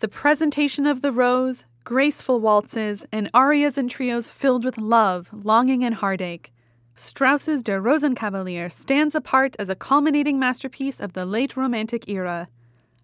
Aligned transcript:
The 0.00 0.08
presentation 0.08 0.86
of 0.86 1.02
the 1.02 1.12
rose, 1.12 1.64
graceful 1.84 2.40
waltzes, 2.40 3.04
and 3.12 3.28
arias 3.34 3.76
and 3.76 3.90
trios 3.90 4.30
filled 4.30 4.64
with 4.64 4.78
love, 4.78 5.28
longing, 5.30 5.84
and 5.84 5.94
heartache. 5.94 6.54
Strauss's 6.94 7.62
Der 7.62 7.82
Rosenkavalier 7.82 8.72
stands 8.72 9.14
apart 9.14 9.56
as 9.58 9.68
a 9.68 9.74
culminating 9.74 10.38
masterpiece 10.38 11.00
of 11.00 11.12
the 11.12 11.26
late 11.26 11.54
Romantic 11.54 12.08
era. 12.08 12.48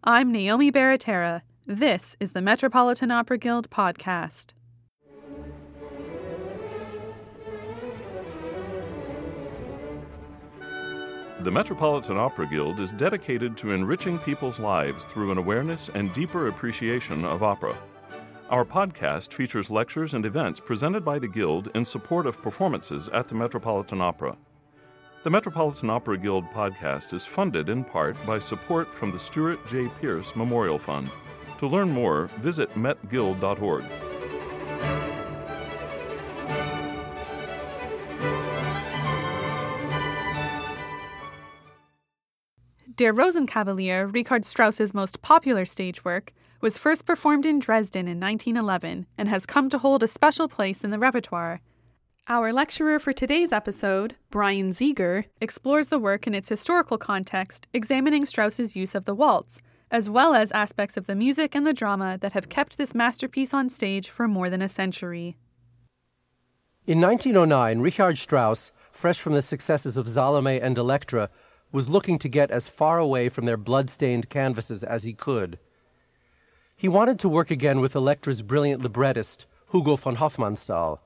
I'm 0.05 0.33
Naomi 0.33 0.73
Baratera. 0.73 1.43
This 1.67 2.17
is 2.19 2.31
the 2.31 2.41
Metropolitan 2.41 3.11
Opera 3.11 3.37
Guild 3.37 3.69
podcast. 3.69 4.55
The 11.47 11.53
Metropolitan 11.53 12.17
Opera 12.17 12.49
Guild 12.49 12.81
is 12.81 12.91
dedicated 12.91 13.57
to 13.59 13.71
enriching 13.71 14.19
people's 14.19 14.59
lives 14.59 15.05
through 15.05 15.31
an 15.31 15.39
awareness 15.39 15.89
and 15.95 16.13
deeper 16.13 16.49
appreciation 16.49 17.25
of 17.25 17.45
opera. 17.45 17.79
Our 18.51 18.65
podcast 18.65 19.33
features 19.33 19.71
lectures 19.71 20.15
and 20.15 20.27
events 20.27 20.59
presented 20.59 21.05
by 21.05 21.21
the 21.21 21.29
Guild 21.29 21.71
in 21.77 21.85
support 21.85 22.27
of 22.27 22.43
performances 22.43 23.07
at 23.11 23.29
the 23.29 23.37
Metropolitan 23.37 24.01
Opera. 24.01 24.37
The 25.23 25.31
Metropolitan 25.31 25.89
Opera 25.89 26.19
Guild 26.19 26.51
podcast 26.51 27.15
is 27.15 27.25
funded 27.25 27.69
in 27.69 27.85
part 27.85 28.17
by 28.27 28.41
support 28.41 28.93
from 28.93 29.13
the 29.13 29.19
Stuart 29.21 29.65
J. 29.69 29.87
Pierce 30.01 30.35
Memorial 30.35 30.81
Fund. 30.81 31.09
To 31.59 31.69
learn 31.69 31.91
more, 31.91 32.27
visit 32.41 32.75
metguild.org. 32.75 33.85
Der 42.97 43.13
Rosenkavalier, 43.13 44.11
Richard 44.11 44.47
Strauss's 44.47 44.95
most 44.95 45.21
popular 45.21 45.67
stage 45.67 46.03
work, 46.03 46.33
was 46.63 46.79
first 46.79 47.05
performed 47.05 47.45
in 47.45 47.59
Dresden 47.59 48.09
in 48.09 48.19
1911 48.19 49.05
and 49.19 49.29
has 49.29 49.45
come 49.45 49.69
to 49.69 49.77
hold 49.77 50.03
a 50.03 50.09
special 50.09 50.49
place 50.49 50.83
in 50.83 50.91
the 50.91 50.99
repertoire. 50.99 51.61
Our 52.27 52.55
lecturer 52.55 52.99
for 52.99 53.13
today's 53.13 53.53
episode, 53.53 54.17
Brian 54.31 54.71
Ziger, 54.71 55.27
explores 55.43 55.89
the 55.89 55.99
work 55.99 56.27
in 56.27 56.33
its 56.33 56.49
historical 56.49 56.97
context, 56.97 57.67
examining 57.75 58.25
Strauss's 58.25 58.75
use 58.75 58.95
of 58.95 59.05
the 59.05 59.15
waltz, 59.15 59.61
as 59.91 60.09
well 60.09 60.35
as 60.35 60.51
aspects 60.53 60.97
of 60.97 61.07
the 61.07 61.15
music 61.15 61.55
and 61.55 61.67
the 61.67 61.75
drama 61.75 62.17
that 62.23 62.33
have 62.33 62.49
kept 62.49 62.79
this 62.79 62.95
masterpiece 62.95 63.53
on 63.53 63.69
stage 63.69 64.09
for 64.09 64.27
more 64.27 64.49
than 64.49 64.63
a 64.63 64.71
century. 64.71 65.37
In 66.87 67.03
1909, 67.03 67.81
Richard 67.81 68.17
Strauss, 68.17 68.73
fresh 68.91 69.21
from 69.21 69.35
the 69.35 69.43
successes 69.43 69.99
of 69.99 70.09
Salome 70.09 70.59
and 70.59 70.79
Elektra, 70.79 71.29
was 71.77 71.91
looking 71.91 72.19
to 72.19 72.27
get 72.27 72.51
as 72.51 72.67
far 72.67 72.99
away 72.99 73.29
from 73.29 73.45
their 73.45 73.59
blood-stained 73.59 74.31
canvases 74.31 74.83
as 74.83 75.03
he 75.03 75.13
could. 75.13 75.59
He 76.75 76.89
wanted 76.89 77.19
to 77.19 77.29
work 77.29 77.51
again 77.51 77.81
with 77.81 77.95
Elektra's 77.95 78.41
brilliant 78.41 78.83
librettist, 78.83 79.47
Hugo 79.71 79.97
von 79.97 80.17
Hofmannsthal. 80.17 81.01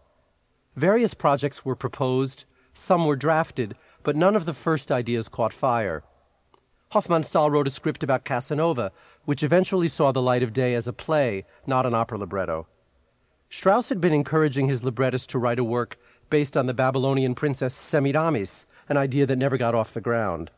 Various 0.77 1.12
projects 1.12 1.65
were 1.65 1.75
proposed, 1.75 2.45
some 2.73 3.05
were 3.05 3.17
drafted, 3.17 3.75
but 4.05 4.15
none 4.15 4.37
of 4.37 4.45
the 4.45 4.55
first 4.55 4.93
ideas 4.93 5.29
caught 5.29 5.53
fire. 5.53 6.05
Hofmannsthal 6.93 7.51
wrote 7.51 7.67
a 7.67 7.71
script 7.71 8.05
about 8.05 8.25
Casanova, 8.25 8.93
which 9.25 9.43
eventually 9.43 9.89
saw 9.89 10.12
the 10.12 10.23
light 10.23 10.45
of 10.45 10.53
day 10.53 10.77
as 10.77 10.87
a 10.87 10.93
play, 10.93 11.45
not 11.67 11.84
an 11.84 11.95
opera 11.95 12.17
libretto. 12.19 12.69
Strauss 13.49 13.89
had 13.89 14.01
been 14.01 14.12
encouraging 14.12 14.69
his 14.69 14.84
librettist 14.84 15.31
to 15.31 15.39
write 15.41 15.59
a 15.59 15.65
work 15.65 15.99
based 16.31 16.57
on 16.57 16.67
the 16.67 16.75
Babylonian 16.75 17.34
princess 17.34 17.75
Semiramis, 17.75 18.67
an 18.89 18.97
idea 18.97 19.27
that 19.27 19.37
never 19.37 19.59
got 19.59 19.75
off 19.75 19.95
the 19.95 20.01
ground. 20.01 20.53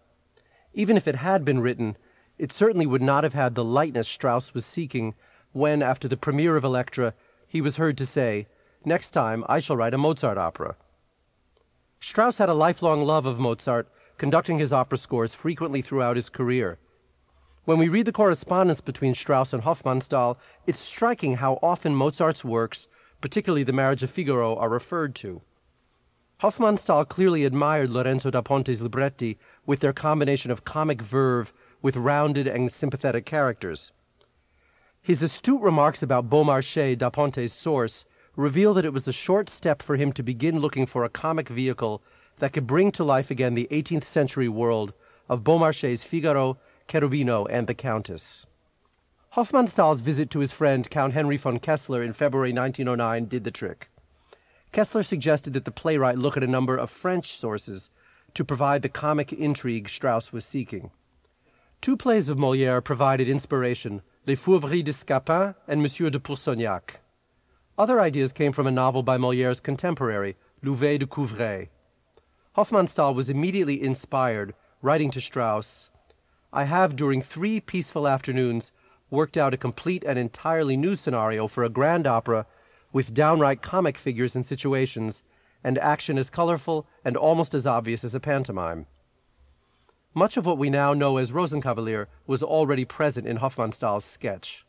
Even 0.75 0.97
if 0.97 1.07
it 1.07 1.17
had 1.17 1.45
been 1.45 1.61
written, 1.61 1.97
it 2.39 2.53
certainly 2.53 2.87
would 2.87 3.03
not 3.03 3.25
have 3.25 3.35
had 3.35 3.55
the 3.55 3.65
lightness 3.65 4.09
Strauss 4.09 4.55
was 4.55 4.65
seeking 4.65 5.15
when, 5.53 5.83
after 5.83 6.09
the 6.09 6.17
premiere 6.17 6.57
of 6.57 6.65
Elektra, 6.65 7.15
he 7.47 7.61
was 7.61 7.77
heard 7.77 7.99
to 7.99 8.07
say, 8.07 8.47
Next 8.85 9.11
time 9.11 9.45
I 9.49 9.61
shall 9.61 9.77
write 9.77 9.95
a 9.95 9.99
Mozart 9.99 10.39
opera. 10.39 10.77
Strauss 12.01 12.39
had 12.39 12.49
a 12.49 12.55
lifelong 12.55 13.05
love 13.05 13.27
of 13.27 13.39
Mozart, 13.39 13.89
conducting 14.19 14.59
his 14.59 14.73
opera 14.73 14.99
scores 14.99 15.35
frequently 15.35 15.83
throughout 15.83 16.17
his 16.17 16.29
career. 16.29 16.79
When 17.65 17.79
we 17.79 17.89
read 17.89 18.07
the 18.07 18.13
correspondence 18.13 18.81
between 18.81 19.15
Strauss 19.15 19.53
and 19.53 19.63
Hofmannsthal, 19.63 20.37
it's 20.67 20.81
striking 20.81 21.37
how 21.37 21.61
often 21.63 21.95
Mozart's 21.95 22.45
works, 22.45 22.89
particularly 23.21 23.63
The 23.63 23.73
Marriage 23.73 24.03
of 24.03 24.11
Figaro, 24.11 24.57
are 24.57 24.69
referred 24.69 25.15
to. 25.17 25.43
Hofmannsthal 26.41 27.09
clearly 27.09 27.45
admired 27.45 27.91
Lorenzo 27.91 28.31
da 28.31 28.43
Ponte's 28.43 28.81
libretti 28.81 29.39
with 29.67 29.81
their 29.81 29.93
combination 29.93 30.51
of 30.51 30.65
comic 30.65 31.01
verve 31.03 31.53
with 31.81 31.97
rounded 31.97 32.47
and 32.47 32.73
sympathetic 32.73 33.27
characters. 33.27 33.93
His 35.01 35.23
astute 35.23 35.61
remarks 35.61 36.03
about 36.03 36.31
Beaumarchais, 36.31 36.97
da 36.97 37.11
Ponte's 37.11 37.53
source, 37.53 38.05
reveal 38.37 38.73
that 38.75 38.85
it 38.85 38.93
was 38.93 39.07
a 39.09 39.13
short 39.13 39.51
step 39.51 39.83
for 39.83 39.97
him 39.97 40.13
to 40.13 40.23
begin 40.23 40.61
looking 40.61 40.87
for 40.87 41.05
a 41.05 41.09
comic 41.09 41.49
vehicle 41.49 42.03
that 42.39 42.53
could 42.53 42.67
bring 42.67 42.93
to 42.93 43.05
life 43.05 43.31
again 43.31 43.55
the 43.55 43.69
18th 43.71 44.05
century 44.05 44.49
world 44.49 44.93
of 45.29 45.45
Beaumarchais' 45.45 46.05
Figaro, 46.05 46.57
Cherubino, 46.89 47.47
and 47.51 47.67
the 47.67 47.75
Countess. 47.75 48.47
Hofmannsthal's 49.35 50.01
visit 50.01 50.31
to 50.31 50.41
his 50.41 50.53
friend 50.53 50.89
Count 50.91 51.15
Henry 51.15 51.37
von 51.37 51.59
Kessler 51.59 52.03
in 52.03 52.13
February 52.13 52.53
1909 52.53 53.27
did 53.27 53.45
the 53.45 53.51
trick. 53.51 53.89
Kessler 54.73 55.03
suggested 55.03 55.53
that 55.53 55.65
the 55.65 55.71
playwright 55.71 56.19
look 56.19 56.37
at 56.37 56.43
a 56.43 56.47
number 56.47 56.77
of 56.77 56.91
French 56.91 57.39
sources 57.39 57.91
to 58.35 58.45
provide 58.45 58.83
the 58.83 58.89
comic 58.89 59.33
intrigue 59.33 59.89
Strauss 59.89 60.33
was 60.33 60.45
seeking. 60.45 60.91
Two 61.81 61.97
plays 61.97 62.29
of 62.29 62.39
Molière 62.39 62.83
provided 62.83 63.29
inspiration 63.29 64.03
Les 64.27 64.37
Fourberies 64.37 64.85
de 64.85 64.93
Scapin 64.93 65.55
and 65.67 65.83
Monsieur 65.83 66.11
de 66.11 66.19
Pourceaugnac. 66.19 67.01
Other 67.77 68.01
ideas 68.01 68.33
came 68.33 68.53
from 68.53 68.67
a 68.67 68.71
novel 68.71 69.03
by 69.03 69.19
Molière's 69.19 69.61
contemporary, 69.61 70.37
Louvet 70.63 70.99
de 70.99 71.07
Couvray. 71.07 71.69
Hofmannsthal 72.57 73.15
was 73.15 73.31
immediately 73.31 73.83
inspired, 73.83 74.55
writing 74.81 75.11
to 75.11 75.21
Strauss 75.21 75.91
I 76.55 76.65
have, 76.65 76.97
during 76.97 77.23
three 77.23 77.61
peaceful 77.61 78.07
afternoons, 78.07 78.73
worked 79.11 79.39
out 79.39 79.55
a 79.55 79.57
complete 79.57 80.05
and 80.05 80.19
entirely 80.19 80.77
new 80.77 80.97
scenario 80.97 81.49
for 81.49 81.65
a 81.65 81.71
grand 81.71 82.07
opera 82.07 82.45
with 82.93 83.15
downright 83.15 83.63
comic 83.63 83.97
figures 83.97 84.37
and 84.37 84.45
situations, 84.45 85.23
and 85.65 85.79
action 85.79 86.19
as 86.19 86.31
colorful 86.31 86.87
and 87.05 87.17
almost 87.17 87.55
as 87.55 87.67
obvious 87.67 88.05
as 88.05 88.15
a 88.15 88.21
pantomime. 88.21 88.87
Much 90.15 90.37
of 90.37 90.45
what 90.45 90.59
we 90.59 90.69
now 90.69 90.93
know 90.93 91.17
as 91.17 91.33
Rosenkavalier 91.33 92.07
was 92.27 92.43
already 92.43 92.85
present 92.85 93.27
in 93.27 93.39
Hofmannsthal's 93.39 94.05
sketch. 94.05 94.67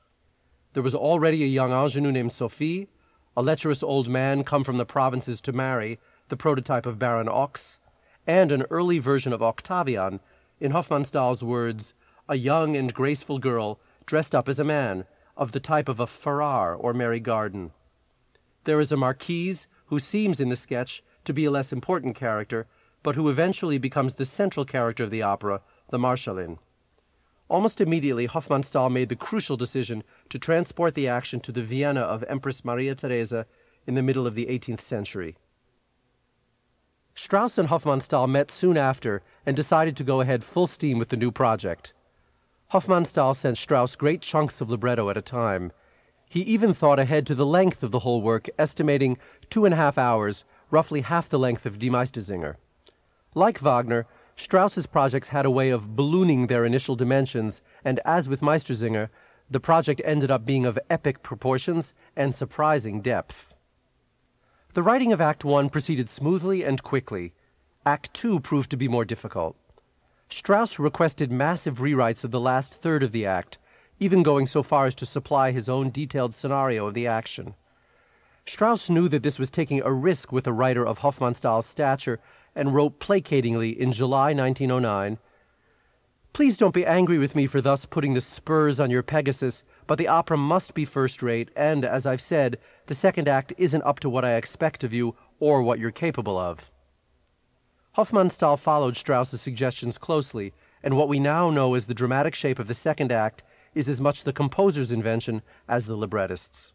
There 0.73 0.83
was 0.83 0.95
already 0.95 1.43
a 1.43 1.47
young 1.47 1.71
ingenue 1.71 2.11
named 2.11 2.31
Sophie, 2.31 2.87
a 3.35 3.41
lecherous 3.41 3.83
old 3.83 4.07
man 4.07 4.43
come 4.43 4.63
from 4.63 4.77
the 4.77 4.85
provinces 4.85 5.41
to 5.41 5.51
marry, 5.51 5.99
the 6.29 6.37
prototype 6.37 6.85
of 6.85 6.99
Baron 6.99 7.27
Ochs, 7.27 7.79
and 8.25 8.51
an 8.51 8.63
early 8.69 8.99
version 8.99 9.33
of 9.33 9.43
Octavian, 9.43 10.19
in 10.59 10.71
Hofmannsthal's 10.71 11.43
words, 11.43 11.93
a 12.29 12.35
young 12.35 12.77
and 12.77 12.93
graceful 12.93 13.37
girl 13.37 13.79
dressed 14.05 14.33
up 14.33 14.47
as 14.47 14.59
a 14.59 14.63
man, 14.63 15.05
of 15.35 15.51
the 15.51 15.59
type 15.59 15.89
of 15.89 15.99
a 15.99 16.07
Farrar 16.07 16.75
or 16.75 16.93
Mary 16.93 17.19
Garden. 17.19 17.71
There 18.63 18.79
is 18.79 18.91
a 18.91 18.97
marquise 18.97 19.67
who 19.93 19.99
seems 19.99 20.39
in 20.39 20.49
the 20.49 20.55
sketch 20.55 21.03
to 21.23 21.31
be 21.31 21.45
a 21.45 21.51
less 21.51 21.71
important 21.71 22.15
character, 22.15 22.65
but 23.03 23.13
who 23.13 23.29
eventually 23.29 23.77
becomes 23.77 24.15
the 24.15 24.25
central 24.25 24.65
character 24.65 25.03
of 25.03 25.11
the 25.11 25.21
opera, 25.21 25.61
the 25.91 25.99
Marschallin. 25.99 26.57
Almost 27.47 27.79
immediately, 27.79 28.27
Hofmannsthal 28.27 28.91
made 28.91 29.09
the 29.09 29.15
crucial 29.15 29.55
decision 29.55 30.03
to 30.29 30.39
transport 30.39 30.95
the 30.95 31.07
action 31.07 31.39
to 31.41 31.51
the 31.51 31.61
Vienna 31.61 32.01
of 32.01 32.23
Empress 32.23 32.65
Maria 32.65 32.95
Theresa 32.95 33.45
in 33.85 33.93
the 33.93 34.01
middle 34.01 34.25
of 34.25 34.33
the 34.33 34.47
18th 34.47 34.81
century. 34.81 35.37
Strauss 37.13 37.59
and 37.59 37.69
Hofmannsthal 37.69 38.27
met 38.27 38.49
soon 38.49 38.77
after 38.77 39.21
and 39.45 39.55
decided 39.55 39.95
to 39.97 40.03
go 40.03 40.21
ahead 40.21 40.43
full 40.43 40.65
steam 40.65 40.97
with 40.97 41.09
the 41.09 41.17
new 41.17 41.31
project. 41.31 41.93
Hofmannsthal 42.71 43.35
sent 43.35 43.59
Strauss 43.59 43.95
great 43.95 44.21
chunks 44.21 44.59
of 44.59 44.71
libretto 44.71 45.11
at 45.11 45.17
a 45.17 45.21
time, 45.21 45.71
he 46.33 46.41
even 46.41 46.73
thought 46.73 46.97
ahead 46.97 47.27
to 47.27 47.35
the 47.35 47.45
length 47.45 47.83
of 47.83 47.91
the 47.91 47.99
whole 47.99 48.19
work, 48.19 48.49
estimating 48.57 49.19
two 49.51 49.65
and 49.65 49.73
a 49.75 49.77
half 49.77 49.99
hours, 49.99 50.45
roughly 50.71 51.01
half 51.01 51.29
the 51.29 51.37
length 51.37 51.63
of 51.63 51.77
Die 51.77 51.89
Meistersinger. 51.89 52.55
Like 53.35 53.59
Wagner, 53.59 54.07
Strauss's 54.35 54.87
projects 54.87 55.29
had 55.29 55.45
a 55.45 55.51
way 55.51 55.69
of 55.69 55.95
ballooning 55.95 56.47
their 56.47 56.65
initial 56.65 56.95
dimensions, 56.95 57.61
and 57.85 57.99
as 58.03 58.27
with 58.27 58.41
Meistersinger, 58.41 59.09
the 59.47 59.59
project 59.59 60.01
ended 60.03 60.31
up 60.31 60.43
being 60.43 60.65
of 60.65 60.79
epic 60.89 61.21
proportions 61.21 61.93
and 62.15 62.33
surprising 62.33 62.99
depth. 62.99 63.53
The 64.73 64.81
writing 64.81 65.13
of 65.13 65.21
Act 65.21 65.45
One 65.45 65.69
proceeded 65.69 66.09
smoothly 66.09 66.63
and 66.63 66.81
quickly. 66.81 67.33
Act 67.85 68.11
Two 68.11 68.39
proved 68.39 68.71
to 68.71 68.77
be 68.77 68.87
more 68.87 69.05
difficult. 69.05 69.55
Strauss 70.31 70.79
requested 70.79 71.31
massive 71.31 71.77
rewrites 71.77 72.23
of 72.23 72.31
the 72.31 72.39
last 72.39 72.73
third 72.73 73.03
of 73.03 73.11
the 73.11 73.23
act, 73.23 73.59
even 73.99 74.23
going 74.23 74.45
so 74.45 74.63
far 74.63 74.85
as 74.85 74.95
to 74.95 75.05
supply 75.05 75.51
his 75.51 75.69
own 75.69 75.89
detailed 75.89 76.33
scenario 76.33 76.87
of 76.87 76.93
the 76.93 77.07
action. 77.07 77.55
Strauss 78.45 78.89
knew 78.89 79.07
that 79.07 79.23
this 79.23 79.39
was 79.39 79.49
taking 79.49 79.81
a 79.81 79.93
risk 79.93 80.31
with 80.31 80.47
a 80.47 80.51
writer 80.53 80.85
of 80.85 80.99
Hofmannsthal's 80.99 81.65
stature 81.65 82.19
and 82.55 82.73
wrote 82.73 82.99
placatingly 82.99 83.75
in 83.77 83.91
July 83.91 84.33
1909 84.33 85.17
Please 86.33 86.57
don't 86.57 86.73
be 86.73 86.85
angry 86.85 87.19
with 87.19 87.35
me 87.35 87.45
for 87.45 87.61
thus 87.61 87.85
putting 87.85 88.15
the 88.15 88.21
spurs 88.21 88.79
on 88.79 88.89
your 88.89 89.03
Pegasus, 89.03 89.63
but 89.85 89.99
the 89.99 90.07
opera 90.07 90.35
must 90.35 90.73
be 90.73 90.83
first 90.83 91.21
rate, 91.21 91.51
and, 91.55 91.85
as 91.85 92.07
I've 92.07 92.21
said, 92.21 92.57
the 92.87 92.95
second 92.95 93.27
act 93.27 93.53
isn't 93.59 93.83
up 93.83 93.99
to 93.99 94.09
what 94.09 94.25
I 94.25 94.33
expect 94.33 94.83
of 94.83 94.91
you 94.91 95.15
or 95.39 95.61
what 95.61 95.77
you're 95.77 95.91
capable 95.91 96.35
of. 96.35 96.71
Hofmannsthal 97.95 98.57
followed 98.57 98.97
Strauss's 98.97 99.41
suggestions 99.41 99.99
closely, 99.99 100.53
and 100.81 100.97
what 100.97 101.07
we 101.07 101.19
now 101.19 101.51
know 101.51 101.75
as 101.75 101.85
the 101.85 101.93
dramatic 101.93 102.33
shape 102.33 102.57
of 102.57 102.67
the 102.67 102.73
second 102.73 103.11
act 103.11 103.43
is 103.75 103.89
as 103.89 104.01
much 104.01 104.23
the 104.23 104.33
composer's 104.33 104.91
invention 104.91 105.41
as 105.67 105.85
the 105.85 105.95
librettist's. 105.95 106.73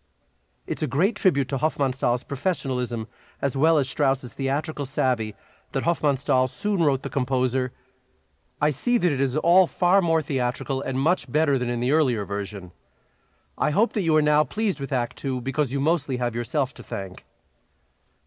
It's 0.66 0.82
a 0.82 0.86
great 0.86 1.16
tribute 1.16 1.48
to 1.48 1.58
Hofmannsthal's 1.58 2.24
professionalism 2.24 3.08
as 3.40 3.56
well 3.56 3.78
as 3.78 3.88
Strauss's 3.88 4.34
theatrical 4.34 4.86
savvy 4.86 5.34
that 5.72 5.84
Hofmannsthal 5.84 6.48
soon 6.48 6.82
wrote 6.82 7.02
the 7.02 7.10
composer 7.10 7.72
I 8.60 8.70
see 8.70 8.98
that 8.98 9.12
it 9.12 9.20
is 9.20 9.36
all 9.36 9.68
far 9.68 10.02
more 10.02 10.20
theatrical 10.20 10.82
and 10.82 10.98
much 10.98 11.30
better 11.30 11.58
than 11.58 11.68
in 11.70 11.78
the 11.78 11.92
earlier 11.92 12.24
version. 12.24 12.72
I 13.56 13.70
hope 13.70 13.92
that 13.92 14.02
you 14.02 14.16
are 14.16 14.22
now 14.22 14.42
pleased 14.42 14.80
with 14.80 14.92
Act 14.92 15.16
Two 15.16 15.40
because 15.40 15.70
you 15.70 15.78
mostly 15.78 16.16
have 16.16 16.34
yourself 16.34 16.74
to 16.74 16.82
thank. 16.82 17.24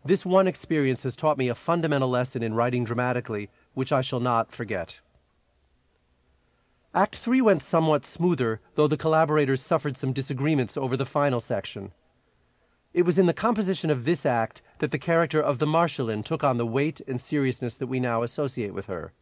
This 0.06 0.26
one 0.26 0.48
experience 0.48 1.04
has 1.04 1.18
taught 1.18 1.38
me 1.38 1.50
a 1.50 1.56
fundamental 1.56 2.10
lesson 2.10 2.44
in 2.44 2.54
writing 2.54 2.86
dramatically, 2.86 3.50
which 3.74 3.92
I 3.92 4.00
shall 4.00 4.22
not 4.22 4.54
forget. 4.54 5.02
Act 6.94 7.16
Three 7.16 7.40
went 7.40 7.64
somewhat 7.64 8.06
smoother, 8.06 8.60
though 8.76 8.88
the 8.88 8.98
collaborators 8.98 9.62
suffered 9.62 9.96
some 9.96 10.12
disagreements 10.12 10.76
over 10.76 10.98
the 10.98 11.06
final 11.06 11.40
section. 11.40 11.94
It 12.94 13.04
was 13.04 13.18
in 13.18 13.28
the 13.28 13.34
composition 13.34 13.90
of 13.90 14.04
this 14.04 14.26
act 14.26 14.62
that 14.80 14.92
the 14.92 15.00
character 15.00 15.42
of 15.42 15.60
the 15.60 15.66
Marschallin 15.66 16.22
took 16.26 16.44
on 16.44 16.58
the 16.58 16.66
weight 16.66 17.00
and 17.08 17.22
seriousness 17.22 17.78
that 17.78 17.88
we 17.88 18.02
now 18.02 18.24
associate 18.24 18.74
with 18.74 18.88
her. 18.88 19.14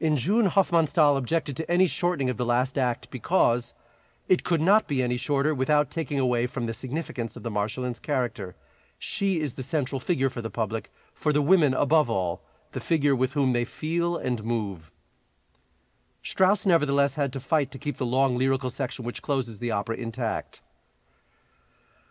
In 0.00 0.16
June, 0.16 0.46
Hofmannsthal 0.46 1.18
objected 1.18 1.54
to 1.58 1.70
any 1.70 1.86
shortening 1.86 2.30
of 2.30 2.38
the 2.38 2.46
last 2.46 2.78
act 2.78 3.10
because 3.10 3.74
it 4.26 4.42
could 4.42 4.62
not 4.62 4.88
be 4.88 5.02
any 5.02 5.18
shorter 5.18 5.54
without 5.54 5.90
taking 5.90 6.18
away 6.18 6.46
from 6.46 6.64
the 6.64 6.72
significance 6.72 7.36
of 7.36 7.42
the 7.42 7.50
Marschallin's 7.50 8.00
character. 8.00 8.56
She 8.98 9.38
is 9.38 9.52
the 9.52 9.62
central 9.62 10.00
figure 10.00 10.30
for 10.30 10.40
the 10.40 10.48
public, 10.48 10.90
for 11.12 11.34
the 11.34 11.42
women 11.42 11.74
above 11.74 12.08
all, 12.08 12.42
the 12.72 12.80
figure 12.80 13.14
with 13.14 13.34
whom 13.34 13.52
they 13.52 13.66
feel 13.66 14.16
and 14.16 14.42
move. 14.42 14.90
Strauss 16.30 16.66
nevertheless 16.66 17.14
had 17.14 17.32
to 17.32 17.40
fight 17.40 17.70
to 17.70 17.78
keep 17.78 17.96
the 17.96 18.04
long 18.04 18.36
lyrical 18.36 18.68
section 18.68 19.02
which 19.02 19.22
closes 19.22 19.60
the 19.60 19.70
opera 19.70 19.96
intact. 19.96 20.60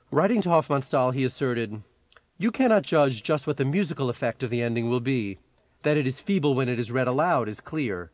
Writing 0.09 0.41
to 0.41 0.49
Hofmannsthal, 0.49 1.13
he 1.13 1.23
asserted, 1.23 1.83
You 2.39 2.49
cannot 2.49 2.81
judge 2.81 3.21
just 3.21 3.45
what 3.45 3.57
the 3.57 3.63
musical 3.63 4.09
effect 4.09 4.41
of 4.41 4.49
the 4.49 4.63
ending 4.63 4.89
will 4.89 5.01
be. 5.01 5.37
That 5.83 5.97
it 5.97 6.07
is 6.07 6.19
feeble 6.19 6.55
when 6.55 6.67
it 6.67 6.79
is 6.79 6.89
read 6.89 7.07
aloud 7.07 7.47
is 7.47 7.61
clear. 7.61 8.09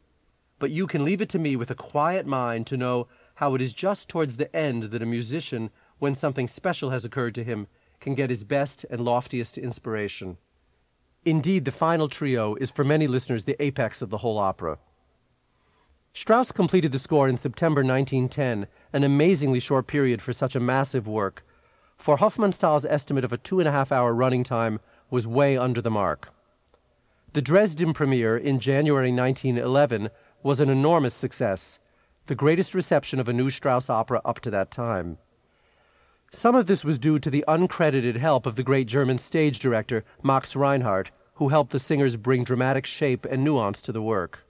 But 0.60 0.72
you 0.72 0.88
can 0.88 1.06
leave 1.06 1.22
it 1.22 1.30
to 1.30 1.40
me 1.40 1.56
with 1.56 1.72
a 1.72 1.86
quiet 1.90 2.28
mind 2.28 2.68
to 2.68 2.76
know 2.76 3.08
how 3.36 3.56
it 3.56 3.62
is 3.62 3.72
just 3.72 4.10
towards 4.10 4.36
the 4.36 4.54
end 4.54 4.84
that 4.84 5.02
a 5.02 5.06
musician, 5.06 5.70
when 6.00 6.16
something 6.16 6.50
special 6.50 6.90
has 6.90 7.06
occurred 7.06 7.34
to 7.36 7.46
him, 7.46 7.68
can 8.02 8.14
get 8.14 8.30
his 8.30 8.44
best 8.44 8.86
and 8.90 9.00
loftiest 9.00 9.58
inspiration. 9.58 10.36
Indeed, 11.24 11.64
the 11.64 11.72
final 11.72 12.10
trio 12.10 12.56
is 12.56 12.72
for 12.72 12.84
many 12.84 13.08
listeners 13.08 13.46
the 13.46 13.64
apex 13.64 14.02
of 14.02 14.10
the 14.10 14.18
whole 14.18 14.38
opera. 14.38 14.80
Strauss 16.16 16.52
completed 16.52 16.92
the 16.92 17.00
score 17.00 17.28
in 17.28 17.38
September 17.38 17.82
1910, 17.82 18.68
an 18.94 19.04
amazingly 19.04 19.60
short 19.60 19.88
period 19.88 20.22
for 20.22 20.32
such 20.32 20.56
a 20.56 20.60
massive 20.60 21.08
work, 21.08 21.44
for 21.98 22.18
Hofmannsthal's 22.18 22.86
estimate 22.86 23.24
of 23.24 23.34
a 23.34 23.38
two 23.38 23.60
and 23.60 23.68
a 23.68 23.72
half 23.72 23.92
hour 23.92 24.14
running 24.14 24.44
time 24.44 24.80
was 25.10 25.26
way 25.26 25.58
under 25.58 25.82
the 25.82 25.90
mark. 25.90 26.32
The 27.34 27.42
Dresden 27.42 27.94
premiere 27.94 28.38
in 28.38 28.60
January 28.60 29.12
1911 29.12 30.12
was 30.44 30.60
an 30.60 30.70
enormous 30.70 31.16
success, 31.16 31.80
the 32.28 32.36
greatest 32.36 32.76
reception 32.76 33.20
of 33.20 33.28
a 33.28 33.34
new 33.34 33.50
Strauss 33.50 33.90
opera 33.90 34.22
up 34.24 34.40
to 34.42 34.52
that 34.52 34.70
time. 34.70 35.18
Some 36.32 36.54
of 36.54 36.68
this 36.68 36.84
was 36.84 37.00
due 37.00 37.18
to 37.18 37.32
the 37.32 37.44
uncredited 37.48 38.18
help 38.18 38.46
of 38.46 38.56
the 38.56 38.64
great 38.64 38.86
German 38.86 39.18
stage 39.18 39.58
director 39.58 40.06
Max 40.22 40.56
Reinhardt, 40.56 41.10
who 41.36 41.50
helped 41.50 41.72
the 41.72 41.80
singers 41.80 42.18
bring 42.18 42.44
dramatic 42.44 42.86
shape 42.86 43.26
and 43.26 43.44
nuance 43.44 43.82
to 43.82 43.92
the 43.92 44.02
work. 44.02 44.46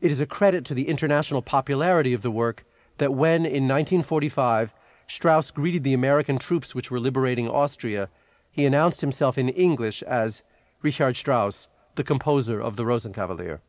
It 0.00 0.10
is 0.10 0.20
a 0.20 0.26
credit 0.26 0.64
to 0.64 0.74
the 0.74 0.88
international 0.88 1.42
popularity 1.42 2.14
of 2.14 2.22
the 2.22 2.30
work 2.30 2.64
that 2.96 3.12
when, 3.12 3.44
in 3.44 3.68
1945, 3.68 4.72
Strauss 5.06 5.50
greeted 5.50 5.84
the 5.84 5.92
American 5.92 6.38
troops 6.38 6.74
which 6.74 6.90
were 6.90 7.00
liberating 7.00 7.48
Austria, 7.48 8.08
he 8.50 8.64
announced 8.64 9.02
himself 9.02 9.36
in 9.36 9.50
English 9.50 10.02
as 10.04 10.42
Richard 10.80 11.16
Strauss, 11.16 11.68
the 11.96 12.04
composer 12.04 12.60
of 12.60 12.76
the 12.76 12.84
Rosenkavalier. 12.84 13.60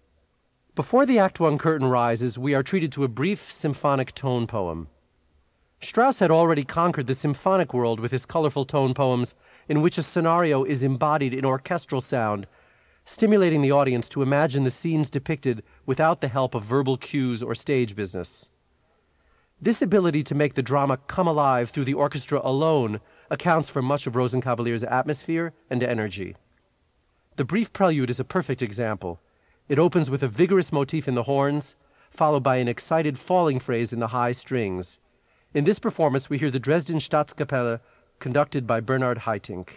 Before 0.74 1.06
the 1.06 1.20
Act 1.20 1.42
One 1.42 1.58
curtain 1.58 1.88
rises, 1.88 2.38
we 2.38 2.56
are 2.56 2.64
treated 2.64 2.94
to 2.94 3.04
a 3.04 3.10
brief 3.10 3.52
symphonic 3.52 4.16
tone 4.16 4.48
poem. 4.48 4.88
Strauss 5.82 6.20
had 6.20 6.32
already 6.32 6.64
conquered 6.64 7.08
the 7.08 7.16
symphonic 7.16 7.74
world 7.74 8.00
with 8.00 8.12
his 8.12 8.26
colorful 8.26 8.64
tone 8.64 8.94
poems, 8.94 9.36
in 9.68 9.82
which 9.82 9.98
a 9.98 10.04
scenario 10.04 10.64
is 10.64 10.82
embodied 10.82 11.34
in 11.34 11.44
orchestral 11.44 12.00
sound, 12.00 12.48
stimulating 13.06 13.62
the 13.62 13.72
audience 13.72 14.08
to 14.10 14.22
imagine 14.22 14.64
the 14.64 14.72
scenes 14.72 15.10
depicted 15.10 15.64
without 15.86 16.22
the 16.22 16.28
help 16.28 16.56
of 16.56 16.64
verbal 16.64 16.98
cues 16.98 17.42
or 17.42 17.56
stage 17.56 17.96
business. 17.96 18.50
This 19.62 19.82
ability 19.82 20.24
to 20.24 20.36
make 20.36 20.56
the 20.56 20.64
drama 20.64 20.98
come 20.98 21.28
alive 21.28 21.70
through 21.70 21.86
the 21.86 21.94
orchestra 21.94 22.42
alone 22.44 23.00
accounts 23.30 23.70
for 23.70 23.82
much 23.82 24.08
of 24.08 24.14
Rosenkavalier's 24.14 24.84
atmosphere 24.84 25.54
and 25.70 25.84
energy. 25.84 26.36
The 27.36 27.46
brief 27.46 27.72
prelude 27.72 28.10
is 28.10 28.20
a 28.20 28.26
perfect 28.26 28.62
example. 28.62 29.22
It 29.70 29.80
opens 29.80 30.10
with 30.10 30.24
a 30.24 30.28
vigorous 30.28 30.72
motif 30.72 31.08
in 31.08 31.16
the 31.16 31.24
horns, 31.24 31.76
followed 32.10 32.44
by 32.44 32.58
an 32.58 32.68
excited 32.68 33.18
falling 33.18 33.60
phrase 33.60 33.94
in 33.94 34.00
the 34.00 34.08
high 34.08 34.32
strings. 34.32 35.00
In 35.54 35.64
this 35.64 35.80
performance, 35.80 36.30
we 36.30 36.38
hear 36.38 36.52
the 36.52 36.60
Dresden 36.60 36.98
Staatskapelle 36.98 37.80
conducted 38.20 38.66
by 38.66 38.80
Bernhard 38.80 39.20
Haitink. 39.20 39.70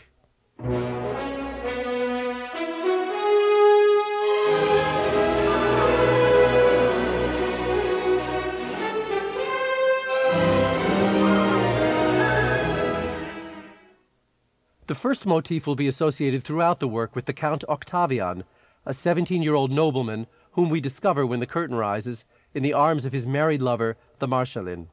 The 14.86 14.94
first 14.94 15.25
motif 15.25 15.66
will 15.66 15.76
be 15.76 15.88
associated 15.88 16.42
throughout 16.42 16.78
the 16.78 16.88
work 16.88 17.16
with 17.16 17.25
the 17.25 17.32
Count 17.32 17.64
Octavian, 17.70 18.44
a 18.84 18.92
17 18.92 19.42
year 19.42 19.54
old 19.54 19.70
nobleman 19.70 20.26
whom 20.52 20.69
we 20.69 20.81
discover 20.81 21.25
when 21.25 21.40
the 21.40 21.46
curtain 21.46 21.76
rises 21.76 22.26
in 22.52 22.62
the 22.62 22.75
arms 22.75 23.06
of 23.06 23.12
his 23.14 23.26
married 23.26 23.62
lover, 23.62 23.96
the 24.19 24.28
Marschallin. 24.28 24.88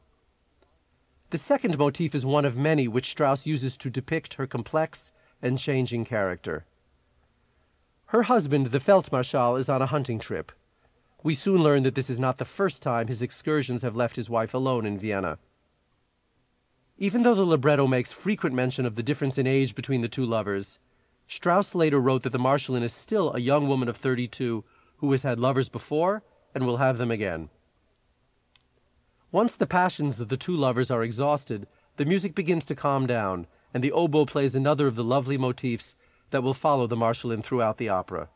The 1.32 1.38
second 1.38 1.78
motif 1.78 2.16
is 2.16 2.26
one 2.26 2.46
of 2.46 2.58
many 2.58 2.88
which 2.88 3.12
Strauss 3.12 3.46
uses 3.46 3.76
to 3.78 3.90
depict 3.90 4.36
her 4.36 4.48
complex 4.48 5.12
and 5.42 5.60
changing 5.60 6.06
character. 6.06 6.66
Her 8.08 8.24
husband, 8.24 8.68
the 8.68 8.80
Feldmarschall, 8.80 9.60
is 9.60 9.68
on 9.68 9.82
a 9.82 9.88
hunting 9.88 10.20
trip. 10.20 10.54
We 11.22 11.34
soon 11.34 11.62
learn 11.64 11.84
that 11.84 11.96
this 11.96 12.10
is 12.10 12.20
not 12.20 12.38
the 12.38 12.46
first 12.46 12.82
time 12.82 13.08
his 13.08 13.22
excursions 13.22 13.82
have 13.82 13.96
left 13.96 14.16
his 14.16 14.30
wife 14.30 14.54
alone 14.54 14.86
in 14.86 14.98
Vienna. 14.98 15.38
Even 17.02 17.24
though 17.24 17.34
the 17.34 17.44
libretto 17.44 17.88
makes 17.88 18.14
frequent 18.14 18.54
mention 18.54 18.86
of 18.86 18.94
the 18.94 19.02
difference 19.02 19.40
in 19.40 19.48
age 19.48 19.74
between 19.74 20.02
the 20.02 20.08
two 20.08 20.24
lovers, 20.24 20.78
Strauss 21.28 21.74
later 21.74 22.00
wrote 22.00 22.22
that 22.22 22.30
the 22.30 22.38
Marschallin 22.38 22.84
is 22.84 22.94
still 22.94 23.34
a 23.34 23.40
young 23.40 23.68
woman 23.68 23.90
of 23.90 23.98
32 23.98 24.64
who 24.98 25.12
has 25.12 25.24
had 25.24 25.40
lovers 25.40 25.68
before 25.68 26.22
and 26.54 26.64
will 26.64 26.78
have 26.78 27.00
them 27.00 27.10
again. 27.10 27.50
Once 29.32 29.56
the 29.56 29.66
passions 29.66 30.20
of 30.20 30.30
the 30.30 30.38
two 30.38 30.56
lovers 30.56 30.92
are 30.92 31.02
exhausted, 31.02 31.66
the 31.98 32.06
music 32.06 32.36
begins 32.36 32.66
to 32.66 32.76
calm 32.76 33.08
down, 33.08 33.48
and 33.74 33.84
the 33.84 33.92
oboe 33.92 34.28
plays 34.28 34.54
another 34.54 34.86
of 34.86 34.96
the 34.96 35.04
lovely 35.04 35.40
motifs 35.40 35.96
that 36.30 36.44
will 36.44 36.54
follow 36.54 36.86
the 36.86 36.96
Marschallin 36.96 37.42
throughout 37.42 37.80
the 37.80 37.90
opera. 37.90 38.30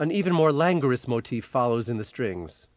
An 0.00 0.10
even 0.10 0.32
more 0.32 0.50
languorous 0.50 1.06
motif 1.06 1.44
follows 1.44 1.90
in 1.90 1.98
the 1.98 2.04
strings. 2.04 2.68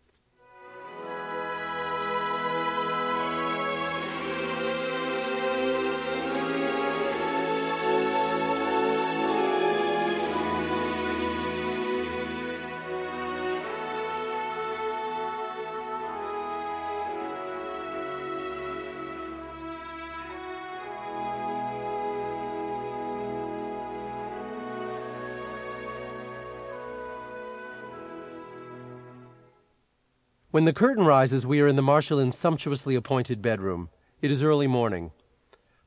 When 30.64 30.74
the 30.74 30.80
curtain 30.80 31.04
rises, 31.04 31.46
we 31.46 31.60
are 31.60 31.68
in 31.68 31.76
the 31.76 31.82
Marschallin's 31.82 32.38
sumptuously 32.38 32.96
appointed 32.96 33.42
bedroom. 33.42 33.90
It 34.22 34.32
is 34.32 34.42
early 34.42 34.66
morning. 34.66 35.12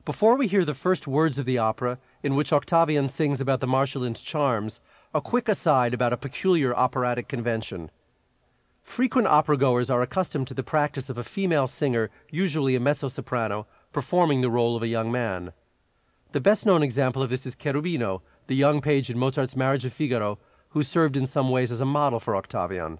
Before 0.05 0.37
we 0.37 0.45
hear 0.45 0.63
the 0.63 0.75
first 0.75 1.07
words 1.07 1.39
of 1.39 1.47
the 1.47 1.57
opera, 1.57 1.97
in 2.21 2.35
which 2.35 2.53
Octavian 2.53 3.07
sings 3.07 3.41
about 3.41 3.59
the 3.59 3.65
Marschallin's 3.65 4.21
charms, 4.21 4.79
a 5.15 5.19
quick 5.19 5.49
aside 5.49 5.95
about 5.95 6.13
a 6.13 6.15
peculiar 6.15 6.75
operatic 6.75 7.27
convention. 7.27 7.89
Frequent 8.83 9.25
opera 9.25 9.57
goers 9.57 9.89
are 9.89 10.03
accustomed 10.03 10.47
to 10.49 10.53
the 10.53 10.61
practice 10.61 11.09
of 11.09 11.17
a 11.17 11.23
female 11.23 11.65
singer, 11.65 12.11
usually 12.29 12.75
a 12.75 12.79
mezzo 12.79 13.07
soprano, 13.07 13.65
performing 13.91 14.41
the 14.41 14.51
role 14.51 14.75
of 14.75 14.83
a 14.83 14.87
young 14.87 15.11
man. 15.11 15.53
The 16.33 16.39
best 16.39 16.67
known 16.67 16.83
example 16.83 17.23
of 17.23 17.31
this 17.31 17.47
is 17.47 17.55
Cherubino, 17.55 18.21
the 18.45 18.55
young 18.55 18.81
page 18.81 19.09
in 19.09 19.17
Mozart's 19.17 19.55
Marriage 19.55 19.85
of 19.85 19.93
Figaro, 19.93 20.37
who 20.69 20.83
served 20.83 21.17
in 21.17 21.25
some 21.25 21.49
ways 21.49 21.71
as 21.71 21.81
a 21.81 21.85
model 21.85 22.19
for 22.19 22.35
Octavian. 22.35 22.99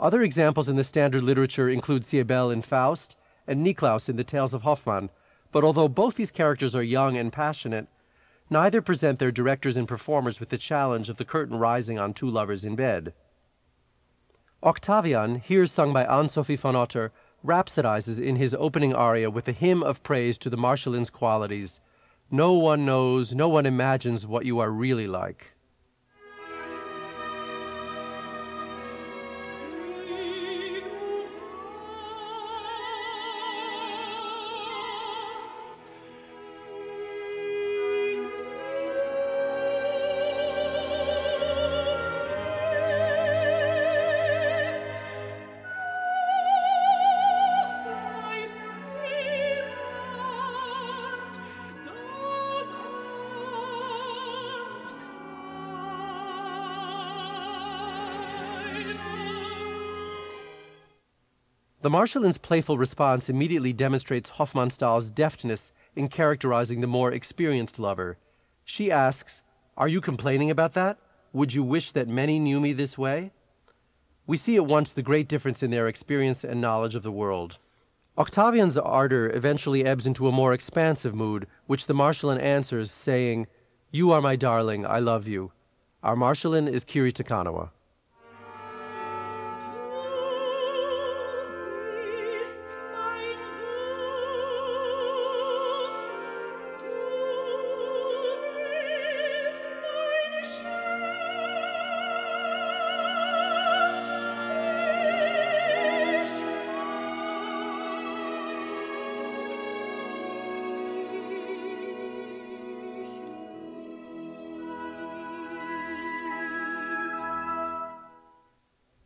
Other 0.00 0.22
examples 0.22 0.70
in 0.70 0.76
the 0.76 0.84
standard 0.84 1.22
literature 1.22 1.68
include 1.68 2.06
Siebel 2.06 2.50
in 2.50 2.62
Faust 2.62 3.18
and 3.46 3.62
Niklaus 3.62 4.08
in 4.08 4.16
the 4.16 4.24
Tales 4.24 4.54
of 4.54 4.62
Hoffmann, 4.62 5.10
but 5.52 5.62
although 5.62 5.88
both 5.88 6.14
these 6.14 6.30
characters 6.30 6.74
are 6.74 6.82
young 6.82 7.18
and 7.18 7.30
passionate, 7.30 7.86
neither 8.48 8.80
present 8.80 9.18
their 9.18 9.30
directors 9.30 9.76
and 9.76 9.86
performers 9.86 10.40
with 10.40 10.48
the 10.48 10.56
challenge 10.56 11.10
of 11.10 11.18
the 11.18 11.24
curtain 11.26 11.58
rising 11.58 11.98
on 11.98 12.14
two 12.14 12.30
lovers 12.30 12.64
in 12.64 12.76
bed. 12.76 13.12
Octavian, 14.62 15.34
here 15.34 15.66
sung 15.66 15.92
by 15.92 16.04
Anne 16.04 16.28
Sofie 16.28 16.58
von 16.58 16.74
Otter, 16.74 17.12
rhapsodizes 17.44 18.18
in 18.18 18.36
his 18.36 18.54
opening 18.54 18.94
aria 18.94 19.30
with 19.30 19.48
a 19.48 19.52
hymn 19.52 19.82
of 19.82 20.02
praise 20.02 20.38
to 20.38 20.48
the 20.48 20.56
Marschallin's 20.56 21.10
qualities. 21.10 21.78
No 22.30 22.54
one 22.54 22.86
knows, 22.86 23.34
no 23.34 23.50
one 23.50 23.66
imagines 23.66 24.26
what 24.26 24.46
you 24.46 24.60
are 24.60 24.70
really 24.70 25.06
like. 25.06 25.52
The 61.82 61.88
Marschallin's 61.88 62.36
playful 62.36 62.76
response 62.76 63.30
immediately 63.30 63.72
demonstrates 63.72 64.32
Hofmannsthal's 64.32 65.10
deftness 65.10 65.72
in 65.96 66.08
characterizing 66.08 66.82
the 66.82 66.86
more 66.86 67.10
experienced 67.10 67.78
lover. 67.78 68.18
She 68.66 68.92
asks, 68.92 69.40
Are 69.78 69.88
you 69.88 70.02
complaining 70.02 70.50
about 70.50 70.74
that? 70.74 70.98
Would 71.32 71.54
you 71.54 71.62
wish 71.62 71.92
that 71.92 72.06
many 72.06 72.38
knew 72.38 72.60
me 72.60 72.74
this 72.74 72.98
way? 72.98 73.32
We 74.26 74.36
see 74.36 74.56
at 74.56 74.66
once 74.66 74.92
the 74.92 75.00
great 75.00 75.26
difference 75.26 75.62
in 75.62 75.70
their 75.70 75.88
experience 75.88 76.44
and 76.44 76.60
knowledge 76.60 76.94
of 76.94 77.02
the 77.02 77.10
world. 77.10 77.56
Octavian's 78.18 78.76
ardor 78.76 79.30
eventually 79.34 79.82
ebbs 79.82 80.06
into 80.06 80.28
a 80.28 80.32
more 80.32 80.52
expansive 80.52 81.14
mood, 81.14 81.46
which 81.66 81.86
the 81.86 81.94
Marschallin 81.94 82.40
answers, 82.40 82.90
saying, 82.90 83.46
You 83.90 84.12
are 84.12 84.20
my 84.20 84.36
darling, 84.36 84.84
I 84.84 84.98
love 84.98 85.26
you. 85.26 85.52
Our 86.02 86.14
Marschallin 86.14 86.68
is 86.68 86.84
Kiri 86.84 87.12
Te 87.12 87.24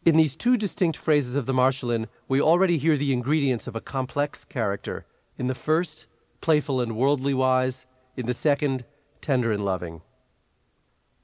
In 0.04 0.18
these 0.18 0.36
two 0.36 0.58
distinct 0.58 0.98
phrases 0.98 1.34
of 1.34 1.46
the 1.46 1.54
Marschallin, 1.54 2.08
we 2.28 2.38
already 2.38 2.76
hear 2.76 2.98
the 2.98 3.10
ingredients 3.10 3.66
of 3.66 3.74
a 3.74 3.80
complex 3.80 4.44
character. 4.44 5.06
In 5.38 5.46
the 5.46 5.54
first, 5.54 6.06
playful 6.42 6.82
and 6.82 6.94
worldly 6.94 7.32
wise. 7.32 7.86
In 8.14 8.26
the 8.26 8.34
second, 8.34 8.84
tender 9.22 9.50
and 9.50 9.64
loving. 9.64 10.02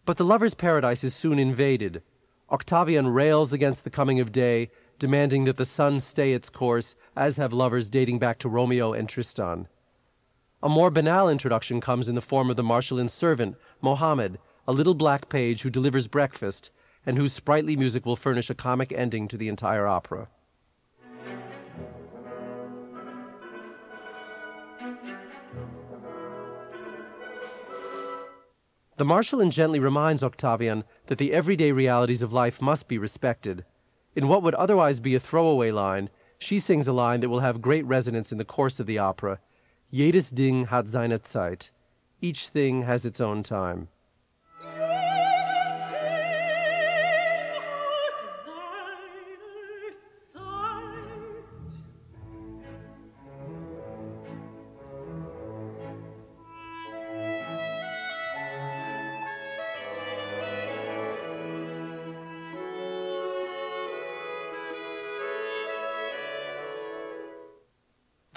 But 0.07 0.17
the 0.17 0.25
lover's 0.25 0.55
paradise 0.55 1.05
is 1.05 1.15
soon 1.15 1.39
invaded. 1.39 2.03
Octavian 2.51 3.09
rails 3.09 3.53
against 3.53 3.85
the 3.85 3.91
coming 3.91 4.19
of 4.19 4.33
day, 4.33 4.71
demanding 4.99 5.45
that 5.45 5.59
the 5.59 5.67
sun 5.67 6.01
stay 6.01 6.33
its 6.33 6.49
course, 6.49 6.97
as 7.15 7.37
have 7.37 7.53
lovers 7.53 7.91
dating 7.91 8.19
back 8.19 8.39
to 8.39 8.49
Romeo 8.49 8.95
and 8.95 9.11
Tristan. 9.11 9.69
A 10.63 10.71
more 10.71 10.91
banal 10.91 11.29
introduction 11.29 11.83
comes 11.83 12.09
in 12.09 12.15
the 12.15 12.23
form 12.23 12.49
of 12.49 12.57
the 12.57 12.65
Marschallin's 12.65 13.13
servant, 13.13 13.57
Mohammed, 13.83 14.39
a 14.67 14.73
little 14.73 14.95
black 14.95 15.29
page 15.29 15.61
who 15.61 15.71
delivers 15.71 16.09
breakfast 16.09 16.71
and 17.11 17.19
whose 17.19 17.33
sprightly 17.33 17.75
music 17.75 18.07
will 18.07 18.15
furnish 18.15 18.51
a 18.51 18.55
comic 18.55 18.93
ending 18.93 19.27
to 19.27 19.37
the 19.37 19.49
entire 19.49 19.85
opera. 19.85 20.29
The 28.95 29.05
Marschallin 29.05 29.51
gently 29.51 29.81
reminds 29.81 30.23
Octavian 30.23 30.85
that 31.07 31.19
the 31.19 31.33
everyday 31.33 31.73
realities 31.73 32.23
of 32.23 32.33
life 32.33 32.63
must 32.63 32.87
be 32.87 32.97
respected. 32.97 33.65
In 34.15 34.29
what 34.29 34.45
would 34.45 34.55
otherwise 34.55 35.01
be 35.01 35.17
a 35.17 35.19
throwaway 35.19 35.73
line, 35.73 36.11
she 36.39 36.61
sings 36.61 36.87
a 36.87 36.93
line 36.93 37.19
that 37.23 37.29
will 37.29 37.41
have 37.41 37.61
great 37.61 37.85
resonance 37.87 38.31
in 38.31 38.39
the 38.39 38.45
course 38.45 38.79
of 38.79 38.87
the 38.87 38.99
opera 38.99 39.41
Jedes 39.93 40.33
Ding 40.33 40.67
hat 40.67 40.89
seine 40.89 41.19
Zeit. 41.19 41.73
Each 42.21 42.47
thing 42.47 42.83
has 42.83 43.05
its 43.05 43.21
own 43.21 43.43
time. 43.43 43.89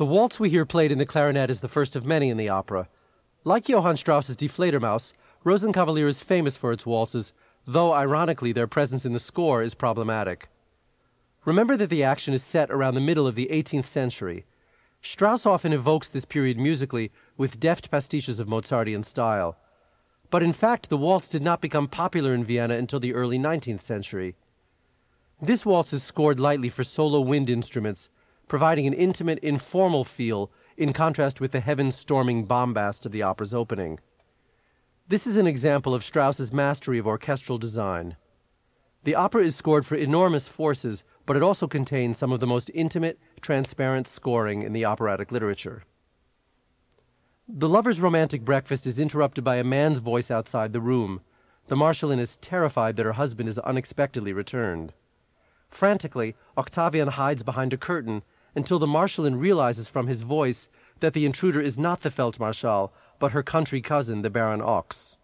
The 0.04 0.10
waltz 0.10 0.38
we 0.38 0.50
hear 0.50 0.66
played 0.66 0.92
in 0.92 0.98
the 0.98 1.06
clarinet 1.06 1.50
is 1.50 1.62
the 1.62 1.70
first 1.70 1.96
of 1.96 2.06
many 2.06 2.30
in 2.30 2.36
the 2.36 2.50
opera. 2.50 2.90
Like 3.46 3.70
Johann 3.70 3.96
Strauss's 3.96 4.36
Die 4.36 4.48
Fledermaus, 4.48 5.14
Rosenkavalier 5.46 6.10
is 6.10 6.20
famous 6.20 6.58
for 6.58 6.74
its 6.74 6.86
waltzes, 6.86 7.32
though 7.66 7.94
ironically 7.94 8.52
their 8.52 8.68
presence 8.68 9.06
in 9.06 9.14
the 9.14 9.18
score 9.18 9.62
is 9.64 9.74
problematic. 9.74 10.50
Remember 11.46 11.78
that 11.78 11.90
the 11.90 12.04
action 12.04 12.34
is 12.34 12.44
set 12.44 12.70
around 12.70 12.96
the 12.96 13.00
middle 13.00 13.26
of 13.26 13.36
the 13.36 13.48
18th 13.50 13.86
century. 13.86 14.46
Strauss 15.02 15.46
often 15.46 15.72
evokes 15.72 16.10
this 16.10 16.26
period 16.26 16.60
musically 16.60 17.10
with 17.38 17.62
deft 17.62 17.90
pastiches 17.90 18.42
of 18.42 18.50
Mozartian 18.50 19.04
style. 19.04 19.56
But 20.30 20.44
in 20.44 20.52
fact, 20.52 20.90
the 20.90 20.98
waltz 20.98 21.30
did 21.30 21.44
not 21.44 21.62
become 21.62 21.88
popular 21.88 22.34
in 22.34 22.44
Vienna 22.44 22.76
until 22.76 23.00
the 23.00 23.14
early 23.14 23.40
19th 23.40 23.84
century. 23.84 24.36
This 25.42 25.66
waltz 25.66 25.94
is 25.94 26.04
scored 26.04 26.42
lightly 26.42 26.68
for 26.68 26.84
solo 26.84 27.22
wind 27.22 27.50
instruments 27.50 28.10
providing 28.54 28.86
an 28.86 28.94
intimate, 28.94 29.40
informal 29.40 30.04
feel 30.04 30.52
in 30.78 30.94
contrast 30.94 31.42
with 31.42 31.52
the 31.52 31.60
heaven 31.60 31.90
storming 31.90 32.46
bombast 32.46 33.04
of 33.04 33.12
the 33.12 33.24
opera's 33.24 33.52
opening. 33.52 34.00
This 35.08 35.26
is 35.26 35.38
an 35.38 35.48
example 35.48 35.96
of 35.96 36.04
Strauss's 36.04 36.54
mastery 36.54 37.00
of 37.00 37.08
orchestral 37.08 37.58
design. 37.58 38.16
The 39.06 39.16
opera 39.16 39.44
is 39.44 39.56
scored 39.56 39.88
for 39.88 39.96
enormous 39.96 40.48
forces, 40.48 41.04
but 41.26 41.36
it 41.36 41.42
also 41.42 41.66
contains 41.66 42.20
some 42.20 42.32
of 42.32 42.42
the 42.42 42.46
most 42.46 42.70
intimate, 42.76 43.18
transparent 43.42 44.06
scoring 44.08 44.62
in 44.62 44.72
the 44.72 44.86
operatic 44.86 45.32
literature. 45.32 45.82
The 47.48 47.68
lover's 47.68 48.00
romantic 48.00 48.46
breakfast 48.46 48.86
is 48.86 49.00
interrupted 49.00 49.44
by 49.44 49.56
a 49.56 49.64
man's 49.64 49.98
voice 49.98 50.30
outside 50.30 50.74
the 50.74 50.80
room. 50.80 51.22
The 51.70 51.76
Marschallin 51.76 52.20
is 52.20 52.38
terrified 52.38 52.98
that 52.98 53.06
her 53.08 53.14
husband 53.14 53.50
is 53.50 53.58
unexpectedly 53.58 54.32
returned. 54.32 54.94
Frantically, 55.70 56.36
Octavian 56.56 57.08
hides 57.08 57.42
behind 57.42 57.74
a 57.74 57.78
curtain 57.78 58.22
until 58.56 58.80
the 58.80 58.88
Marschallin 58.88 59.40
realizes 59.40 59.88
from 59.88 60.08
his 60.08 60.22
voice 60.22 60.70
that 61.00 61.14
the 61.14 61.26
intruder 61.26 61.62
is 61.62 61.80
not 61.80 62.02
the 62.02 62.10
Feldmarschall, 62.10 62.92
but 63.20 63.32
her 63.32 63.44
country 63.44 63.82
cousin, 63.82 64.22
the 64.22 64.30
Baron 64.30 64.62
Ochs. 64.62 65.18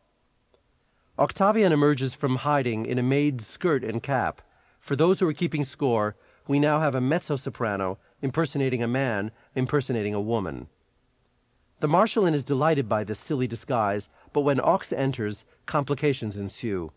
Octavian 1.18 1.72
emerges 1.72 2.14
from 2.14 2.38
hiding 2.38 2.86
in 2.86 2.98
a 2.98 3.04
maid's 3.04 3.46
skirt 3.46 3.84
and 3.84 4.02
cap. 4.02 4.42
For 4.80 4.96
those 4.96 5.20
who 5.20 5.28
are 5.28 5.34
keeping 5.34 5.64
score, 5.64 6.16
we 6.48 6.60
now 6.60 6.80
have 6.80 6.96
a 6.96 7.02
mezzo 7.02 7.36
soprano 7.36 8.00
impersonating 8.22 8.82
a 8.82 8.88
man 8.88 9.32
impersonating 9.54 10.14
a 10.14 10.22
woman. 10.22 10.68
The 11.82 11.88
Marschallin 11.88 12.34
is 12.34 12.44
delighted 12.44 12.90
by 12.90 13.04
this 13.04 13.20
silly 13.20 13.48
disguise, 13.48 14.10
but 14.34 14.42
when 14.42 14.58
Ochs 14.58 14.92
enters, 14.92 15.46
complications 15.66 16.36
ensue. 16.36 16.92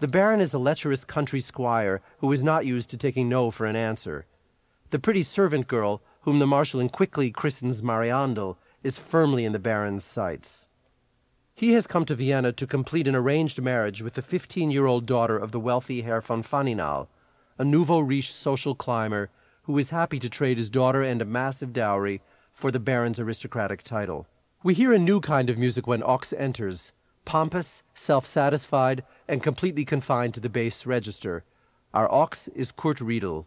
The 0.00 0.08
Baron 0.08 0.40
is 0.40 0.54
a 0.54 0.58
lecherous 0.58 1.04
country 1.04 1.40
squire 1.40 2.00
who 2.18 2.30
is 2.32 2.42
not 2.42 2.64
used 2.64 2.88
to 2.90 2.96
taking 2.96 3.28
no 3.28 3.50
for 3.50 3.66
an 3.66 3.76
answer. 3.76 4.26
The 4.90 4.98
pretty 4.98 5.22
servant 5.22 5.66
girl, 5.66 6.00
whom 6.22 6.38
the 6.38 6.46
Marschallin 6.46 6.90
quickly 6.90 7.30
christens 7.30 7.82
Mariandel, 7.82 8.56
is 8.82 8.98
firmly 8.98 9.44
in 9.44 9.52
the 9.52 9.58
Baron's 9.58 10.04
sights. 10.04 10.68
He 11.54 11.72
has 11.72 11.86
come 11.86 12.06
to 12.06 12.14
Vienna 12.14 12.52
to 12.52 12.66
complete 12.66 13.06
an 13.06 13.14
arranged 13.14 13.60
marriage 13.60 14.00
with 14.00 14.14
the 14.14 14.22
15 14.22 14.70
year 14.70 14.86
old 14.86 15.04
daughter 15.04 15.36
of 15.36 15.52
the 15.52 15.60
wealthy 15.60 16.02
Herr 16.02 16.22
von 16.22 16.42
Faninal, 16.42 17.08
a 17.58 17.64
nouveau 17.64 17.98
riche 17.98 18.32
social 18.32 18.74
climber 18.74 19.28
who 19.64 19.76
is 19.76 19.90
happy 19.90 20.18
to 20.20 20.30
trade 20.30 20.56
his 20.56 20.70
daughter 20.70 21.02
and 21.02 21.20
a 21.20 21.26
massive 21.26 21.74
dowry 21.74 22.22
for 22.54 22.70
the 22.70 22.80
Baron's 22.80 23.20
aristocratic 23.20 23.82
title. 23.82 24.26
We 24.62 24.72
hear 24.72 24.94
a 24.94 24.98
new 24.98 25.20
kind 25.20 25.50
of 25.50 25.58
music 25.58 25.86
when 25.86 26.00
Ochs 26.00 26.32
enters, 26.38 26.92
pompous, 27.26 27.82
self 27.94 28.24
satisfied, 28.24 29.04
and 29.28 29.42
completely 29.42 29.84
confined 29.84 30.32
to 30.34 30.40
the 30.40 30.48
bass 30.48 30.86
register. 30.86 31.44
Our 31.92 32.08
Ochs 32.08 32.48
is 32.54 32.72
Kurt 32.72 32.98
Rydl. 32.98 33.44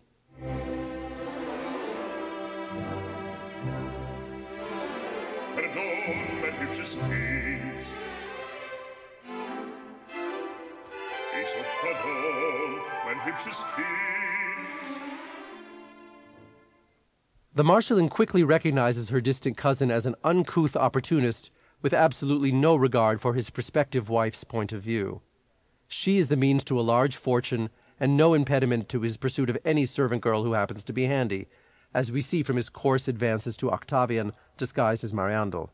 The 17.54 17.64
Marschallin 17.64 18.10
quickly 18.10 18.46
recognizes 18.46 19.10
her 19.10 19.20
distant 19.20 19.58
cousin 19.58 19.92
as 19.92 20.06
an 20.06 20.16
uncouth 20.24 20.78
opportunist 20.78 21.52
with 21.82 21.94
absolutely 21.94 22.54
no 22.54 22.78
regard 22.78 23.20
for 23.20 23.34
his 23.34 23.50
prospective 23.50 24.08
wife's 24.08 24.46
point 24.46 24.72
of 24.72 24.82
view. 24.82 25.22
She 25.90 26.20
is 26.20 26.30
the 26.30 26.38
means 26.38 26.64
to 26.64 26.80
a 26.80 26.82
large 26.82 27.18
fortune 27.18 27.70
and 28.00 28.16
no 28.16 28.34
impediment 28.34 28.88
to 28.90 29.02
his 29.02 29.18
pursuit 29.18 29.50
of 29.50 29.58
any 29.66 29.84
servant 29.84 30.22
girl 30.22 30.46
who 30.46 30.54
happens 30.54 30.86
to 30.86 30.94
be 30.94 31.04
handy, 31.04 31.48
as 31.94 32.14
we 32.14 32.22
see 32.22 32.44
from 32.44 32.56
his 32.56 32.70
coarse 32.70 33.10
advances 33.10 33.58
to 33.58 33.72
Octavian 33.72 34.32
disguised 34.56 35.04
as 35.04 35.12
Mariandel. 35.12 35.70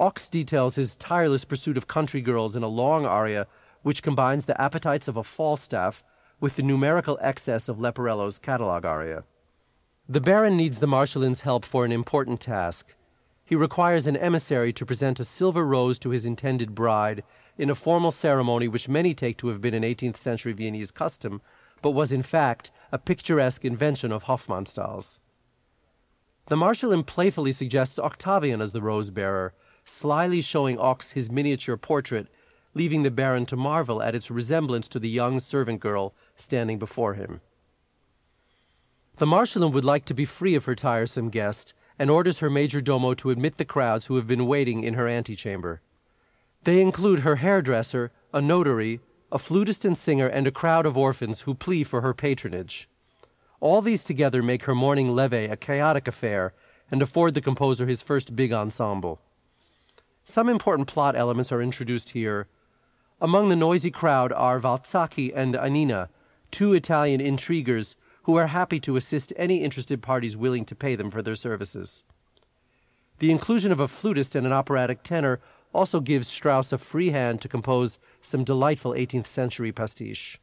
Ochs 0.00 0.30
details 0.30 0.76
his 0.76 0.96
tireless 0.96 1.44
pursuit 1.44 1.76
of 1.76 1.86
country 1.86 2.22
girls 2.22 2.56
in 2.56 2.62
a 2.62 2.68
long 2.68 3.04
aria 3.04 3.46
which 3.82 4.02
combines 4.02 4.46
the 4.46 4.58
appetites 4.60 5.08
of 5.08 5.16
a 5.18 5.22
Falstaff 5.22 6.02
with 6.40 6.56
the 6.56 6.62
numerical 6.62 7.18
excess 7.20 7.68
of 7.68 7.78
Leporello's 7.78 8.38
catalogue 8.38 8.86
aria. 8.86 9.24
The 10.08 10.20
Baron 10.20 10.56
needs 10.56 10.78
the 10.78 10.88
Marschallin's 10.88 11.42
help 11.42 11.66
for 11.66 11.84
an 11.84 11.92
important 11.92 12.40
task. 12.40 12.94
He 13.44 13.54
requires 13.54 14.06
an 14.06 14.16
emissary 14.16 14.72
to 14.72 14.86
present 14.86 15.20
a 15.20 15.24
silver 15.24 15.66
rose 15.66 15.98
to 15.98 16.10
his 16.10 16.24
intended 16.24 16.74
bride 16.74 17.22
in 17.58 17.68
a 17.68 17.74
formal 17.74 18.10
ceremony 18.10 18.68
which 18.68 18.88
many 18.88 19.12
take 19.12 19.36
to 19.38 19.48
have 19.48 19.60
been 19.60 19.74
an 19.74 19.82
18th 19.82 20.16
century 20.16 20.54
Viennese 20.54 20.90
custom, 20.90 21.42
but 21.82 21.90
was 21.90 22.10
in 22.10 22.22
fact 22.22 22.70
a 22.90 22.98
picturesque 22.98 23.66
invention 23.66 24.12
of 24.12 24.24
Hofmannsthal's. 24.24 25.20
The 26.46 26.56
Marschallin 26.56 27.04
playfully 27.04 27.52
suggests 27.52 27.98
Octavian 27.98 28.60
as 28.60 28.72
the 28.72 28.82
rose 28.82 29.10
bearer, 29.10 29.52
slyly 29.84 30.40
showing 30.40 30.76
Ochs 30.76 31.12
his 31.12 31.30
miniature 31.30 31.76
portrait, 31.76 32.28
leaving 32.74 33.02
the 33.02 33.10
Baron 33.10 33.46
to 33.46 33.56
marvel 33.56 34.02
at 34.02 34.14
its 34.14 34.30
resemblance 34.30 34.88
to 34.88 34.98
the 34.98 35.08
young 35.08 35.40
servant 35.40 35.80
girl 35.80 36.14
standing 36.36 36.78
before 36.78 37.14
him. 37.14 37.40
The 39.16 39.26
Marschallin 39.26 39.72
would 39.72 39.84
like 39.84 40.04
to 40.06 40.14
be 40.14 40.24
free 40.24 40.54
of 40.54 40.64
her 40.64 40.74
tiresome 40.74 41.28
guest, 41.28 41.74
and 41.98 42.10
orders 42.10 42.38
her 42.38 42.48
major 42.48 42.80
domo 42.80 43.12
to 43.12 43.28
admit 43.28 43.58
the 43.58 43.64
crowds 43.66 44.06
who 44.06 44.16
have 44.16 44.26
been 44.26 44.46
waiting 44.46 44.82
in 44.82 44.94
her 44.94 45.06
antechamber. 45.06 45.82
They 46.64 46.80
include 46.80 47.20
her 47.20 47.36
hairdresser, 47.36 48.10
a 48.32 48.40
notary, 48.40 49.00
a 49.30 49.38
flutist 49.38 49.84
and 49.84 49.98
singer, 49.98 50.26
and 50.26 50.46
a 50.46 50.50
crowd 50.50 50.86
of 50.86 50.96
orphans 50.96 51.42
who 51.42 51.54
plea 51.54 51.84
for 51.84 52.00
her 52.00 52.14
patronage. 52.14 52.88
All 53.60 53.82
these 53.82 54.02
together 54.02 54.42
make 54.42 54.64
her 54.64 54.74
morning 54.74 55.10
levee 55.12 55.44
a 55.44 55.56
chaotic 55.56 56.08
affair 56.08 56.54
and 56.90 57.02
afford 57.02 57.34
the 57.34 57.42
composer 57.42 57.86
his 57.86 58.00
first 58.00 58.34
big 58.34 58.52
ensemble. 58.52 59.20
Some 60.24 60.48
important 60.48 60.88
plot 60.88 61.16
elements 61.16 61.50
are 61.52 61.62
introduced 61.62 62.10
here. 62.10 62.46
Among 63.20 63.48
the 63.48 63.56
noisy 63.56 63.90
crowd 63.90 64.32
are 64.32 64.60
Valzacchi 64.60 65.32
and 65.34 65.56
Anina, 65.56 66.08
two 66.50 66.72
Italian 66.72 67.20
intriguers 67.20 67.96
who 68.24 68.36
are 68.36 68.48
happy 68.48 68.78
to 68.80 68.96
assist 68.96 69.32
any 69.36 69.62
interested 69.62 70.02
parties 70.02 70.36
willing 70.36 70.64
to 70.66 70.74
pay 70.74 70.94
them 70.94 71.10
for 71.10 71.22
their 71.22 71.34
services. 71.34 72.04
The 73.18 73.30
inclusion 73.30 73.72
of 73.72 73.80
a 73.80 73.88
flutist 73.88 74.34
and 74.34 74.46
an 74.46 74.52
operatic 74.52 75.02
tenor 75.02 75.40
also 75.74 76.00
gives 76.00 76.28
Strauss 76.28 76.72
a 76.72 76.78
free 76.78 77.10
hand 77.10 77.40
to 77.40 77.48
compose 77.48 77.98
some 78.20 78.44
delightful 78.44 78.92
18th 78.92 79.26
century 79.26 79.72
pastiche. 79.72 80.40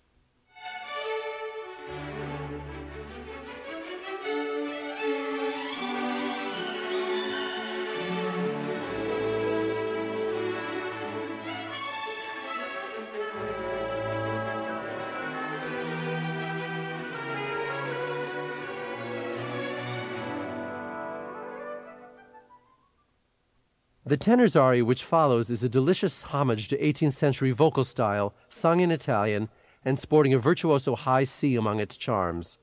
The 24.07 24.15
tenor's 24.15 24.55
aria 24.55 24.85
which 24.85 25.03
follows 25.03 25.49
is 25.49 25.65
a 25.65 25.67
delicious 25.67 26.21
homage 26.21 26.69
to 26.69 26.77
18th 26.77 27.11
century 27.11 27.51
vocal 27.51 27.83
style, 27.83 28.33
sung 28.47 28.79
in 28.79 28.89
Italian 28.89 29.49
and 29.83 29.99
sporting 29.99 30.33
a 30.33 30.39
virtuoso 30.39 30.95
high 30.95 31.25
C 31.25 31.57
among 31.57 31.81
its 31.81 31.97
charms. 31.97 32.57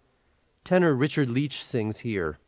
Tenor 0.65 0.95
Richard 0.95 1.29
Leech 1.29 1.63
sings 1.63 1.99
here. 1.99 2.39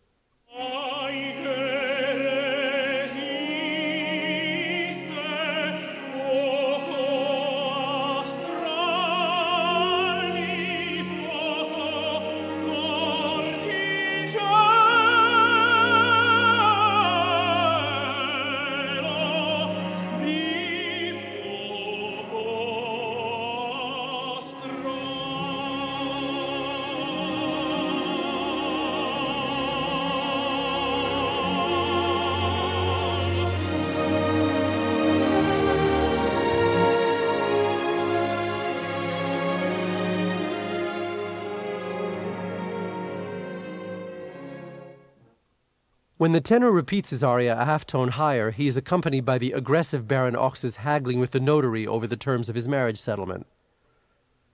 When 46.26 46.32
the 46.32 46.40
tenor 46.40 46.72
repeats 46.72 47.10
his 47.10 47.22
aria 47.22 47.56
a 47.56 47.66
half 47.66 47.86
tone 47.86 48.08
higher, 48.08 48.50
he 48.50 48.66
is 48.66 48.76
accompanied 48.76 49.24
by 49.24 49.38
the 49.38 49.52
aggressive 49.52 50.08
Baron 50.08 50.34
Ochs's 50.34 50.78
haggling 50.78 51.20
with 51.20 51.30
the 51.30 51.38
notary 51.38 51.86
over 51.86 52.08
the 52.08 52.16
terms 52.16 52.48
of 52.48 52.56
his 52.56 52.66
marriage 52.66 52.98
settlement. 52.98 53.46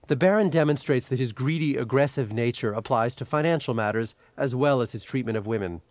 The 0.05 0.15
Baron 0.15 0.49
demonstrates 0.49 1.07
that 1.07 1.17
his 1.17 1.33
greedy, 1.33 1.75
aggressive 1.75 2.31
nature 2.31 2.73
applies 2.73 3.15
to 3.15 3.25
financial 3.25 3.73
matters 3.73 4.13
as 4.37 4.53
well 4.53 4.81
as 4.81 4.91
his 4.91 5.03
treatment 5.03 5.35
of 5.35 5.47
women. 5.47 5.81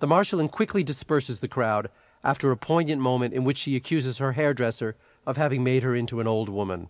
The 0.00 0.08
Marschallin 0.08 0.50
quickly 0.50 0.82
disperses 0.82 1.38
the 1.38 1.46
crowd 1.46 1.88
after 2.24 2.50
a 2.50 2.56
poignant 2.56 3.00
moment 3.00 3.32
in 3.32 3.44
which 3.44 3.58
she 3.58 3.76
accuses 3.76 4.18
her 4.18 4.32
hairdresser 4.32 4.96
of 5.24 5.36
having 5.36 5.62
made 5.62 5.84
her 5.84 5.94
into 5.94 6.18
an 6.18 6.26
old 6.26 6.48
woman. 6.48 6.88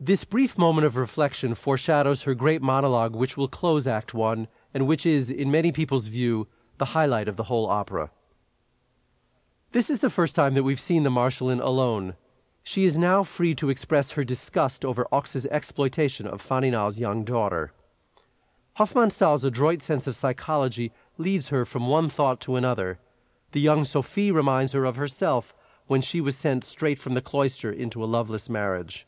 This 0.00 0.24
brief 0.24 0.58
moment 0.58 0.88
of 0.88 0.96
reflection 0.96 1.54
foreshadows 1.54 2.24
her 2.24 2.34
great 2.34 2.62
monologue, 2.62 3.14
which 3.14 3.36
will 3.36 3.46
close 3.46 3.86
Act 3.86 4.12
One, 4.12 4.48
and 4.74 4.88
which 4.88 5.06
is, 5.06 5.30
in 5.30 5.52
many 5.52 5.70
people's 5.70 6.08
view, 6.08 6.48
the 6.80 6.96
highlight 6.96 7.28
of 7.28 7.36
the 7.36 7.44
whole 7.44 7.68
opera. 7.68 8.10
This 9.70 9.88
is 9.88 10.00
the 10.00 10.10
first 10.10 10.34
time 10.34 10.54
that 10.54 10.64
we've 10.64 10.80
seen 10.80 11.04
the 11.04 11.10
Marschallin 11.10 11.60
alone. 11.60 12.16
She 12.64 12.84
is 12.84 12.98
now 12.98 13.22
free 13.22 13.54
to 13.54 13.70
express 13.70 14.12
her 14.12 14.24
disgust 14.24 14.84
over 14.84 15.06
Ochs's 15.12 15.46
exploitation 15.46 16.26
of 16.26 16.42
Faninal's 16.42 16.98
young 16.98 17.22
daughter. 17.22 17.72
Hofmannsthal's 18.78 19.44
adroit 19.44 19.82
sense 19.82 20.06
of 20.06 20.16
psychology 20.16 20.90
leads 21.18 21.50
her 21.50 21.64
from 21.64 21.86
one 21.86 22.08
thought 22.08 22.40
to 22.40 22.56
another. 22.56 22.98
The 23.52 23.60
young 23.60 23.84
Sophie 23.84 24.32
reminds 24.32 24.72
her 24.72 24.84
of 24.84 24.96
herself 24.96 25.54
when 25.86 26.00
she 26.00 26.20
was 26.20 26.36
sent 26.36 26.64
straight 26.64 26.98
from 26.98 27.14
the 27.14 27.20
cloister 27.20 27.70
into 27.70 28.02
a 28.02 28.06
loveless 28.06 28.48
marriage. 28.48 29.06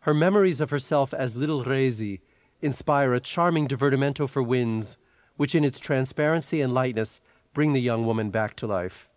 Her 0.00 0.14
memories 0.14 0.60
of 0.60 0.70
herself 0.70 1.12
as 1.12 1.36
little 1.36 1.62
Resi 1.64 2.20
inspire 2.62 3.12
a 3.12 3.20
charming 3.20 3.68
divertimento 3.68 4.28
for 4.28 4.42
winds, 4.42 4.96
which 5.36 5.54
in 5.54 5.64
its 5.64 5.80
transparency 5.80 6.60
and 6.60 6.72
lightness 6.72 7.20
bring 7.52 7.72
the 7.72 7.80
young 7.80 8.06
woman 8.06 8.30
back 8.30 8.56
to 8.56 8.66
life. 8.66 9.08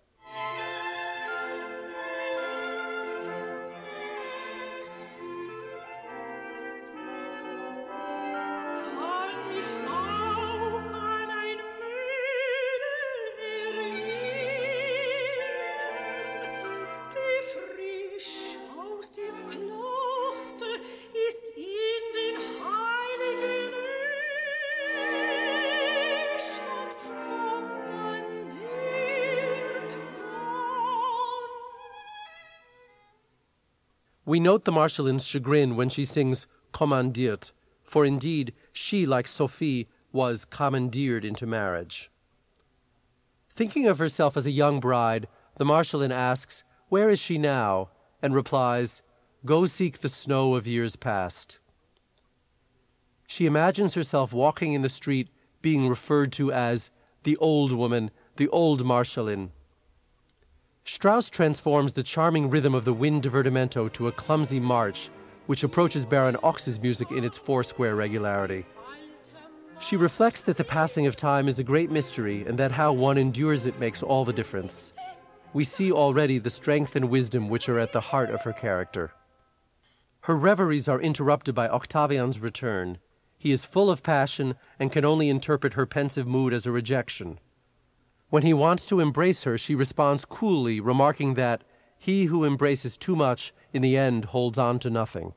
We 34.27 34.41
note 34.41 34.65
the 34.65 34.73
Marschallin's 34.73 35.25
chagrin 35.25 35.77
when 35.77 35.87
she 35.87 36.03
sings 36.03 36.47
kommandiert, 36.73 37.53
for 37.81 38.03
indeed 38.03 38.53
she, 38.73 39.05
like 39.05 39.25
Sophie, 39.25 39.87
was 40.11 40.43
commandeered 40.43 41.23
into 41.23 41.47
marriage. 41.47 42.11
Thinking 43.49 43.87
of 43.87 43.99
herself 43.99 44.35
as 44.35 44.45
a 44.45 44.51
young 44.51 44.81
bride, 44.81 45.29
the 45.55 45.63
Marschallin 45.63 46.11
asks, 46.11 46.65
Where 46.89 47.09
is 47.09 47.19
she 47.19 47.37
now? 47.37 47.89
and 48.21 48.35
replies, 48.35 49.01
Go 49.45 49.65
seek 49.65 49.99
the 49.99 50.09
snow 50.09 50.55
of 50.55 50.67
years 50.67 50.97
past. 50.97 51.59
She 53.27 53.45
imagines 53.45 53.93
herself 53.93 54.33
walking 54.33 54.73
in 54.73 54.81
the 54.81 54.89
street 54.89 55.29
being 55.61 55.87
referred 55.87 56.33
to 56.33 56.51
as 56.51 56.89
the 57.23 57.37
old 57.37 57.71
woman, 57.71 58.11
the 58.35 58.49
old 58.49 58.83
Marschallin. 58.83 59.51
Strauss 60.87 61.29
transforms 61.29 61.91
the 61.91 62.01
charming 62.01 62.49
rhythm 62.49 62.73
of 62.73 62.85
the 62.85 62.93
wind 62.93 63.21
divertimento 63.21 63.91
to 63.91 64.07
a 64.07 64.11
clumsy 64.13 64.57
march, 64.57 65.09
which 65.45 65.63
approaches 65.63 66.05
Baron 66.05 66.37
Ochs's 66.43 66.79
music 66.79 67.11
in 67.11 67.25
its 67.25 67.37
four 67.37 67.61
square 67.61 67.93
regularity. 67.93 68.65
She 69.81 69.97
reflects 69.97 70.41
that 70.43 70.55
the 70.55 70.63
passing 70.63 71.05
of 71.05 71.17
time 71.17 71.49
is 71.49 71.59
a 71.59 71.63
great 71.63 71.91
mystery 71.91 72.45
and 72.47 72.57
that 72.57 72.71
how 72.71 72.93
one 72.93 73.17
endures 73.17 73.65
it 73.65 73.81
makes 73.81 74.01
all 74.01 74.23
the 74.23 74.31
difference. 74.31 74.93
We 75.51 75.65
see 75.65 75.91
already 75.91 76.39
the 76.39 76.49
strength 76.49 76.95
and 76.95 77.09
wisdom 77.09 77.49
which 77.49 77.67
are 77.67 77.79
at 77.79 77.91
the 77.91 77.99
heart 77.99 78.29
of 78.29 78.43
her 78.43 78.53
character. 78.53 79.11
Her 80.21 80.37
reveries 80.37 80.87
are 80.87 81.01
interrupted 81.01 81.53
by 81.53 81.67
Octavian's 81.67 82.39
return. 82.39 82.99
He 83.37 83.51
is 83.51 83.65
full 83.65 83.91
of 83.91 84.03
passion 84.03 84.55
and 84.79 84.89
can 84.89 85.03
only 85.03 85.27
interpret 85.27 85.73
her 85.73 85.85
pensive 85.85 86.25
mood 86.25 86.53
as 86.53 86.65
a 86.65 86.71
rejection. 86.71 87.39
When 88.29 88.43
he 88.43 88.53
wants 88.53 88.85
to 88.85 88.99
embrace 88.99 89.43
her, 89.43 89.57
she 89.57 89.73
responds 89.73 90.25
coolly, 90.25 90.79
remarking 90.79 91.35
that 91.35 91.63
he 91.97 92.25
who 92.25 92.43
embraces 92.43 92.97
too 92.97 93.15
much 93.15 93.53
in 93.71 93.81
the 93.81 93.97
end 93.97 94.25
holds 94.25 94.57
on 94.57 94.79
to 94.79 94.89
nothing. 94.89 95.33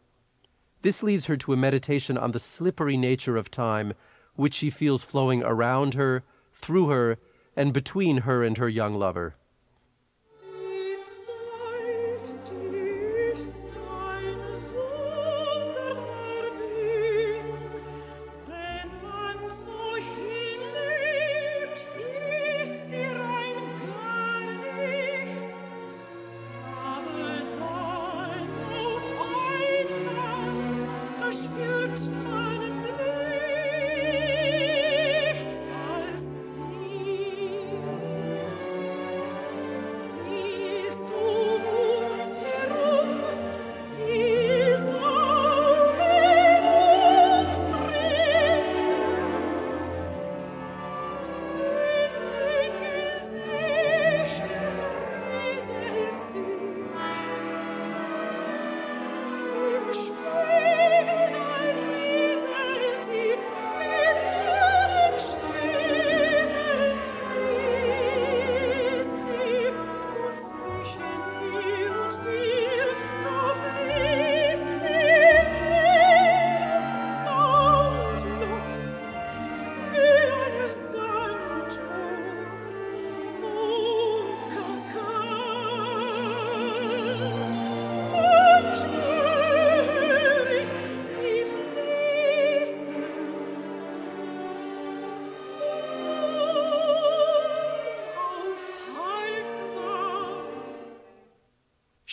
This 0.83 1.03
leads 1.03 1.26
her 1.26 1.37
to 1.37 1.53
a 1.53 1.57
meditation 1.57 2.18
on 2.18 2.33
the 2.33 2.38
slippery 2.38 2.96
nature 2.96 3.37
of 3.37 3.50
time, 3.50 3.94
which 4.35 4.55
she 4.55 4.70
feels 4.70 5.05
flowing 5.05 5.42
around 5.42 5.94
her, 5.94 6.24
through 6.53 6.88
her, 6.88 7.18
and 7.55 7.72
between 7.72 8.18
her 8.18 8.42
and 8.42 8.59
her 8.59 8.68
young 8.68 8.94
lover. 8.94 9.37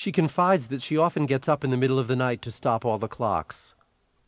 She 0.08 0.14
confides 0.14 0.70
that 0.70 0.82
she 0.82 0.96
often 0.96 1.26
gets 1.26 1.50
up 1.50 1.66
in 1.66 1.70
the 1.70 1.76
middle 1.76 2.00
of 2.00 2.08
the 2.08 2.16
night 2.16 2.42
to 2.44 2.50
stop 2.50 2.86
all 2.86 2.98
the 2.98 3.10
clocks. 3.10 3.76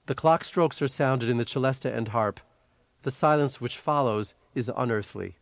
The 0.08 0.14
clock 0.14 0.44
strokes 0.44 0.82
are 0.82 0.90
sounded 0.90 1.30
in 1.30 1.38
the 1.38 1.46
celesta 1.46 1.90
and 1.96 2.10
harp. 2.10 2.42
The 3.04 3.12
silence 3.12 3.62
which 3.62 3.78
follows 3.78 4.36
is 4.54 4.70
unearthly. 4.76 5.38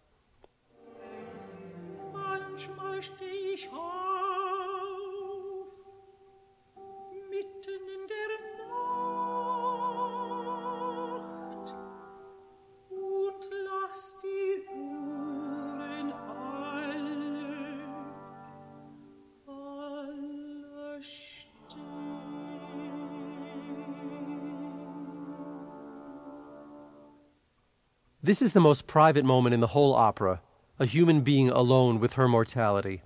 This 28.28 28.42
is 28.42 28.52
the 28.52 28.60
most 28.60 28.88
private 28.88 29.24
moment 29.24 29.54
in 29.54 29.62
the 29.62 29.68
whole 29.68 29.96
opera, 29.96 30.42
a 30.80 30.86
human 30.86 31.22
being 31.22 31.48
alone 31.48 31.98
with 31.98 32.16
her 32.16 32.28
mortality. 32.28 33.02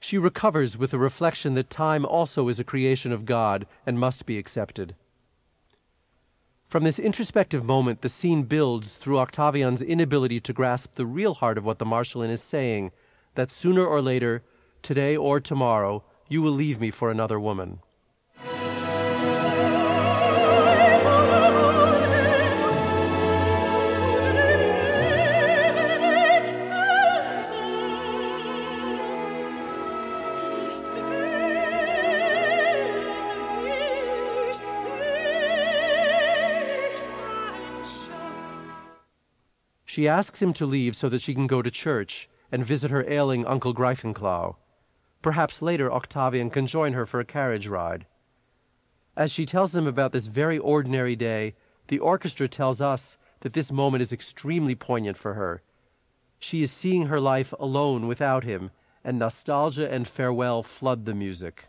She 0.00 0.18
recovers 0.18 0.76
with 0.76 0.90
the 0.90 0.98
reflection 0.98 1.54
that 1.54 1.70
time 1.70 2.04
also 2.04 2.48
is 2.48 2.58
a 2.58 2.64
creation 2.64 3.12
of 3.12 3.24
God 3.24 3.68
and 3.86 4.00
must 4.00 4.26
be 4.26 4.38
accepted. 4.38 4.96
From 6.66 6.82
this 6.82 6.98
introspective 6.98 7.64
moment, 7.64 8.02
the 8.02 8.08
scene 8.08 8.42
builds 8.42 8.96
through 8.96 9.20
Octavian's 9.20 9.80
inability 9.80 10.40
to 10.40 10.52
grasp 10.52 10.96
the 10.96 11.06
real 11.06 11.34
heart 11.34 11.56
of 11.56 11.64
what 11.64 11.78
the 11.78 11.86
Marschallin 11.86 12.30
is 12.30 12.42
saying 12.42 12.90
that 13.36 13.48
sooner 13.48 13.86
or 13.86 14.02
later, 14.02 14.42
today 14.82 15.16
or 15.16 15.38
tomorrow, 15.38 16.02
you 16.28 16.42
will 16.42 16.50
leave 16.50 16.80
me 16.80 16.90
for 16.90 17.12
another 17.12 17.38
woman. 17.38 17.78
She 39.92 40.08
asks 40.08 40.40
him 40.40 40.54
to 40.54 40.64
leave 40.64 40.96
so 40.96 41.10
that 41.10 41.20
she 41.20 41.34
can 41.34 41.46
go 41.46 41.60
to 41.60 41.70
church 41.70 42.26
and 42.50 42.64
visit 42.64 42.90
her 42.90 43.04
ailing 43.06 43.44
Uncle 43.44 43.74
Greifenklau. 43.74 44.56
Perhaps 45.20 45.60
later 45.60 45.92
Octavian 45.92 46.48
can 46.48 46.66
join 46.66 46.94
her 46.94 47.04
for 47.04 47.20
a 47.20 47.26
carriage 47.26 47.68
ride. 47.68 48.06
As 49.18 49.30
she 49.30 49.44
tells 49.44 49.76
him 49.76 49.86
about 49.86 50.12
this 50.12 50.28
very 50.28 50.56
ordinary 50.58 51.14
day, 51.14 51.54
the 51.88 51.98
orchestra 51.98 52.48
tells 52.48 52.80
us 52.80 53.18
that 53.40 53.52
this 53.52 53.70
moment 53.70 54.00
is 54.00 54.14
extremely 54.14 54.74
poignant 54.74 55.18
for 55.18 55.34
her. 55.34 55.62
She 56.38 56.62
is 56.62 56.72
seeing 56.72 57.08
her 57.08 57.20
life 57.20 57.52
alone 57.60 58.06
without 58.06 58.44
him, 58.44 58.70
and 59.04 59.18
nostalgia 59.18 59.92
and 59.92 60.08
farewell 60.08 60.62
flood 60.62 61.04
the 61.04 61.14
music. 61.14 61.66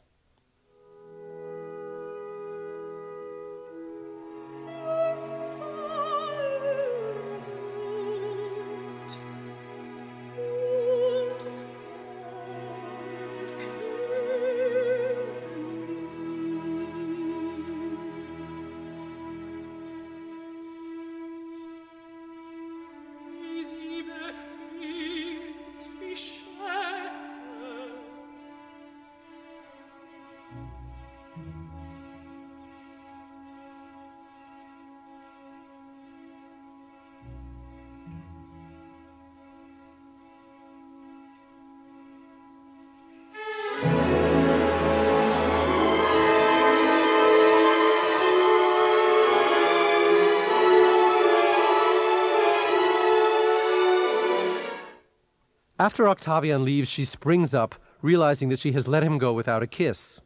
After 55.83 56.07
Octavian 56.07 56.63
leaves, 56.63 56.87
she 56.87 57.03
springs 57.03 57.53
up, 57.53 57.75
realizing 58.01 58.47
that 58.47 58.59
she 58.59 58.71
has 58.71 58.87
let 58.87 59.03
him 59.03 59.17
go 59.17 59.33
without 59.33 59.61
a 59.61 59.67
kiss. 59.67 60.21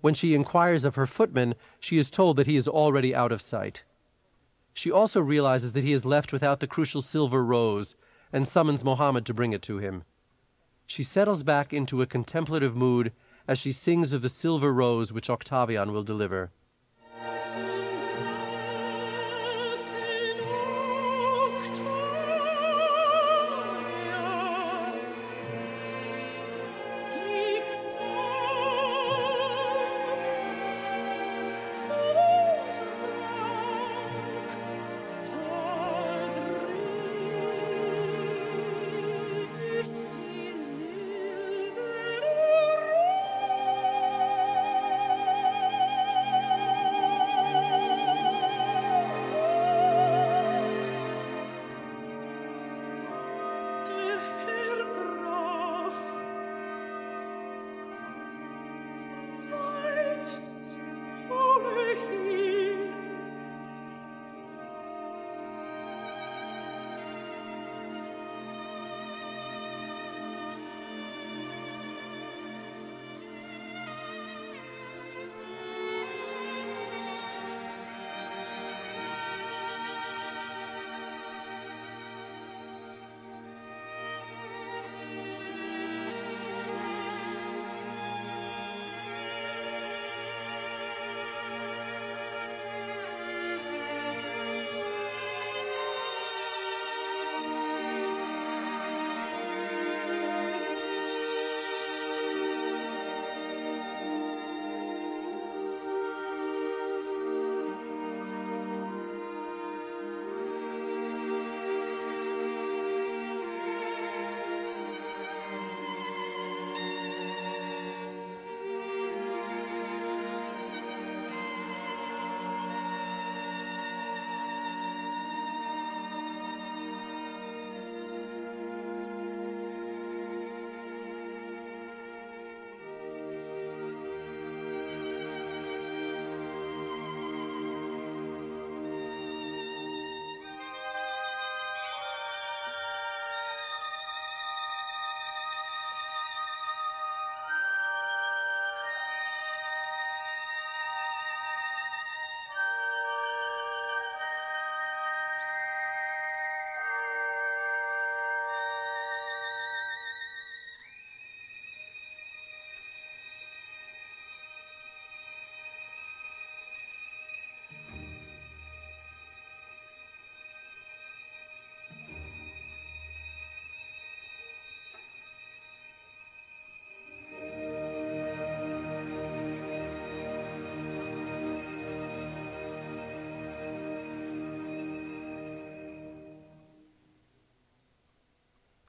When 0.00 0.14
she 0.14 0.36
inquires 0.36 0.84
of 0.84 0.94
her 0.94 1.04
footman, 1.04 1.56
she 1.80 1.98
is 1.98 2.10
told 2.10 2.36
that 2.36 2.46
he 2.46 2.54
is 2.54 2.68
already 2.68 3.12
out 3.12 3.32
of 3.32 3.42
sight. 3.42 3.82
She 4.72 4.88
also 4.88 5.20
realizes 5.20 5.72
that 5.72 5.82
he 5.82 5.92
is 5.92 6.04
left 6.04 6.32
without 6.32 6.60
the 6.60 6.68
crucial 6.68 7.02
silver 7.02 7.44
rose 7.44 7.96
and 8.32 8.46
summons 8.46 8.84
Mohammed 8.84 9.26
to 9.26 9.34
bring 9.34 9.52
it 9.52 9.62
to 9.62 9.78
him. 9.78 10.04
She 10.86 11.02
settles 11.02 11.42
back 11.42 11.72
into 11.72 12.02
a 12.02 12.06
contemplative 12.06 12.76
mood 12.76 13.12
as 13.48 13.58
she 13.58 13.72
sings 13.72 14.12
of 14.12 14.22
the 14.22 14.28
silver 14.28 14.72
rose 14.72 15.12
which 15.12 15.28
Octavian 15.28 15.90
will 15.90 16.04
deliver. 16.04 16.52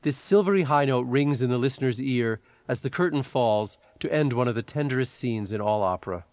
This 0.04 0.18
silvery 0.18 0.64
high 0.64 0.86
note 0.86 1.06
rings 1.06 1.44
in 1.44 1.52
the 1.52 1.60
listener's 1.60 2.02
ear 2.02 2.40
as 2.68 2.80
the 2.80 2.90
curtain 2.90 3.22
falls 3.22 3.78
to 4.00 4.12
end 4.12 4.34
one 4.34 4.48
of 4.48 4.56
the 4.56 4.64
tenderest 4.64 5.14
scenes 5.14 5.52
in 5.52 5.62
all 5.62 5.84
opera. 5.84 6.26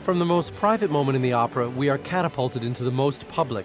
From 0.00 0.18
the 0.18 0.26
most 0.26 0.54
private 0.56 0.90
moment 0.90 1.16
in 1.16 1.22
the 1.22 1.32
opera, 1.32 1.70
we 1.70 1.88
are 1.88 1.96
catapulted 1.96 2.62
into 2.62 2.84
the 2.84 2.90
most 2.90 3.26
public, 3.28 3.64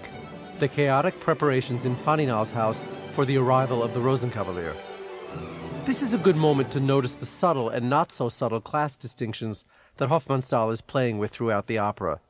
the 0.59 0.69
chaotic 0.69 1.19
preparations 1.19 1.83
in 1.83 1.97
Faninal's 1.97 2.51
house 2.51 2.85
for 3.11 3.25
the 3.25 3.37
arrival 3.37 3.83
of 3.83 3.93
the 3.93 3.99
Rosenkavalier. 3.99 4.73
This 5.83 6.01
is 6.01 6.13
a 6.13 6.17
good 6.17 6.37
moment 6.37 6.71
to 6.71 6.79
notice 6.79 7.15
the 7.15 7.25
subtle 7.25 7.67
and 7.67 7.89
not 7.89 8.13
so 8.13 8.29
subtle 8.29 8.61
class 8.61 8.95
distinctions 8.95 9.65
that 9.97 10.07
Hofmannsthal 10.07 10.71
is 10.71 10.79
playing 10.79 11.17
with 11.17 11.31
throughout 11.31 11.67
the 11.67 11.77
opera. 11.77 12.21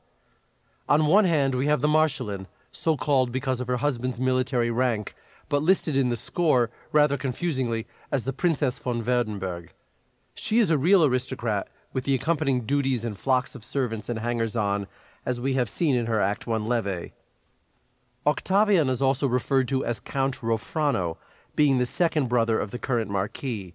On 0.88 1.06
one 1.06 1.24
hand, 1.24 1.54
we 1.54 1.66
have 1.66 1.82
the 1.82 1.88
Marschallin, 1.88 2.46
so 2.72 2.96
called 2.96 3.30
because 3.30 3.60
of 3.60 3.68
her 3.68 3.76
husband's 3.76 4.20
military 4.20 4.72
rank, 4.72 5.14
but 5.48 5.62
listed 5.62 5.96
in 5.96 6.08
the 6.08 6.16
score, 6.16 6.70
rather 6.92 7.16
confusingly, 7.16 7.86
as 8.12 8.24
the 8.24 8.32
Princess 8.32 8.78
von 8.78 9.02
Werdenberg. 9.02 9.70
She 10.34 10.58
is 10.58 10.70
a 10.70 10.78
real 10.78 11.04
aristocrat, 11.04 11.68
with 11.92 12.04
the 12.04 12.14
accompanying 12.14 12.62
duties 12.62 13.04
and 13.04 13.18
flocks 13.18 13.54
of 13.54 13.64
servants 13.64 14.08
and 14.08 14.18
hangers 14.18 14.56
on, 14.56 14.86
as 15.24 15.40
we 15.40 15.54
have 15.54 15.68
seen 15.68 15.94
in 15.94 16.06
her 16.06 16.20
Act 16.20 16.46
1 16.46 16.66
levee. 16.66 17.12
Octavian 18.26 18.88
is 18.88 19.00
also 19.00 19.26
referred 19.26 19.68
to 19.68 19.84
as 19.84 20.00
Count 20.00 20.36
Rofrano, 20.36 21.16
being 21.56 21.78
the 21.78 21.86
second 21.86 22.28
brother 22.28 22.60
of 22.60 22.70
the 22.70 22.78
current 22.78 23.10
Marquis. 23.10 23.74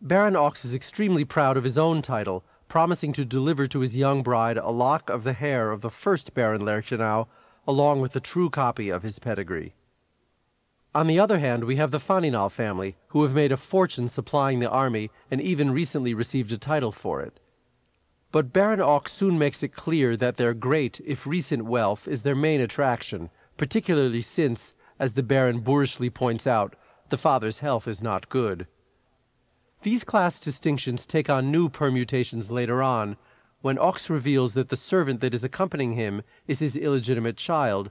Baron 0.00 0.34
Ochs 0.34 0.64
is 0.64 0.74
extremely 0.74 1.24
proud 1.24 1.56
of 1.56 1.64
his 1.64 1.78
own 1.78 2.02
title, 2.02 2.44
promising 2.68 3.12
to 3.12 3.24
deliver 3.24 3.66
to 3.66 3.80
his 3.80 3.96
young 3.96 4.22
bride 4.22 4.58
a 4.58 4.70
lock 4.70 5.08
of 5.08 5.24
the 5.24 5.32
hair 5.32 5.70
of 5.70 5.82
the 5.82 5.90
first 5.90 6.34
Baron 6.34 6.62
Lerchenau, 6.62 7.28
along 7.66 8.00
with 8.00 8.16
a 8.16 8.20
true 8.20 8.50
copy 8.50 8.88
of 8.88 9.02
his 9.02 9.18
pedigree. 9.18 9.74
On 10.96 11.06
the 11.06 11.20
other 11.20 11.40
hand, 11.40 11.64
we 11.64 11.76
have 11.76 11.90
the 11.90 11.98
Faninal 11.98 12.50
family, 12.50 12.96
who 13.08 13.22
have 13.22 13.34
made 13.34 13.52
a 13.52 13.58
fortune 13.58 14.08
supplying 14.08 14.60
the 14.60 14.70
army 14.70 15.10
and 15.30 15.42
even 15.42 15.70
recently 15.70 16.14
received 16.14 16.50
a 16.52 16.56
title 16.56 16.90
for 16.90 17.20
it. 17.20 17.38
But 18.32 18.50
Baron 18.50 18.80
Ochs 18.80 19.08
soon 19.08 19.38
makes 19.38 19.62
it 19.62 19.74
clear 19.74 20.16
that 20.16 20.38
their 20.38 20.54
great, 20.54 21.02
if 21.04 21.26
recent, 21.26 21.66
wealth 21.66 22.08
is 22.08 22.22
their 22.22 22.34
main 22.34 22.62
attraction, 22.62 23.28
particularly 23.58 24.22
since, 24.22 24.72
as 24.98 25.12
the 25.12 25.22
Baron 25.22 25.60
boorishly 25.60 26.08
points 26.08 26.46
out, 26.46 26.74
the 27.10 27.18
father's 27.18 27.58
health 27.58 27.86
is 27.86 28.02
not 28.02 28.30
good. 28.30 28.66
These 29.82 30.02
class 30.02 30.40
distinctions 30.40 31.04
take 31.04 31.28
on 31.28 31.52
new 31.52 31.68
permutations 31.68 32.50
later 32.50 32.82
on, 32.82 33.18
when 33.60 33.76
Ochs 33.76 34.08
reveals 34.08 34.54
that 34.54 34.70
the 34.70 34.76
servant 34.76 35.20
that 35.20 35.34
is 35.34 35.44
accompanying 35.44 35.92
him 35.92 36.22
is 36.48 36.60
his 36.60 36.74
illegitimate 36.74 37.36
child, 37.36 37.90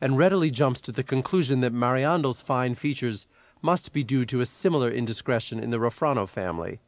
and 0.00 0.18
readily 0.18 0.50
jumps 0.50 0.80
to 0.82 0.92
the 0.92 1.02
conclusion 1.02 1.60
that 1.60 1.72
Mariandel's 1.72 2.40
fine 2.40 2.74
features 2.74 3.26
must 3.62 3.92
be 3.92 4.04
due 4.04 4.24
to 4.26 4.40
a 4.40 4.46
similar 4.46 4.90
indiscretion 4.90 5.58
in 5.58 5.70
the 5.70 5.78
Rofrano 5.78 6.28
family. 6.28 6.80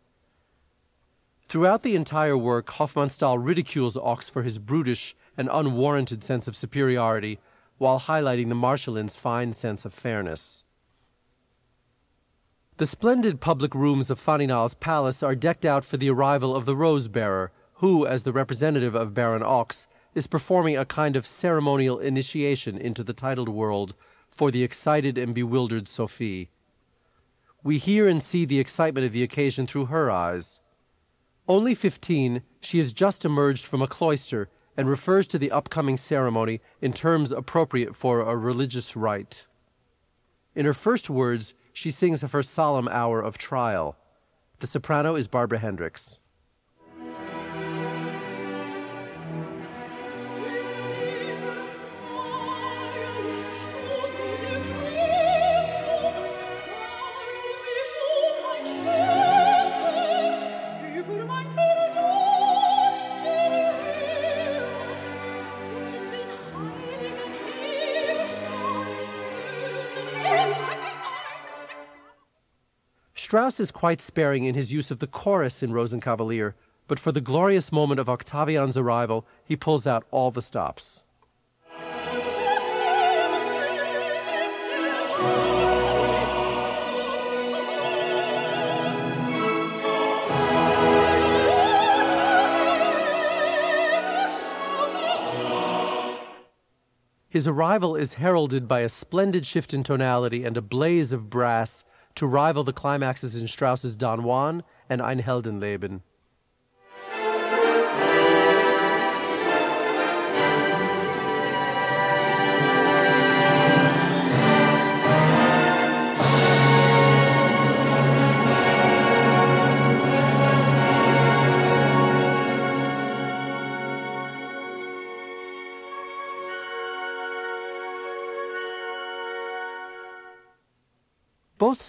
Throughout 1.48 1.82
the 1.82 1.96
entire 1.96 2.38
work, 2.38 2.66
Hofmannsthal 2.68 3.44
ridicules 3.44 3.96
Ochs 3.96 4.30
for 4.30 4.42
his 4.42 4.60
brutish 4.60 5.16
and 5.36 5.48
unwarranted 5.52 6.22
sense 6.22 6.46
of 6.46 6.54
superiority 6.54 7.40
while 7.78 7.98
highlighting 7.98 8.48
the 8.50 8.54
Marschallin's 8.54 9.16
fine 9.16 9.52
sense 9.52 9.84
of 9.84 9.92
fairness. 9.92 10.64
The 12.76 12.86
splendid 12.86 13.40
public 13.40 13.74
rooms 13.74 14.10
of 14.10 14.20
Faninal's 14.20 14.74
palace 14.74 15.22
are 15.22 15.34
decked 15.34 15.64
out 15.64 15.84
for 15.84 15.96
the 15.96 16.10
arrival 16.10 16.54
of 16.54 16.66
the 16.66 16.76
Rose 16.76 17.08
Bearer, 17.08 17.50
who, 17.74 18.06
as 18.06 18.22
the 18.22 18.32
representative 18.32 18.94
of 18.94 19.12
Baron 19.12 19.42
Ochs, 19.42 19.86
is 20.14 20.26
performing 20.26 20.76
a 20.76 20.84
kind 20.84 21.16
of 21.16 21.26
ceremonial 21.26 21.98
initiation 21.98 22.76
into 22.76 23.04
the 23.04 23.12
titled 23.12 23.48
world 23.48 23.94
for 24.28 24.50
the 24.50 24.64
excited 24.64 25.18
and 25.18 25.34
bewildered 25.34 25.86
Sophie. 25.86 26.50
We 27.62 27.78
hear 27.78 28.08
and 28.08 28.22
see 28.22 28.44
the 28.44 28.60
excitement 28.60 29.06
of 29.06 29.12
the 29.12 29.22
occasion 29.22 29.66
through 29.66 29.86
her 29.86 30.10
eyes. 30.10 30.60
Only 31.48 31.74
fifteen, 31.74 32.42
she 32.60 32.78
has 32.78 32.92
just 32.92 33.24
emerged 33.24 33.64
from 33.66 33.82
a 33.82 33.88
cloister 33.88 34.48
and 34.76 34.88
refers 34.88 35.26
to 35.28 35.38
the 35.38 35.50
upcoming 35.50 35.96
ceremony 35.96 36.60
in 36.80 36.92
terms 36.92 37.32
appropriate 37.32 37.94
for 37.94 38.20
a 38.20 38.36
religious 38.36 38.96
rite. 38.96 39.46
In 40.54 40.64
her 40.64 40.74
first 40.74 41.10
words, 41.10 41.54
she 41.72 41.90
sings 41.90 42.22
of 42.22 42.32
her 42.32 42.42
solemn 42.42 42.88
hour 42.88 43.20
of 43.20 43.36
trial. 43.36 43.96
The 44.58 44.66
soprano 44.66 45.16
is 45.16 45.28
Barbara 45.28 45.58
Hendricks. 45.58 46.20
Strauss 73.30 73.60
is 73.60 73.70
quite 73.70 74.00
sparing 74.00 74.42
in 74.42 74.56
his 74.56 74.72
use 74.72 74.90
of 74.90 74.98
the 74.98 75.06
chorus 75.06 75.62
in 75.62 75.70
Rosenkavalier, 75.70 76.54
but 76.88 76.98
for 76.98 77.12
the 77.12 77.20
glorious 77.20 77.70
moment 77.70 78.00
of 78.00 78.08
Octavian's 78.08 78.76
arrival, 78.76 79.24
he 79.44 79.54
pulls 79.54 79.86
out 79.86 80.04
all 80.10 80.32
the 80.32 80.42
stops. 80.42 81.04
His 97.28 97.46
arrival 97.46 97.94
is 97.94 98.14
heralded 98.14 98.66
by 98.66 98.80
a 98.80 98.88
splendid 98.88 99.46
shift 99.46 99.72
in 99.72 99.84
tonality 99.84 100.42
and 100.44 100.56
a 100.56 100.60
blaze 100.60 101.12
of 101.12 101.30
brass 101.30 101.84
to 102.14 102.26
rival 102.26 102.64
the 102.64 102.72
climaxes 102.72 103.36
in 103.36 103.48
Strauss's 103.48 103.96
Don 103.96 104.22
Juan 104.22 104.62
and 104.88 105.00
Ein 105.00 105.20
Heldenleben. 105.20 106.02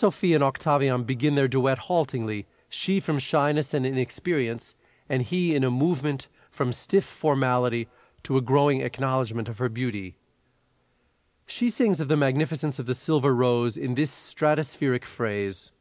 Sophie 0.01 0.33
and 0.33 0.43
Octavian 0.43 1.03
begin 1.03 1.35
their 1.35 1.47
duet 1.47 1.77
haltingly, 1.77 2.47
she 2.67 2.99
from 2.99 3.19
shyness 3.19 3.71
and 3.71 3.85
inexperience, 3.85 4.73
and 5.07 5.21
he 5.21 5.53
in 5.53 5.63
a 5.63 5.69
movement 5.69 6.27
from 6.49 6.71
stiff 6.71 7.03
formality 7.05 7.87
to 8.23 8.35
a 8.35 8.41
growing 8.41 8.81
acknowledgement 8.81 9.47
of 9.47 9.59
her 9.59 9.69
beauty. 9.69 10.15
She 11.45 11.69
sings 11.69 12.01
of 12.01 12.07
the 12.07 12.17
magnificence 12.17 12.79
of 12.79 12.87
the 12.87 12.95
silver 12.95 13.35
rose 13.35 13.77
in 13.77 13.93
this 13.93 14.09
stratospheric 14.09 15.05
phrase 15.05 15.71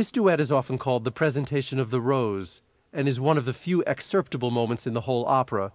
This 0.00 0.10
duet 0.10 0.40
is 0.40 0.50
often 0.50 0.78
called 0.78 1.04
the 1.04 1.12
presentation 1.12 1.78
of 1.78 1.90
the 1.90 2.00
rose, 2.00 2.62
and 2.90 3.06
is 3.06 3.20
one 3.20 3.36
of 3.36 3.44
the 3.44 3.52
few 3.52 3.84
excerptable 3.86 4.50
moments 4.50 4.86
in 4.86 4.94
the 4.94 5.02
whole 5.02 5.26
opera, 5.26 5.72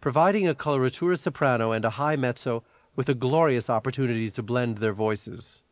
providing 0.00 0.46
a 0.46 0.54
coloratura 0.54 1.18
soprano 1.18 1.72
and 1.72 1.84
a 1.84 1.98
high 1.98 2.14
mezzo 2.14 2.62
with 2.94 3.08
a 3.08 3.16
glorious 3.16 3.68
opportunity 3.68 4.30
to 4.30 4.44
blend 4.44 4.78
their 4.78 4.92
voices. 4.92 5.64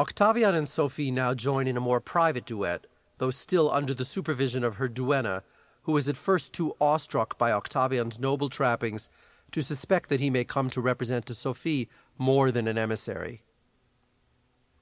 Octavian 0.00 0.54
and 0.54 0.68
Sophie 0.68 1.10
now 1.10 1.34
join 1.34 1.66
in 1.66 1.76
a 1.76 1.80
more 1.80 2.00
private 2.00 2.44
duet, 2.44 2.86
though 3.18 3.32
still 3.32 3.68
under 3.72 3.92
the 3.92 4.04
supervision 4.04 4.62
of 4.62 4.76
her 4.76 4.88
duenna, 4.88 5.42
who 5.82 5.96
is 5.96 6.08
at 6.08 6.16
first 6.16 6.52
too 6.52 6.76
awestruck 6.80 7.36
by 7.36 7.50
Octavian's 7.50 8.18
noble 8.18 8.48
trappings 8.48 9.08
to 9.50 9.60
suspect 9.60 10.08
that 10.08 10.20
he 10.20 10.30
may 10.30 10.44
come 10.44 10.70
to 10.70 10.80
represent 10.80 11.26
to 11.26 11.34
Sophie 11.34 11.88
more 12.16 12.52
than 12.52 12.68
an 12.68 12.78
emissary. 12.78 13.42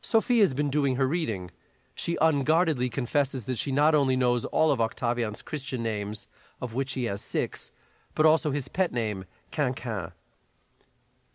Sophie 0.03 0.41
has 0.41 0.53
been 0.53 0.69
doing 0.69 0.97
her 0.97 1.07
reading. 1.07 1.51
She 1.95 2.19
unguardedly 2.21 2.91
confesses 2.91 3.47
that 3.47 3.57
she 3.57 3.73
not 3.73 3.95
only 3.95 4.17
knows 4.17 4.45
all 4.45 4.71
of 4.71 4.83
Octavian's 4.83 5.41
Christian 5.41 5.83
names, 5.83 6.29
of 6.61 6.75
which 6.75 6.93
he 6.93 7.05
has 7.05 7.23
six, 7.23 7.71
but 8.15 8.27
also 8.27 8.51
his 8.51 8.69
pet 8.69 8.93
name, 8.93 9.25
Quinquin. 9.51 10.13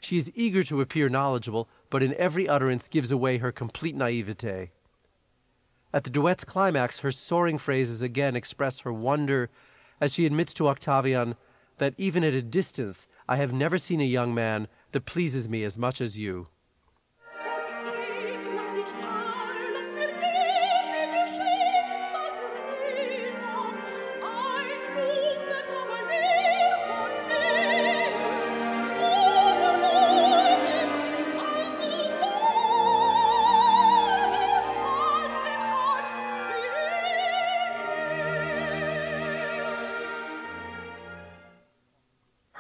She 0.01 0.17
is 0.17 0.31
eager 0.33 0.63
to 0.63 0.81
appear 0.81 1.09
knowledgeable, 1.09 1.69
but 1.91 2.01
in 2.01 2.15
every 2.15 2.47
utterance 2.49 2.87
gives 2.87 3.11
away 3.11 3.37
her 3.37 3.51
complete 3.51 3.95
naivete. 3.95 4.71
At 5.93 6.03
the 6.03 6.09
duet's 6.09 6.43
climax, 6.43 6.99
her 6.99 7.11
soaring 7.11 7.59
phrases 7.59 8.01
again 8.01 8.35
express 8.35 8.79
her 8.79 8.91
wonder 8.91 9.49
as 10.01 10.13
she 10.13 10.25
admits 10.25 10.55
to 10.55 10.67
Octavian 10.67 11.35
that 11.77 11.93
even 11.97 12.23
at 12.23 12.33
a 12.33 12.41
distance 12.41 13.07
I 13.29 13.35
have 13.35 13.53
never 13.53 13.77
seen 13.77 14.01
a 14.01 14.05
young 14.05 14.33
man 14.33 14.67
that 14.91 15.05
pleases 15.05 15.47
me 15.47 15.63
as 15.63 15.77
much 15.77 16.01
as 16.01 16.17
you. 16.17 16.47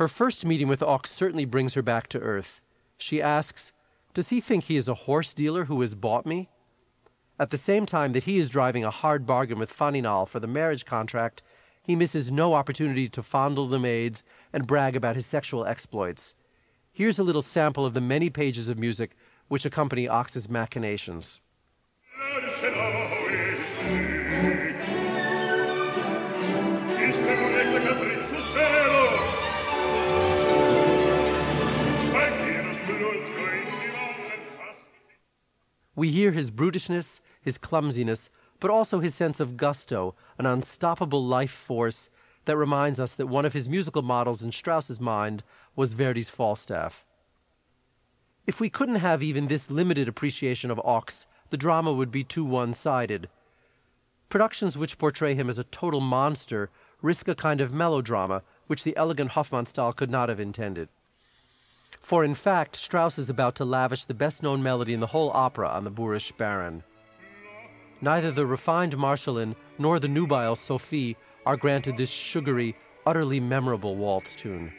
Her 0.01 0.07
first 0.07 0.47
meeting 0.47 0.67
with 0.67 0.79
Ochs 0.79 1.09
certainly 1.09 1.45
brings 1.45 1.75
her 1.75 1.83
back 1.83 2.07
to 2.07 2.19
earth. 2.19 2.59
She 2.97 3.21
asks, 3.21 3.71
Does 4.15 4.29
he 4.29 4.41
think 4.41 4.63
he 4.63 4.75
is 4.75 4.87
a 4.87 4.95
horse 5.05 5.31
dealer 5.31 5.65
who 5.65 5.79
has 5.81 5.93
bought 5.93 6.25
me? 6.25 6.49
At 7.37 7.51
the 7.51 7.57
same 7.59 7.85
time 7.85 8.13
that 8.13 8.23
he 8.23 8.39
is 8.39 8.49
driving 8.49 8.83
a 8.83 8.89
hard 8.89 9.27
bargain 9.27 9.59
with 9.59 9.71
Faninal 9.71 10.27
for 10.27 10.39
the 10.39 10.47
marriage 10.47 10.87
contract, 10.87 11.43
he 11.83 11.95
misses 11.95 12.31
no 12.31 12.55
opportunity 12.55 13.09
to 13.09 13.21
fondle 13.21 13.67
the 13.67 13.77
maids 13.77 14.23
and 14.51 14.65
brag 14.65 14.95
about 14.95 15.15
his 15.15 15.27
sexual 15.27 15.67
exploits. 15.67 16.33
Here's 16.91 17.19
a 17.19 17.23
little 17.23 17.43
sample 17.43 17.85
of 17.85 17.93
the 17.93 18.01
many 18.01 18.31
pages 18.31 18.69
of 18.69 18.79
music 18.79 19.11
which 19.49 19.67
accompany 19.67 20.07
Ochs's 20.07 20.49
machinations. 20.49 21.41
We 35.95 36.11
hear 36.11 36.31
his 36.31 36.51
brutishness, 36.51 37.19
his 37.41 37.57
clumsiness, 37.57 38.29
but 38.59 38.71
also 38.71 38.99
his 38.99 39.15
sense 39.15 39.39
of 39.39 39.57
gusto, 39.57 40.15
an 40.37 40.45
unstoppable 40.45 41.25
life 41.25 41.51
force 41.51 42.09
that 42.45 42.57
reminds 42.57 42.99
us 42.99 43.13
that 43.13 43.27
one 43.27 43.45
of 43.45 43.53
his 43.53 43.67
musical 43.67 44.01
models 44.01 44.41
in 44.41 44.51
Strauss's 44.51 44.99
mind 44.99 45.43
was 45.75 45.93
Verdi's 45.93 46.29
Falstaff. 46.29 47.05
If 48.47 48.59
we 48.59 48.69
couldn't 48.69 48.95
have 48.95 49.21
even 49.21 49.47
this 49.47 49.69
limited 49.69 50.07
appreciation 50.07 50.71
of 50.71 50.77
Ochs, 50.79 51.25
the 51.49 51.57
drama 51.57 51.93
would 51.93 52.11
be 52.11 52.23
too 52.23 52.45
one 52.45 52.73
sided. 52.73 53.29
Productions 54.29 54.77
which 54.77 54.97
portray 54.97 55.35
him 55.35 55.49
as 55.49 55.57
a 55.57 55.65
total 55.65 55.99
monster 55.99 56.69
risk 57.01 57.27
a 57.27 57.35
kind 57.35 57.61
of 57.61 57.73
melodrama 57.73 58.43
which 58.67 58.83
the 58.83 58.95
elegant 58.95 59.31
Hofmannsthal 59.31 59.95
could 59.95 60.09
not 60.09 60.29
have 60.29 60.39
intended. 60.39 60.89
For 62.01 62.25
in 62.25 62.35
fact, 62.35 62.75
Strauss 62.75 63.17
is 63.17 63.29
about 63.29 63.55
to 63.55 63.65
lavish 63.65 64.05
the 64.05 64.13
best 64.13 64.43
known 64.43 64.61
melody 64.61 64.93
in 64.93 64.99
the 64.99 65.07
whole 65.07 65.31
opera 65.33 65.69
on 65.69 65.83
the 65.83 65.91
boorish 65.91 66.31
baron. 66.33 66.83
Neither 68.01 68.31
the 68.31 68.45
refined 68.45 68.97
Marschallin 68.97 69.55
nor 69.77 69.99
the 69.99 70.07
nubile 70.07 70.55
Sophie 70.55 71.15
are 71.45 71.55
granted 71.55 71.97
this 71.97 72.09
sugary, 72.09 72.75
utterly 73.05 73.39
memorable 73.39 73.95
waltz 73.95 74.35
tune. 74.35 74.71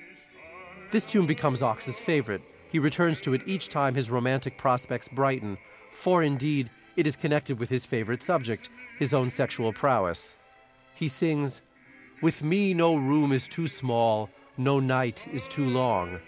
This 0.91 1.05
tune 1.05 1.27
becomes 1.27 1.62
Ochs's 1.62 1.99
favorite. 1.99 2.43
He 2.70 2.79
returns 2.79 3.20
to 3.23 3.35
it 3.35 3.43
each 3.47 3.68
time 3.68 3.95
his 3.95 4.11
romantic 4.11 4.59
prospects 4.59 5.09
brighten, 5.09 5.57
for 5.93 6.23
indeed 6.23 6.70
it 6.97 7.07
is 7.07 7.16
connected 7.16 7.59
with 7.59 7.70
his 7.70 7.87
favorite 7.87 8.23
subject, 8.23 8.68
his 8.99 9.14
own 9.14 9.31
sexual 9.31 9.73
prowess. 9.73 10.37
He 10.95 11.09
sings, 11.09 11.62
With 12.20 12.43
me 12.43 12.75
no 12.75 12.97
room 12.97 13.33
is 13.33 13.49
too 13.49 13.68
small, 13.68 14.29
no 14.59 14.81
night 14.81 15.27
is 15.33 15.49
too 15.49 15.64
long. 15.64 16.20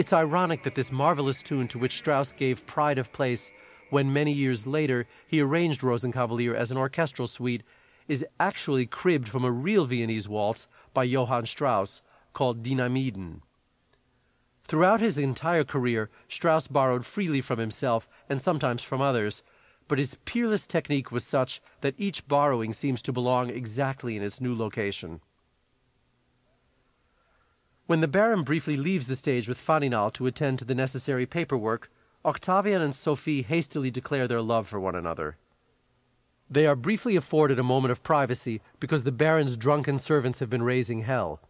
It's 0.00 0.14
ironic 0.14 0.62
that 0.62 0.76
this 0.76 0.90
marvelous 0.90 1.42
tune 1.42 1.68
to 1.68 1.78
which 1.78 1.98
Strauss 1.98 2.32
gave 2.32 2.64
pride 2.64 2.96
of 2.96 3.12
place 3.12 3.52
when 3.90 4.14
many 4.14 4.32
years 4.32 4.66
later 4.66 5.06
he 5.26 5.42
arranged 5.42 5.82
Rosenkavalier 5.82 6.54
as 6.54 6.70
an 6.70 6.78
orchestral 6.78 7.28
suite 7.28 7.62
is 8.08 8.24
actually 8.40 8.86
cribbed 8.86 9.28
from 9.28 9.44
a 9.44 9.52
real 9.52 9.84
Viennese 9.84 10.26
waltz 10.26 10.66
by 10.94 11.04
Johann 11.04 11.44
Strauss 11.44 12.00
called 12.32 12.62
Dynamiden. 12.62 13.42
Throughout 14.64 15.02
his 15.02 15.18
entire 15.18 15.64
career, 15.64 16.08
Strauss 16.28 16.66
borrowed 16.66 17.04
freely 17.04 17.42
from 17.42 17.58
himself 17.58 18.08
and 18.26 18.40
sometimes 18.40 18.82
from 18.82 19.02
others, 19.02 19.42
but 19.86 19.98
his 19.98 20.16
peerless 20.24 20.66
technique 20.66 21.12
was 21.12 21.26
such 21.26 21.60
that 21.82 21.94
each 21.98 22.26
borrowing 22.26 22.72
seems 22.72 23.02
to 23.02 23.12
belong 23.12 23.50
exactly 23.50 24.16
in 24.16 24.22
its 24.22 24.40
new 24.40 24.56
location. 24.56 25.20
When 27.90 28.02
the 28.02 28.06
Baron 28.06 28.44
briefly 28.44 28.76
leaves 28.76 29.08
the 29.08 29.16
stage 29.16 29.48
with 29.48 29.58
Faninal 29.58 30.12
to 30.12 30.28
attend 30.28 30.60
to 30.60 30.64
the 30.64 30.76
necessary 30.76 31.26
paperwork, 31.26 31.90
Octavian 32.24 32.80
and 32.80 32.94
Sophie 32.94 33.42
hastily 33.42 33.90
declare 33.90 34.28
their 34.28 34.40
love 34.40 34.68
for 34.68 34.78
one 34.78 34.94
another. 34.94 35.38
They 36.48 36.68
are 36.68 36.76
briefly 36.76 37.16
afforded 37.16 37.58
a 37.58 37.64
moment 37.64 37.90
of 37.90 38.04
privacy 38.04 38.60
because 38.78 39.02
the 39.02 39.10
Baron's 39.10 39.56
drunken 39.56 39.98
servants 39.98 40.38
have 40.38 40.48
been 40.48 40.62
raising 40.62 41.02
hell. 41.02 41.40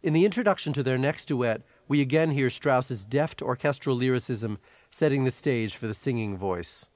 In 0.00 0.12
the 0.12 0.24
introduction 0.24 0.72
to 0.74 0.84
their 0.84 0.96
next 0.96 1.24
duet, 1.24 1.62
we 1.88 2.00
again 2.00 2.30
hear 2.30 2.50
Strauss's 2.50 3.04
deft 3.04 3.42
orchestral 3.42 3.96
lyricism 3.96 4.60
setting 4.90 5.24
the 5.24 5.32
stage 5.32 5.74
for 5.74 5.88
the 5.88 5.92
singing 5.92 6.36
voice. 6.36 6.86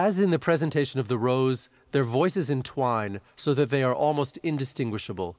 As 0.00 0.20
in 0.20 0.30
the 0.30 0.38
presentation 0.38 1.00
of 1.00 1.08
the 1.08 1.18
rose, 1.18 1.68
their 1.90 2.04
voices 2.04 2.48
entwine 2.48 3.20
so 3.34 3.52
that 3.54 3.68
they 3.68 3.82
are 3.82 3.92
almost 3.92 4.36
indistinguishable. 4.44 5.36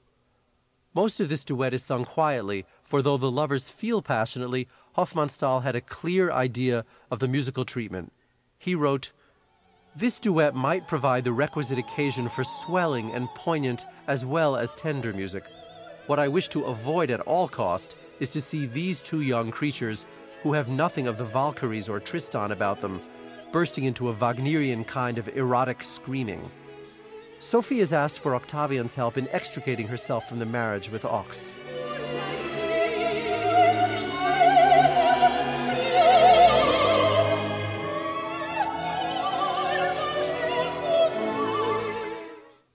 Most 0.94 1.22
of 1.22 1.30
this 1.30 1.46
duet 1.46 1.74
is 1.74 1.82
sung 1.82 2.04
quietly, 2.04 2.66
for 2.84 3.02
though 3.02 3.16
the 3.16 3.32
lovers 3.32 3.70
feel 3.70 4.02
passionately, 4.02 4.68
Hofmannsthal 4.98 5.64
had 5.64 5.78
a 5.78 5.90
clear 5.98 6.30
idea 6.30 6.84
of 7.10 7.20
the 7.20 7.28
musical 7.30 7.64
treatment. 7.64 8.12
He 8.58 8.76
wrote, 8.76 9.14
This 9.96 10.20
duet 10.20 10.54
might 10.54 10.90
provide 10.90 11.24
the 11.24 11.32
requisite 11.32 11.80
occasion 11.80 12.28
for 12.28 12.44
swelling 12.44 13.14
and 13.14 13.30
poignant 13.36 13.86
as 14.08 14.26
well 14.26 14.58
as 14.58 14.76
tender 14.76 15.14
music. 15.14 15.46
What 16.08 16.20
I 16.20 16.28
wish 16.28 16.50
to 16.50 16.66
avoid 16.66 17.12
at 17.12 17.22
all 17.22 17.48
cost 17.48 17.96
is 18.20 18.30
to 18.32 18.42
see 18.42 18.66
these 18.66 19.02
two 19.02 19.22
young 19.22 19.52
creatures, 19.52 20.06
who 20.44 20.52
have 20.52 20.68
nothing 20.68 21.08
of 21.08 21.18
the 21.18 21.24
Valkyries 21.24 21.88
or 21.88 22.02
Tristan 22.02 22.52
about 22.52 22.82
them, 22.82 23.00
bursting 23.52 23.86
into 23.86 24.10
a 24.10 24.14
Wagnerian 24.14 24.86
kind 24.86 25.18
of 25.18 25.28
erotic 25.30 25.84
screaming. 25.84 26.50
Sophie 27.40 27.80
is 27.80 27.94
asked 27.94 28.20
for 28.20 28.36
Octavian's 28.36 28.96
help 28.96 29.18
in 29.18 29.28
extricating 29.30 29.88
herself 29.88 30.28
from 30.28 30.40
the 30.40 30.46
marriage 30.46 30.90
with 30.90 31.04
Ochs. 31.04 31.54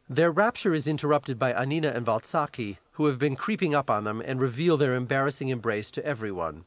Their 0.09 0.31
rapture 0.31 0.72
is 0.72 0.87
interrupted 0.87 1.41
by 1.41 1.53
Annina 1.53 1.93
and 1.93 2.07
Valzacchi, 2.07 2.77
who 2.93 3.07
have 3.07 3.18
been 3.18 3.35
creeping 3.35 3.75
up 3.75 3.91
on 3.91 4.05
them 4.05 4.22
and 4.25 4.41
reveal 4.41 4.77
their 4.77 4.95
embarrassing 4.95 5.49
embrace 5.49 5.91
to 5.91 6.07
everyone. 6.07 6.64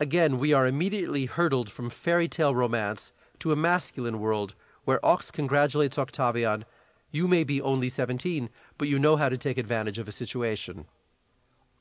Again, 0.00 0.38
we 0.38 0.52
are 0.52 0.66
immediately 0.66 1.26
hurtled 1.26 1.70
from 1.70 1.90
fairy 1.90 2.26
tale 2.26 2.54
romance 2.54 3.12
to 3.40 3.52
a 3.52 3.56
masculine 3.56 4.20
world 4.20 4.54
where 4.84 5.00
Ochs 5.00 5.32
congratulates 5.32 5.98
Octavian, 5.98 6.64
You 7.10 7.28
may 7.28 7.44
be 7.44 7.60
only 7.60 7.88
seventeen, 7.88 8.50
but 8.78 8.88
you 8.88 8.98
know 8.98 9.16
how 9.16 9.28
to 9.28 9.36
take 9.36 9.58
advantage 9.58 9.98
of 9.98 10.08
a 10.08 10.12
situation. 10.12 10.86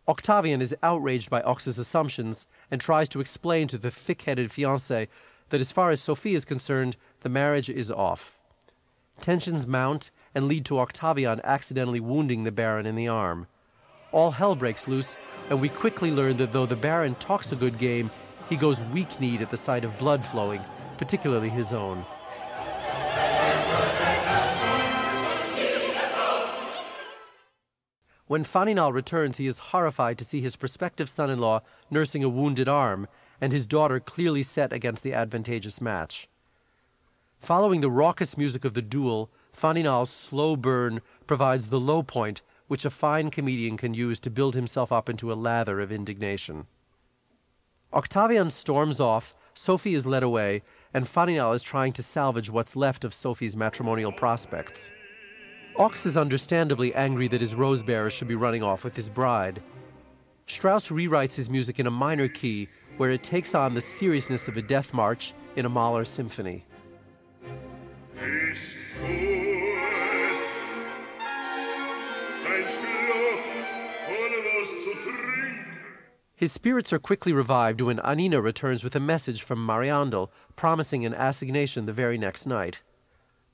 Octavian 0.08 0.62
is 0.62 0.76
outraged 0.84 1.30
by 1.30 1.42
Ochs's 1.42 1.78
assumptions 1.78 2.46
and 2.70 2.80
tries 2.80 3.10
to 3.10 3.20
explain 3.20 3.68
to 3.68 3.78
the 3.78 3.90
thick 3.90 4.22
headed 4.22 4.50
fiancé 4.50 5.08
that 5.50 5.62
as 5.62 5.72
far 5.72 5.90
as 5.90 6.02
Sophie 6.02 6.36
is 6.36 6.46
concerned, 6.46 6.96
the 7.22 7.30
marriage 7.30 7.70
is 7.70 7.92
off. 7.92 8.38
Tensions 9.22 9.66
mount 9.66 10.12
and 10.36 10.48
lead 10.48 10.66
to 10.66 10.80
Octavian 10.80 11.42
accidentally 11.44 12.00
wounding 12.00 12.44
the 12.44 12.52
Baron 12.52 12.86
in 12.86 12.96
the 12.96 13.08
arm. 13.08 13.48
All 14.12 14.32
hell 14.32 14.56
breaks 14.56 14.88
loose, 14.88 15.18
and 15.50 15.60
we 15.60 15.70
quickly 15.70 16.12
learn 16.12 16.38
that 16.38 16.52
though 16.52 16.66
the 16.66 16.76
Baron 16.76 17.16
talks 17.16 17.52
a 17.52 17.56
good 17.56 17.78
game, 17.78 18.12
he 18.50 18.56
goes 18.56 18.82
weak 18.94 19.20
kneed 19.20 19.42
at 19.42 19.50
the 19.50 19.58
sight 19.58 19.84
of 19.84 19.98
blood 19.98 20.24
flowing, 20.24 20.62
particularly 20.98 21.50
his 21.50 21.74
own. 21.74 22.06
When 28.28 28.44
Faninal 28.44 28.92
returns, 28.92 29.38
he 29.38 29.46
is 29.46 29.60
horrified 29.60 30.18
to 30.18 30.26
see 30.26 30.42
his 30.42 30.56
prospective 30.56 31.10
son 31.10 31.30
in 31.30 31.38
law 31.40 31.62
nursing 31.92 32.24
a 32.24 32.30
wounded 32.30 32.68
arm, 32.68 33.08
and 33.40 33.54
his 33.54 33.68
daughter 33.68 34.00
clearly 34.00 34.42
set 34.42 34.74
against 34.74 35.04
the 35.04 35.14
advantageous 35.14 35.80
match. 35.80 36.28
Following 37.40 37.82
the 37.82 37.92
raucous 37.92 38.36
music 38.38 38.66
of 38.66 38.74
the 38.74 38.82
duel, 38.82 39.30
Faninal's 39.56 40.10
slow 40.10 40.56
burn 40.56 41.02
provides 41.28 41.68
the 41.68 41.80
low 41.80 42.02
point 42.02 42.42
which 42.68 42.86
a 42.86 42.90
fine 42.90 43.30
comedian 43.30 43.78
can 43.78 43.94
use 43.94 44.20
to 44.22 44.32
build 44.32 44.56
himself 44.56 44.92
up 44.92 45.08
into 45.08 45.32
a 45.32 45.36
lather 45.36 45.80
of 45.80 45.92
indignation. 45.92 46.66
Octavian 47.94 48.50
storms 48.50 49.00
off, 49.00 49.36
Sophie 49.54 49.94
is 49.94 50.06
led 50.06 50.24
away, 50.24 50.64
and 50.96 51.06
Faninal 51.06 51.54
is 51.54 51.62
trying 51.62 51.92
to 51.92 52.02
salvage 52.02 52.50
what's 52.50 52.74
left 52.74 53.04
of 53.04 53.14
Sophie's 53.14 53.54
matrimonial 53.54 54.14
prospects. 54.14 54.94
Ochs 55.78 56.06
is 56.06 56.16
understandably 56.16 56.96
angry 56.96 57.28
that 57.28 57.42
his 57.42 57.54
rose 57.54 57.84
bearer 57.84 58.10
should 58.10 58.30
be 58.30 58.36
running 58.36 58.64
off 58.64 58.86
with 58.86 58.96
his 58.96 59.10
bride. 59.10 59.62
Strauss 60.48 60.88
rewrites 60.88 61.34
his 61.34 61.50
music 61.50 61.82
in 61.82 61.88
a 61.88 61.92
minor 61.92 62.30
key 62.30 62.70
where 62.96 63.12
it 63.12 63.24
takes 63.24 63.54
on 63.54 63.74
the 63.74 63.82
seriousness 63.82 64.48
of 64.48 64.56
a 64.56 64.62
death 64.62 64.94
march 64.94 65.34
in 65.58 65.66
a 65.66 65.70
Mahler 65.70 66.06
symphony. 66.06 66.64
His 76.36 76.52
spirits 76.52 76.92
are 76.92 77.00
quickly 77.00 77.32
revived 77.32 77.80
when 77.80 78.00
Annina 78.00 78.44
returns 78.44 78.84
with 78.84 78.96
a 78.96 79.00
message 79.00 79.42
from 79.42 79.66
Mariandel 79.66 80.30
promising 80.58 81.06
an 81.06 81.14
assignation 81.14 81.86
the 81.86 81.94
very 81.94 82.18
next 82.18 82.46
night. 82.46 82.82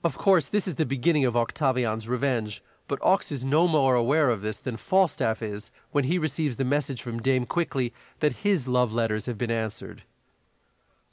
Of 0.03 0.17
course, 0.17 0.47
this 0.47 0.67
is 0.67 0.75
the 0.75 0.85
beginning 0.85 1.23
of 1.23 1.37
Octavian's 1.37 2.07
revenge, 2.07 2.63
but 2.87 2.99
Ochs 3.01 3.31
is 3.31 3.43
no 3.43 3.67
more 3.67 3.93
aware 3.93 4.31
of 4.31 4.41
this 4.41 4.57
than 4.57 4.77
Falstaff 4.77 5.43
is 5.43 5.69
when 5.91 6.05
he 6.05 6.17
receives 6.17 6.55
the 6.55 6.65
message 6.65 7.03
from 7.03 7.21
Dame 7.21 7.45
Quickly 7.45 7.93
that 8.19 8.37
his 8.37 8.67
love 8.67 8.91
letters 8.91 9.27
have 9.27 9.37
been 9.37 9.51
answered. 9.51 10.01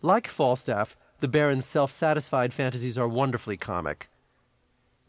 Like 0.00 0.26
Falstaff, 0.26 0.96
the 1.20 1.28
Baron's 1.28 1.66
self 1.66 1.90
satisfied 1.90 2.54
fantasies 2.54 2.96
are 2.96 3.08
wonderfully 3.08 3.58
comic. 3.58 4.08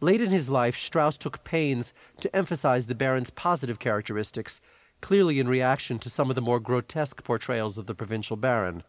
Late 0.01 0.21
in 0.21 0.29
his 0.29 0.49
life, 0.49 0.75
Strauss 0.75 1.17
took 1.17 1.43
pains 1.45 1.93
to 2.19 2.35
emphasize 2.35 2.85
the 2.85 2.95
Baron's 2.95 3.29
positive 3.29 3.79
characteristics, 3.79 4.59
clearly 5.01 5.39
in 5.39 5.47
reaction 5.47 5.99
to 5.99 6.09
some 6.09 6.29
of 6.29 6.35
the 6.35 6.41
more 6.41 6.59
grotesque 6.59 7.23
portrayals 7.23 7.77
of 7.77 7.85
the 7.85 7.95
provincial 7.95 8.37
Baron. 8.37 8.83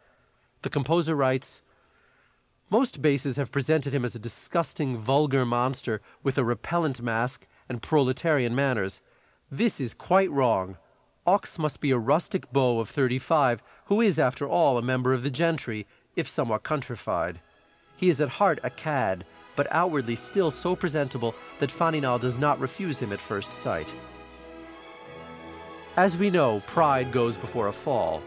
The 0.62 0.70
composer 0.70 1.14
writes, 1.14 1.62
most 2.68 3.02
basses 3.02 3.36
have 3.36 3.50
presented 3.50 3.92
him 3.92 4.04
as 4.04 4.14
a 4.14 4.20
disgusting, 4.20 4.96
vulgar 4.96 5.44
monster 5.44 6.00
with 6.22 6.38
a 6.38 6.44
repellent 6.44 7.02
mask 7.02 7.46
and 7.68 7.82
proletarian 7.82 8.54
manners. 8.54 9.00
This 9.50 9.80
is 9.80 9.94
quite 9.94 10.30
wrong. 10.30 10.76
Ochs 11.26 11.58
must 11.58 11.80
be 11.80 11.90
a 11.90 11.98
rustic 11.98 12.50
beau 12.52 12.78
of 12.78 12.88
thirty-five, 12.88 13.62
who 13.86 14.00
is, 14.00 14.18
after 14.18 14.48
all, 14.48 14.78
a 14.78 14.82
member 14.82 15.12
of 15.12 15.22
the 15.22 15.30
gentry, 15.30 15.86
if 16.14 16.28
somewhat 16.28 16.62
countrified. 16.62 17.40
He 17.96 18.08
is 18.08 18.20
at 18.20 18.28
heart 18.28 18.60
a 18.62 18.70
cad, 18.70 19.24
but 19.56 19.66
outwardly 19.70 20.16
still 20.16 20.50
so 20.50 20.76
presentable 20.76 21.34
that 21.58 21.70
Faninal 21.70 22.20
does 22.20 22.38
not 22.38 22.60
refuse 22.60 22.98
him 22.98 23.12
at 23.12 23.20
first 23.20 23.52
sight. 23.52 23.92
As 25.96 26.16
we 26.16 26.30
know, 26.30 26.62
pride 26.66 27.12
goes 27.12 27.36
before 27.36 27.68
a 27.68 27.72
fall. 27.72 28.22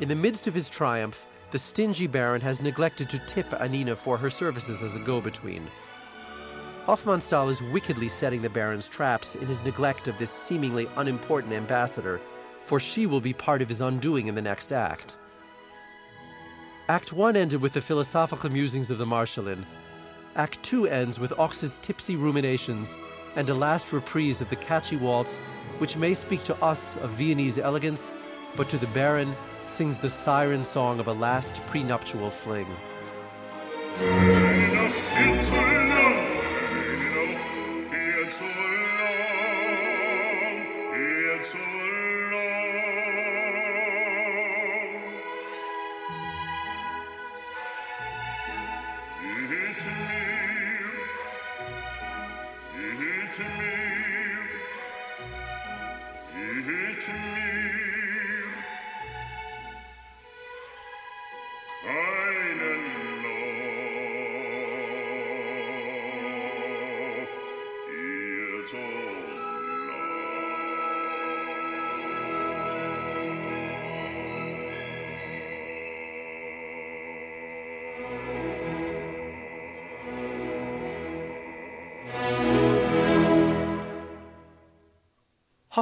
In 0.00 0.08
the 0.08 0.14
midst 0.14 0.46
of 0.46 0.54
his 0.54 0.68
triumph, 0.68 1.24
the 1.50 1.58
stingy 1.58 2.06
Baron 2.06 2.40
has 2.42 2.60
neglected 2.60 3.08
to 3.10 3.26
tip 3.26 3.48
Annina 3.50 3.96
for 3.96 4.18
her 4.18 4.28
services 4.28 4.82
as 4.82 4.94
a 4.94 4.98
go 4.98 5.20
between. 5.20 5.66
Hofmannsthal 6.86 7.50
is 7.50 7.62
wickedly 7.62 8.08
setting 8.08 8.42
the 8.42 8.50
Baron's 8.50 8.88
traps 8.88 9.34
in 9.36 9.46
his 9.46 9.62
neglect 9.64 10.08
of 10.08 10.18
this 10.18 10.30
seemingly 10.30 10.86
unimportant 10.96 11.54
ambassador, 11.54 12.20
for 12.62 12.78
she 12.78 13.06
will 13.06 13.20
be 13.20 13.32
part 13.32 13.62
of 13.62 13.68
his 13.68 13.80
undoing 13.80 14.26
in 14.26 14.34
the 14.34 14.42
next 14.42 14.70
act. 14.70 15.16
Act 16.88 17.14
1 17.14 17.34
ended 17.34 17.62
with 17.62 17.72
the 17.72 17.80
philosophical 17.80 18.50
musings 18.50 18.90
of 18.90 18.98
the 18.98 19.06
Marschallin. 19.06 19.64
Act 20.36 20.62
2 20.62 20.86
ends 20.88 21.18
with 21.18 21.32
Ochs's 21.38 21.78
tipsy 21.80 22.16
ruminations 22.16 22.94
and 23.36 23.48
a 23.48 23.54
last 23.54 23.92
reprise 23.92 24.42
of 24.42 24.50
the 24.50 24.56
catchy 24.56 24.96
waltz, 24.96 25.38
which 25.78 25.96
may 25.96 26.14
speak 26.14 26.42
to 26.44 26.56
us 26.62 26.96
of 26.96 27.10
Viennese 27.10 27.58
elegance, 27.58 28.10
but 28.56 28.68
to 28.68 28.78
the 28.78 28.86
Baron 28.88 29.34
sings 29.66 29.96
the 29.96 30.10
siren 30.10 30.64
song 30.64 31.00
of 31.00 31.08
a 31.08 31.12
last 31.12 31.60
prenuptial 31.66 32.30
fling. 32.30 32.66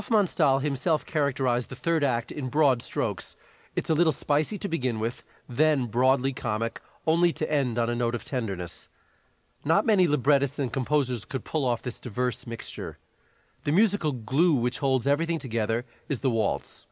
Hofmannsthal 0.02 0.62
himself 0.62 1.06
characterized 1.06 1.68
the 1.68 1.76
third 1.76 2.02
act 2.02 2.32
in 2.32 2.48
broad 2.48 2.82
strokes. 2.82 3.36
It's 3.76 3.88
a 3.88 3.94
little 3.94 4.12
spicy 4.12 4.58
to 4.58 4.68
begin 4.68 4.98
with, 4.98 5.22
then 5.48 5.86
broadly 5.86 6.32
comic, 6.32 6.80
only 7.06 7.32
to 7.34 7.48
end 7.48 7.78
on 7.78 7.88
a 7.88 7.94
note 7.94 8.16
of 8.16 8.24
tenderness. 8.24 8.88
Not 9.64 9.86
many 9.86 10.08
librettists 10.08 10.58
and 10.58 10.72
composers 10.72 11.24
could 11.24 11.44
pull 11.44 11.64
off 11.64 11.82
this 11.82 12.00
diverse 12.00 12.48
mixture. 12.48 12.98
The 13.62 13.70
musical 13.70 14.10
glue 14.10 14.54
which 14.54 14.80
holds 14.80 15.06
everything 15.06 15.38
together 15.38 15.84
is 16.08 16.18
the 16.18 16.30
waltz. 16.30 16.88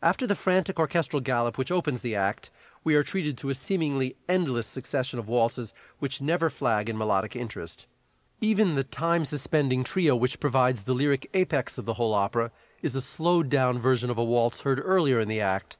After 0.00 0.24
the 0.24 0.36
frantic 0.36 0.78
orchestral 0.78 1.20
gallop 1.20 1.58
which 1.58 1.72
opens 1.72 2.02
the 2.02 2.14
act, 2.14 2.52
we 2.84 2.94
are 2.94 3.02
treated 3.02 3.36
to 3.38 3.50
a 3.50 3.56
seemingly 3.56 4.14
endless 4.28 4.68
succession 4.68 5.18
of 5.18 5.28
waltzes 5.28 5.74
which 5.98 6.22
never 6.22 6.48
flag 6.48 6.88
in 6.88 6.96
melodic 6.96 7.34
interest. 7.34 7.88
Even 8.44 8.74
the 8.74 8.84
time 8.84 9.24
suspending 9.24 9.84
trio, 9.84 10.14
which 10.14 10.38
provides 10.38 10.82
the 10.82 10.92
lyric 10.92 11.30
apex 11.32 11.78
of 11.78 11.86
the 11.86 11.94
whole 11.94 12.12
opera, 12.12 12.50
is 12.82 12.94
a 12.94 13.00
slowed 13.00 13.48
down 13.48 13.78
version 13.78 14.10
of 14.10 14.18
a 14.18 14.22
waltz 14.22 14.60
heard 14.60 14.82
earlier 14.84 15.18
in 15.18 15.28
the 15.28 15.40
act, 15.40 15.78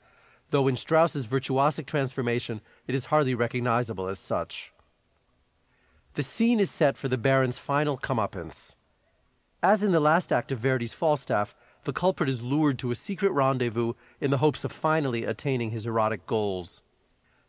though 0.48 0.66
in 0.66 0.74
Strauss's 0.74 1.26
virtuosic 1.26 1.84
transformation 1.84 2.62
it 2.86 2.94
is 2.94 3.04
hardly 3.04 3.34
recognizable 3.34 4.06
as 4.06 4.18
such. 4.18 4.72
The 6.14 6.22
scene 6.22 6.58
is 6.58 6.70
set 6.70 6.96
for 6.96 7.08
the 7.08 7.18
Baron's 7.18 7.58
final 7.58 7.98
comeuppance. 7.98 8.76
As 9.62 9.82
in 9.82 9.92
the 9.92 10.00
last 10.00 10.32
act 10.32 10.50
of 10.50 10.58
Verdi's 10.58 10.94
Falstaff, 10.94 11.54
the 11.82 11.92
culprit 11.92 12.30
is 12.30 12.40
lured 12.40 12.78
to 12.78 12.90
a 12.90 12.94
secret 12.94 13.32
rendezvous 13.32 13.92
in 14.22 14.30
the 14.30 14.38
hopes 14.38 14.64
of 14.64 14.72
finally 14.72 15.26
attaining 15.26 15.70
his 15.70 15.84
erotic 15.84 16.26
goals. 16.26 16.82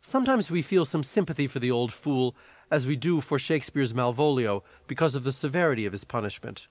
Sometimes 0.02 0.50
we 0.50 0.60
feel 0.60 0.84
some 0.84 1.02
sympathy 1.02 1.46
for 1.46 1.58
the 1.58 1.70
old 1.70 1.90
fool 1.90 2.36
as 2.70 2.86
we 2.86 2.96
do 2.96 3.20
for 3.20 3.38
Shakespeare's 3.38 3.92
Malvolio 3.92 4.62
because 4.86 5.14
of 5.14 5.24
the 5.24 5.32
severity 5.32 5.86
of 5.86 5.92
his 5.92 6.04
punishment. 6.04 6.68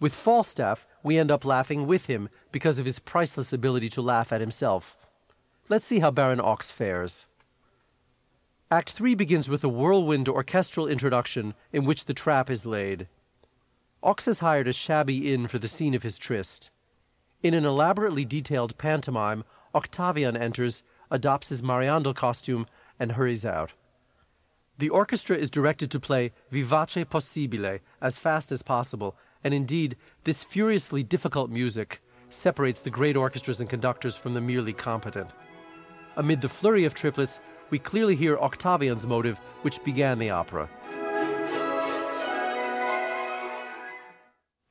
With 0.00 0.14
Falstaff, 0.14 0.86
we 1.02 1.18
end 1.18 1.30
up 1.30 1.44
laughing 1.44 1.86
with 1.86 2.06
him 2.06 2.28
because 2.52 2.78
of 2.78 2.86
his 2.86 2.98
priceless 2.98 3.52
ability 3.52 3.88
to 3.90 4.02
laugh 4.02 4.32
at 4.32 4.40
himself. 4.40 4.96
Let's 5.68 5.86
see 5.86 5.98
how 5.98 6.10
Baron 6.10 6.38
Ochs 6.38 6.70
fares. 6.72 7.26
Act 8.70 8.90
3 8.90 9.14
begins 9.14 9.48
with 9.48 9.62
a 9.62 9.68
whirlwind 9.68 10.28
orchestral 10.28 10.88
introduction 10.88 11.54
in 11.72 11.84
which 11.84 12.06
the 12.06 12.14
trap 12.14 12.48
is 12.48 12.64
laid. 12.64 13.08
Ochs 14.02 14.24
has 14.24 14.40
hired 14.40 14.68
a 14.68 14.72
shabby 14.72 15.32
inn 15.32 15.46
for 15.46 15.58
the 15.58 15.68
scene 15.68 15.94
of 15.94 16.02
his 16.02 16.18
tryst. 16.18 16.70
In 17.42 17.52
an 17.52 17.64
elaborately 17.64 18.24
detailed 18.24 18.78
pantomime, 18.78 19.44
Octavian 19.74 20.36
enters, 20.36 20.82
adopts 21.10 21.48
his 21.50 21.62
Mariandel 21.62 22.14
costume, 22.14 22.66
and 22.98 23.12
hurries 23.12 23.44
out. 23.44 23.72
The 24.80 24.88
orchestra 24.88 25.36
is 25.36 25.50
directed 25.50 25.90
to 25.90 26.00
play 26.00 26.32
vivace 26.50 27.04
possibile 27.04 27.80
as 28.00 28.16
fast 28.16 28.50
as 28.50 28.62
possible, 28.62 29.14
and 29.44 29.52
indeed, 29.52 29.94
this 30.24 30.42
furiously 30.42 31.02
difficult 31.02 31.50
music 31.50 32.00
separates 32.30 32.80
the 32.80 32.88
great 32.88 33.14
orchestras 33.14 33.60
and 33.60 33.68
conductors 33.68 34.16
from 34.16 34.32
the 34.32 34.40
merely 34.40 34.72
competent. 34.72 35.28
Amid 36.16 36.40
the 36.40 36.48
flurry 36.48 36.86
of 36.86 36.94
triplets, 36.94 37.40
we 37.68 37.78
clearly 37.78 38.16
hear 38.16 38.38
Octavian's 38.38 39.06
motive, 39.06 39.36
which 39.60 39.84
began 39.84 40.18
the 40.18 40.30
opera. 40.30 40.66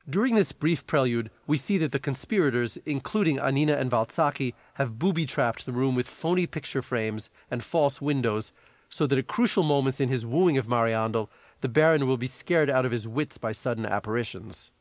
During 0.08 0.34
this 0.34 0.50
brief 0.50 0.84
prelude, 0.88 1.30
we 1.46 1.56
see 1.56 1.78
that 1.78 1.92
the 1.92 2.00
conspirators, 2.00 2.76
including 2.84 3.38
Annina 3.38 3.78
and 3.78 3.92
Valzacchi, 3.92 4.54
have 4.74 4.98
booby 4.98 5.24
trapped 5.24 5.66
the 5.66 5.72
room 5.72 5.94
with 5.94 6.08
phony 6.08 6.48
picture 6.48 6.82
frames 6.82 7.30
and 7.48 7.62
false 7.62 8.02
windows, 8.02 8.50
so 8.90 9.06
that 9.06 9.18
at 9.18 9.28
crucial 9.28 9.62
moments 9.62 10.00
in 10.00 10.10
his 10.10 10.26
wooing 10.26 10.58
of 10.58 10.66
Mariandel, 10.66 11.30
the 11.62 11.68
Baron 11.68 12.06
will 12.06 12.18
be 12.18 12.26
scared 12.26 12.68
out 12.68 12.84
of 12.84 12.92
his 12.92 13.08
wits 13.08 13.38
by 13.38 13.52
sudden 13.52 13.86
apparitions. 13.86 14.72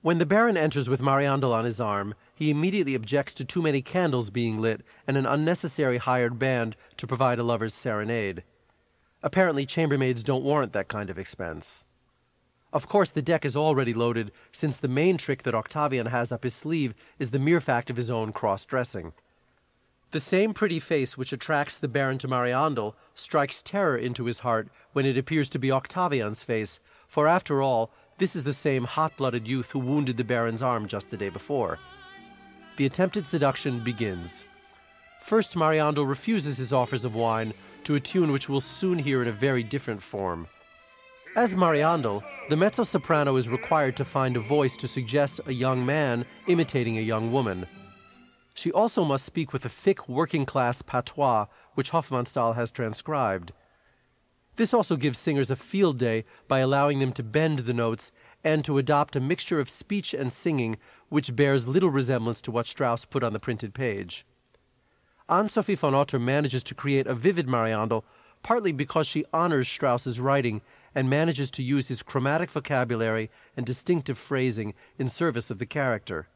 When 0.00 0.18
the 0.18 0.26
Baron 0.26 0.56
enters 0.56 0.88
with 0.88 1.00
Mariandel 1.00 1.52
on 1.52 1.64
his 1.64 1.80
arm, 1.80 2.14
he 2.34 2.50
immediately 2.50 2.94
objects 2.94 3.34
to 3.34 3.44
too 3.44 3.60
many 3.60 3.82
candles 3.82 4.30
being 4.30 4.60
lit 4.60 4.82
and 5.06 5.16
an 5.16 5.26
unnecessary 5.26 5.98
hired 5.98 6.38
band 6.38 6.76
to 6.96 7.06
provide 7.06 7.38
a 7.38 7.42
lover's 7.42 7.74
serenade. 7.74 8.42
Apparently, 9.22 9.66
chambermaids 9.66 10.22
don't 10.22 10.44
warrant 10.44 10.72
that 10.72 10.88
kind 10.88 11.10
of 11.10 11.18
expense. 11.18 11.84
Of 12.72 12.88
course, 12.88 13.10
the 13.10 13.22
deck 13.22 13.44
is 13.44 13.56
already 13.56 13.92
loaded, 13.92 14.30
since 14.52 14.76
the 14.76 14.88
main 14.88 15.16
trick 15.16 15.42
that 15.42 15.54
Octavian 15.54 16.06
has 16.06 16.30
up 16.30 16.44
his 16.44 16.54
sleeve 16.54 16.94
is 17.18 17.32
the 17.32 17.38
mere 17.38 17.60
fact 17.60 17.90
of 17.90 17.96
his 17.96 18.10
own 18.10 18.32
cross 18.32 18.64
dressing. 18.64 19.12
The 20.10 20.20
same 20.20 20.54
pretty 20.54 20.78
face 20.78 21.18
which 21.18 21.34
attracts 21.34 21.76
the 21.76 21.86
Baron 21.86 22.16
to 22.18 22.28
Mariandel 22.28 22.94
strikes 23.14 23.60
terror 23.60 23.96
into 23.96 24.24
his 24.24 24.38
heart 24.38 24.68
when 24.92 25.04
it 25.04 25.18
appears 25.18 25.50
to 25.50 25.58
be 25.58 25.70
Octavian's 25.70 26.42
face, 26.42 26.80
for 27.06 27.28
after 27.28 27.60
all, 27.60 27.90
this 28.16 28.34
is 28.34 28.44
the 28.44 28.54
same 28.54 28.84
hot 28.84 29.16
blooded 29.18 29.46
youth 29.46 29.70
who 29.70 29.78
wounded 29.78 30.16
the 30.16 30.24
Baron's 30.24 30.62
arm 30.62 30.88
just 30.88 31.10
the 31.10 31.18
day 31.18 31.28
before. 31.28 31.78
The 32.78 32.86
attempted 32.86 33.26
seduction 33.26 33.84
begins. 33.84 34.46
First, 35.20 35.56
Mariandel 35.56 36.08
refuses 36.08 36.56
his 36.56 36.72
offers 36.72 37.04
of 37.04 37.14
wine 37.14 37.52
to 37.84 37.94
a 37.94 38.00
tune 38.00 38.32
which 38.32 38.48
we'll 38.48 38.62
soon 38.62 38.98
hear 38.98 39.20
in 39.20 39.28
a 39.28 39.32
very 39.32 39.62
different 39.62 40.02
form. 40.02 40.46
As 41.36 41.54
Mariandel, 41.54 42.22
the 42.48 42.56
mezzo 42.56 42.84
soprano 42.84 43.36
is 43.36 43.48
required 43.48 43.96
to 43.98 44.06
find 44.06 44.36
a 44.36 44.40
voice 44.40 44.76
to 44.78 44.88
suggest 44.88 45.40
a 45.46 45.52
young 45.52 45.84
man 45.84 46.24
imitating 46.46 46.96
a 46.96 47.02
young 47.02 47.30
woman. 47.30 47.66
She 48.60 48.72
also 48.72 49.04
must 49.04 49.24
speak 49.24 49.52
with 49.52 49.64
a 49.64 49.68
thick 49.68 50.08
working 50.08 50.44
class 50.44 50.82
patois, 50.82 51.46
which 51.74 51.92
Hofmannsthal 51.92 52.56
has 52.56 52.72
transcribed. 52.72 53.52
This 54.56 54.74
also 54.74 54.96
gives 54.96 55.16
singers 55.16 55.48
a 55.48 55.54
field 55.54 55.96
day 55.96 56.24
by 56.48 56.58
allowing 56.58 56.98
them 56.98 57.12
to 57.12 57.22
bend 57.22 57.60
the 57.60 57.72
notes 57.72 58.10
and 58.42 58.64
to 58.64 58.78
adopt 58.78 59.14
a 59.14 59.20
mixture 59.20 59.60
of 59.60 59.70
speech 59.70 60.12
and 60.12 60.32
singing 60.32 60.76
which 61.08 61.36
bears 61.36 61.68
little 61.68 61.90
resemblance 61.90 62.40
to 62.40 62.50
what 62.50 62.66
Strauss 62.66 63.04
put 63.04 63.22
on 63.22 63.32
the 63.32 63.38
printed 63.38 63.74
page. 63.74 64.26
Anne 65.28 65.46
Sofie 65.48 65.78
von 65.78 65.94
Otter 65.94 66.18
manages 66.18 66.64
to 66.64 66.74
create 66.74 67.06
a 67.06 67.14
vivid 67.14 67.46
Mariandel 67.46 68.02
partly 68.42 68.72
because 68.72 69.06
she 69.06 69.24
honors 69.32 69.68
Strauss's 69.68 70.18
writing 70.18 70.62
and 70.96 71.08
manages 71.08 71.52
to 71.52 71.62
use 71.62 71.86
his 71.86 72.02
chromatic 72.02 72.50
vocabulary 72.50 73.30
and 73.56 73.64
distinctive 73.64 74.18
phrasing 74.18 74.74
in 74.98 75.08
service 75.08 75.48
of 75.48 75.60
the 75.60 75.66
character. 75.66 76.26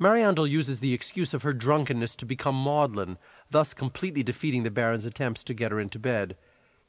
Mariandel 0.00 0.48
uses 0.48 0.80
the 0.80 0.94
excuse 0.94 1.34
of 1.34 1.42
her 1.42 1.52
drunkenness 1.52 2.16
to 2.16 2.24
become 2.24 2.54
maudlin, 2.54 3.18
thus 3.50 3.74
completely 3.74 4.22
defeating 4.22 4.62
the 4.62 4.70
Baron's 4.70 5.04
attempts 5.04 5.44
to 5.44 5.52
get 5.52 5.70
her 5.70 5.78
into 5.78 5.98
bed. 5.98 6.36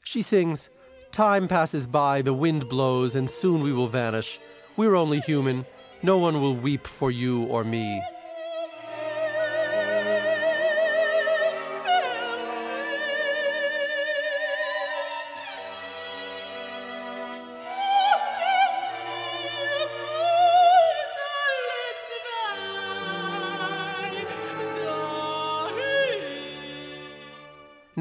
She 0.02 0.22
sings, 0.22 0.70
Time 1.10 1.46
passes 1.46 1.86
by, 1.86 2.22
the 2.22 2.32
wind 2.32 2.70
blows, 2.70 3.14
and 3.14 3.28
soon 3.28 3.60
we 3.62 3.74
will 3.74 3.88
vanish. 3.88 4.40
We're 4.78 4.94
only 4.94 5.20
human. 5.20 5.66
No 6.02 6.16
one 6.16 6.40
will 6.40 6.56
weep 6.56 6.86
for 6.86 7.10
you 7.10 7.44
or 7.44 7.64
me. 7.64 8.02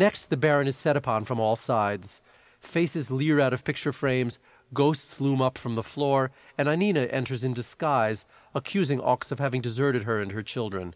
Next, 0.02 0.32
the 0.32 0.36
Baron 0.36 0.66
is 0.66 0.76
set 0.76 0.98
upon 0.98 1.26
from 1.26 1.40
all 1.40 1.56
sides. 1.56 2.24
Faces 2.60 3.12
leer 3.12 3.40
out 3.40 3.54
of 3.54 3.64
picture 3.64 3.94
frames, 3.94 4.40
ghosts 4.74 5.22
loom 5.22 5.44
up 5.44 5.60
from 5.60 5.76
the 5.76 5.84
floor, 5.84 6.32
and 6.58 6.68
Annina 6.68 7.08
enters 7.14 7.44
in 7.44 7.54
disguise, 7.54 8.26
accusing 8.56 9.00
Ochs 9.00 9.32
of 9.32 9.38
having 9.38 9.62
deserted 9.62 10.06
her 10.06 10.20
and 10.20 10.32
her 10.32 10.42
children. 10.42 10.96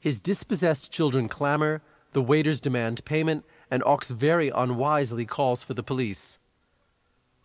His 0.00 0.22
dispossessed 0.22 0.90
children 0.90 1.28
clamor, 1.28 1.82
the 2.12 2.22
waiters 2.22 2.58
demand 2.58 3.04
payment, 3.04 3.44
and 3.70 3.82
Ochs 3.82 4.10
very 4.10 4.48
unwisely 4.48 5.26
calls 5.26 5.62
for 5.62 5.74
the 5.74 5.82
police. 5.82 6.38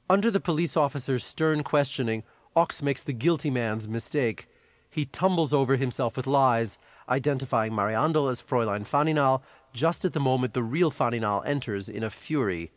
Under 0.09 0.31
the 0.31 0.39
police 0.39 0.77
officer's 0.77 1.25
stern 1.25 1.63
questioning, 1.63 2.23
Ochs 2.55 2.81
makes 2.81 3.03
the 3.03 3.11
guilty 3.11 3.49
man's 3.49 3.89
mistake. 3.89 4.47
He 4.89 5.03
tumbles 5.03 5.51
over 5.51 5.75
himself 5.75 6.15
with 6.15 6.27
lies, 6.27 6.77
identifying 7.09 7.73
Mariandel 7.73 8.31
as 8.31 8.41
Fräulein 8.41 8.87
Faninal, 8.87 9.41
just 9.73 10.05
at 10.05 10.13
the 10.13 10.19
moment 10.19 10.53
the 10.53 10.63
real 10.63 10.91
Faninal 10.91 11.45
enters 11.45 11.89
in 11.89 12.03
a 12.03 12.09
fury. 12.09 12.71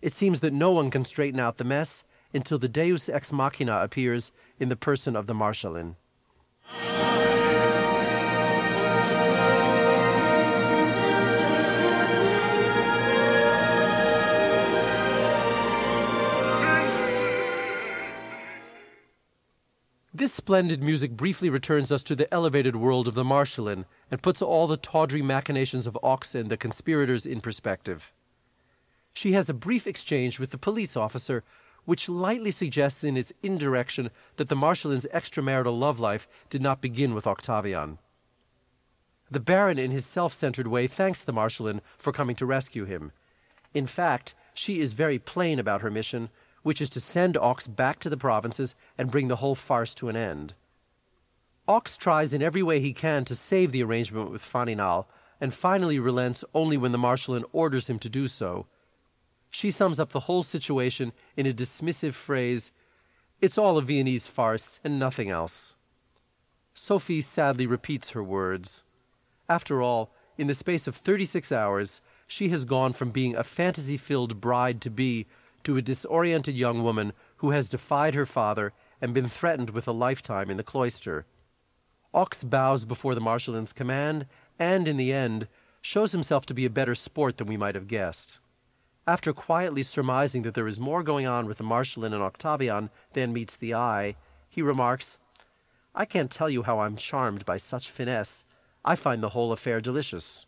It 0.00 0.14
seems 0.14 0.40
that 0.40 0.52
no 0.52 0.70
one 0.70 0.90
can 0.90 1.04
straighten 1.04 1.40
out 1.40 1.58
the 1.58 1.64
mess 1.64 2.04
until 2.32 2.58
the 2.58 2.68
Deus 2.68 3.08
ex 3.08 3.32
machina 3.32 3.82
appears 3.82 4.32
in 4.58 4.68
the 4.68 4.76
person 4.76 5.16
of 5.16 5.26
the 5.26 5.34
Marschallin. 5.34 5.96
This 20.18 20.34
splendid 20.34 20.82
music 20.82 21.12
briefly 21.12 21.48
returns 21.48 21.92
us 21.92 22.02
to 22.02 22.16
the 22.16 22.34
elevated 22.34 22.74
world 22.74 23.06
of 23.06 23.14
the 23.14 23.22
Marschallin 23.22 23.84
and 24.10 24.20
puts 24.20 24.42
all 24.42 24.66
the 24.66 24.76
tawdry 24.76 25.22
machinations 25.22 25.86
of 25.86 25.96
Ochs 26.02 26.34
and 26.34 26.50
the 26.50 26.56
conspirators 26.56 27.24
in 27.24 27.40
perspective. 27.40 28.12
She 29.12 29.34
has 29.34 29.48
a 29.48 29.54
brief 29.54 29.86
exchange 29.86 30.40
with 30.40 30.50
the 30.50 30.58
police 30.58 30.96
officer, 30.96 31.44
which 31.84 32.08
lightly 32.08 32.50
suggests 32.50 33.04
in 33.04 33.16
its 33.16 33.32
indirection 33.44 34.10
that 34.38 34.48
the 34.48 34.56
Marschallin's 34.56 35.06
extramarital 35.14 35.78
love 35.78 36.00
life 36.00 36.26
did 36.50 36.62
not 36.62 36.82
begin 36.82 37.14
with 37.14 37.28
Octavian. 37.28 38.00
The 39.30 39.38
Baron, 39.38 39.78
in 39.78 39.92
his 39.92 40.04
self 40.04 40.34
centered 40.34 40.66
way, 40.66 40.88
thanks 40.88 41.22
the 41.22 41.32
Marschallin 41.32 41.80
for 41.96 42.12
coming 42.12 42.34
to 42.34 42.44
rescue 42.44 42.86
him. 42.86 43.12
In 43.72 43.86
fact, 43.86 44.34
she 44.52 44.80
is 44.80 44.94
very 44.94 45.20
plain 45.20 45.60
about 45.60 45.82
her 45.82 45.92
mission, 45.92 46.28
which 46.68 46.82
is 46.82 46.90
to 46.90 47.00
send 47.00 47.34
Ochs 47.36 47.66
back 47.66 47.98
to 47.98 48.10
the 48.10 48.16
provinces 48.18 48.74
and 48.98 49.10
bring 49.10 49.28
the 49.28 49.36
whole 49.36 49.54
farce 49.54 49.94
to 49.94 50.10
an 50.10 50.16
end. 50.16 50.52
Ochs 51.66 51.96
tries 51.96 52.34
in 52.34 52.42
every 52.42 52.62
way 52.62 52.78
he 52.78 52.92
can 52.92 53.24
to 53.24 53.34
save 53.34 53.72
the 53.72 53.82
arrangement 53.82 54.30
with 54.30 54.42
Faninal, 54.42 55.06
and 55.40 55.54
finally 55.54 55.98
relents 55.98 56.44
only 56.52 56.76
when 56.76 56.92
the 56.92 56.98
Marschallin 56.98 57.44
orders 57.54 57.88
him 57.88 57.98
to 58.00 58.10
do 58.10 58.28
so. 58.28 58.66
She 59.48 59.70
sums 59.70 59.98
up 59.98 60.12
the 60.12 60.20
whole 60.20 60.42
situation 60.42 61.14
in 61.38 61.46
a 61.46 61.54
dismissive 61.54 62.12
phrase 62.12 62.70
It's 63.40 63.56
all 63.56 63.78
a 63.78 63.82
Viennese 63.82 64.26
farce 64.26 64.78
and 64.84 64.98
nothing 64.98 65.30
else. 65.30 65.74
Sophie 66.74 67.22
sadly 67.22 67.66
repeats 67.66 68.10
her 68.10 68.22
words. 68.22 68.84
After 69.48 69.80
all, 69.80 70.12
in 70.36 70.48
the 70.48 70.54
space 70.54 70.86
of 70.86 70.94
thirty 70.94 71.24
six 71.24 71.50
hours, 71.50 72.02
she 72.26 72.50
has 72.50 72.66
gone 72.66 72.92
from 72.92 73.10
being 73.10 73.34
a 73.34 73.42
fantasy 73.42 73.96
filled 73.96 74.38
bride 74.38 74.82
to 74.82 74.90
be 74.90 75.26
to 75.68 75.76
a 75.76 75.82
disoriented 75.82 76.56
young 76.56 76.82
woman 76.82 77.12
who 77.36 77.50
has 77.50 77.68
defied 77.68 78.14
her 78.14 78.24
father 78.24 78.72
and 79.02 79.12
been 79.12 79.28
threatened 79.28 79.68
with 79.68 79.86
a 79.86 79.92
lifetime 79.92 80.48
in 80.48 80.56
the 80.56 80.62
cloister. 80.62 81.26
Ochs 82.14 82.42
bows 82.42 82.86
before 82.86 83.14
the 83.14 83.20
Marschallin's 83.20 83.74
command, 83.74 84.24
and 84.58 84.88
in 84.88 84.96
the 84.96 85.12
end 85.12 85.46
shows 85.82 86.12
himself 86.12 86.46
to 86.46 86.54
be 86.54 86.64
a 86.64 86.70
better 86.70 86.94
sport 86.94 87.36
than 87.36 87.46
we 87.46 87.58
might 87.58 87.74
have 87.74 87.86
guessed. 87.86 88.38
After 89.06 89.34
quietly 89.34 89.82
surmising 89.82 90.40
that 90.44 90.54
there 90.54 90.66
is 90.66 90.80
more 90.80 91.02
going 91.02 91.26
on 91.26 91.44
with 91.44 91.58
the 91.58 91.64
Marschallin 91.64 92.14
and 92.14 92.22
Octavian 92.22 92.88
than 93.12 93.34
meets 93.34 93.58
the 93.58 93.74
eye, 93.74 94.16
he 94.48 94.62
remarks, 94.62 95.18
I 95.94 96.06
can't 96.06 96.30
tell 96.30 96.48
you 96.48 96.62
how 96.62 96.78
I'm 96.78 96.96
charmed 96.96 97.44
by 97.44 97.58
such 97.58 97.90
finesse. 97.90 98.46
I 98.86 98.96
find 98.96 99.22
the 99.22 99.28
whole 99.28 99.52
affair 99.52 99.82
delicious. 99.82 100.46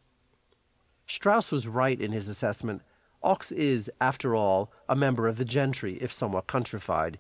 Strauss 1.07 1.53
was 1.53 1.69
right 1.69 2.01
in 2.01 2.11
his 2.11 2.27
assessment. 2.27 2.81
Ochs 3.23 3.53
is, 3.53 3.91
after 4.01 4.35
all, 4.35 4.73
a 4.89 4.97
member 4.97 5.29
of 5.29 5.37
the 5.37 5.45
gentry, 5.45 5.99
if 6.01 6.13
somewhat 6.13 6.47
countrified. 6.47 7.19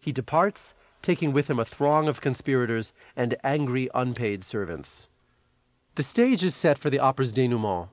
He 0.00 0.10
departs, 0.10 0.74
taking 1.02 1.32
with 1.32 1.50
him 1.50 1.58
a 1.58 1.64
throng 1.64 2.08
of 2.08 2.20
conspirators 2.20 2.92
and 3.14 3.36
angry 3.44 3.90
unpaid 3.94 4.42
servants. 4.42 5.08
The 5.96 6.02
stage 6.02 6.42
is 6.42 6.54
set 6.54 6.78
for 6.78 6.88
the 6.88 6.98
opera's 6.98 7.32
denouement. 7.32 7.90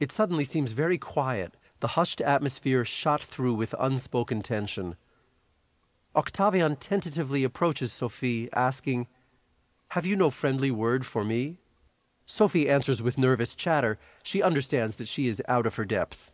It 0.00 0.10
suddenly 0.10 0.44
seems 0.44 0.72
very 0.72 0.96
quiet, 0.96 1.54
the 1.80 1.88
hushed 1.88 2.20
atmosphere 2.22 2.84
shot 2.84 3.20
through 3.20 3.54
with 3.54 3.74
unspoken 3.78 4.40
tension. 4.40 4.96
Octavian 6.16 6.76
tentatively 6.76 7.44
approaches 7.44 7.92
Sophie, 7.92 8.48
asking, 8.54 9.06
Have 9.88 10.06
you 10.06 10.16
no 10.16 10.30
friendly 10.30 10.70
word 10.70 11.04
for 11.04 11.24
me? 11.24 11.58
Sophie 12.24 12.68
answers 12.68 13.02
with 13.02 13.18
nervous 13.18 13.54
chatter. 13.54 13.98
She 14.22 14.42
understands 14.42 14.96
that 14.96 15.08
she 15.08 15.28
is 15.28 15.42
out 15.46 15.66
of 15.66 15.76
her 15.76 15.84
depth. 15.84 16.30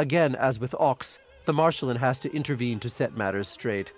Again, 0.00 0.34
as 0.36 0.58
with 0.58 0.70
Ochs, 0.80 1.18
the 1.44 1.52
Marschallin 1.52 1.98
has 1.98 2.18
to 2.20 2.34
intervene 2.34 2.80
to 2.80 2.88
set 2.88 3.18
matters 3.18 3.48
straight. 3.48 3.92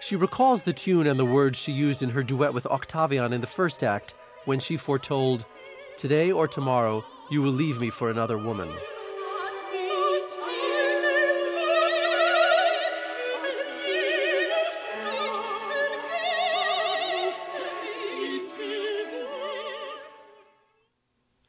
She 0.00 0.14
recalls 0.14 0.62
the 0.62 0.72
tune 0.72 1.08
and 1.08 1.18
the 1.18 1.24
words 1.24 1.58
she 1.58 1.72
used 1.72 2.00
in 2.00 2.10
her 2.10 2.22
duet 2.22 2.54
with 2.54 2.64
Octavian 2.66 3.32
in 3.32 3.40
the 3.40 3.48
first 3.48 3.82
act 3.82 4.14
when 4.44 4.60
she 4.60 4.76
foretold, 4.76 5.46
Today 5.96 6.30
or 6.30 6.46
tomorrow 6.46 7.04
you 7.28 7.42
will 7.42 7.50
leave 7.50 7.80
me 7.80 7.90
for 7.90 8.08
another 8.08 8.38
woman. 8.38 8.72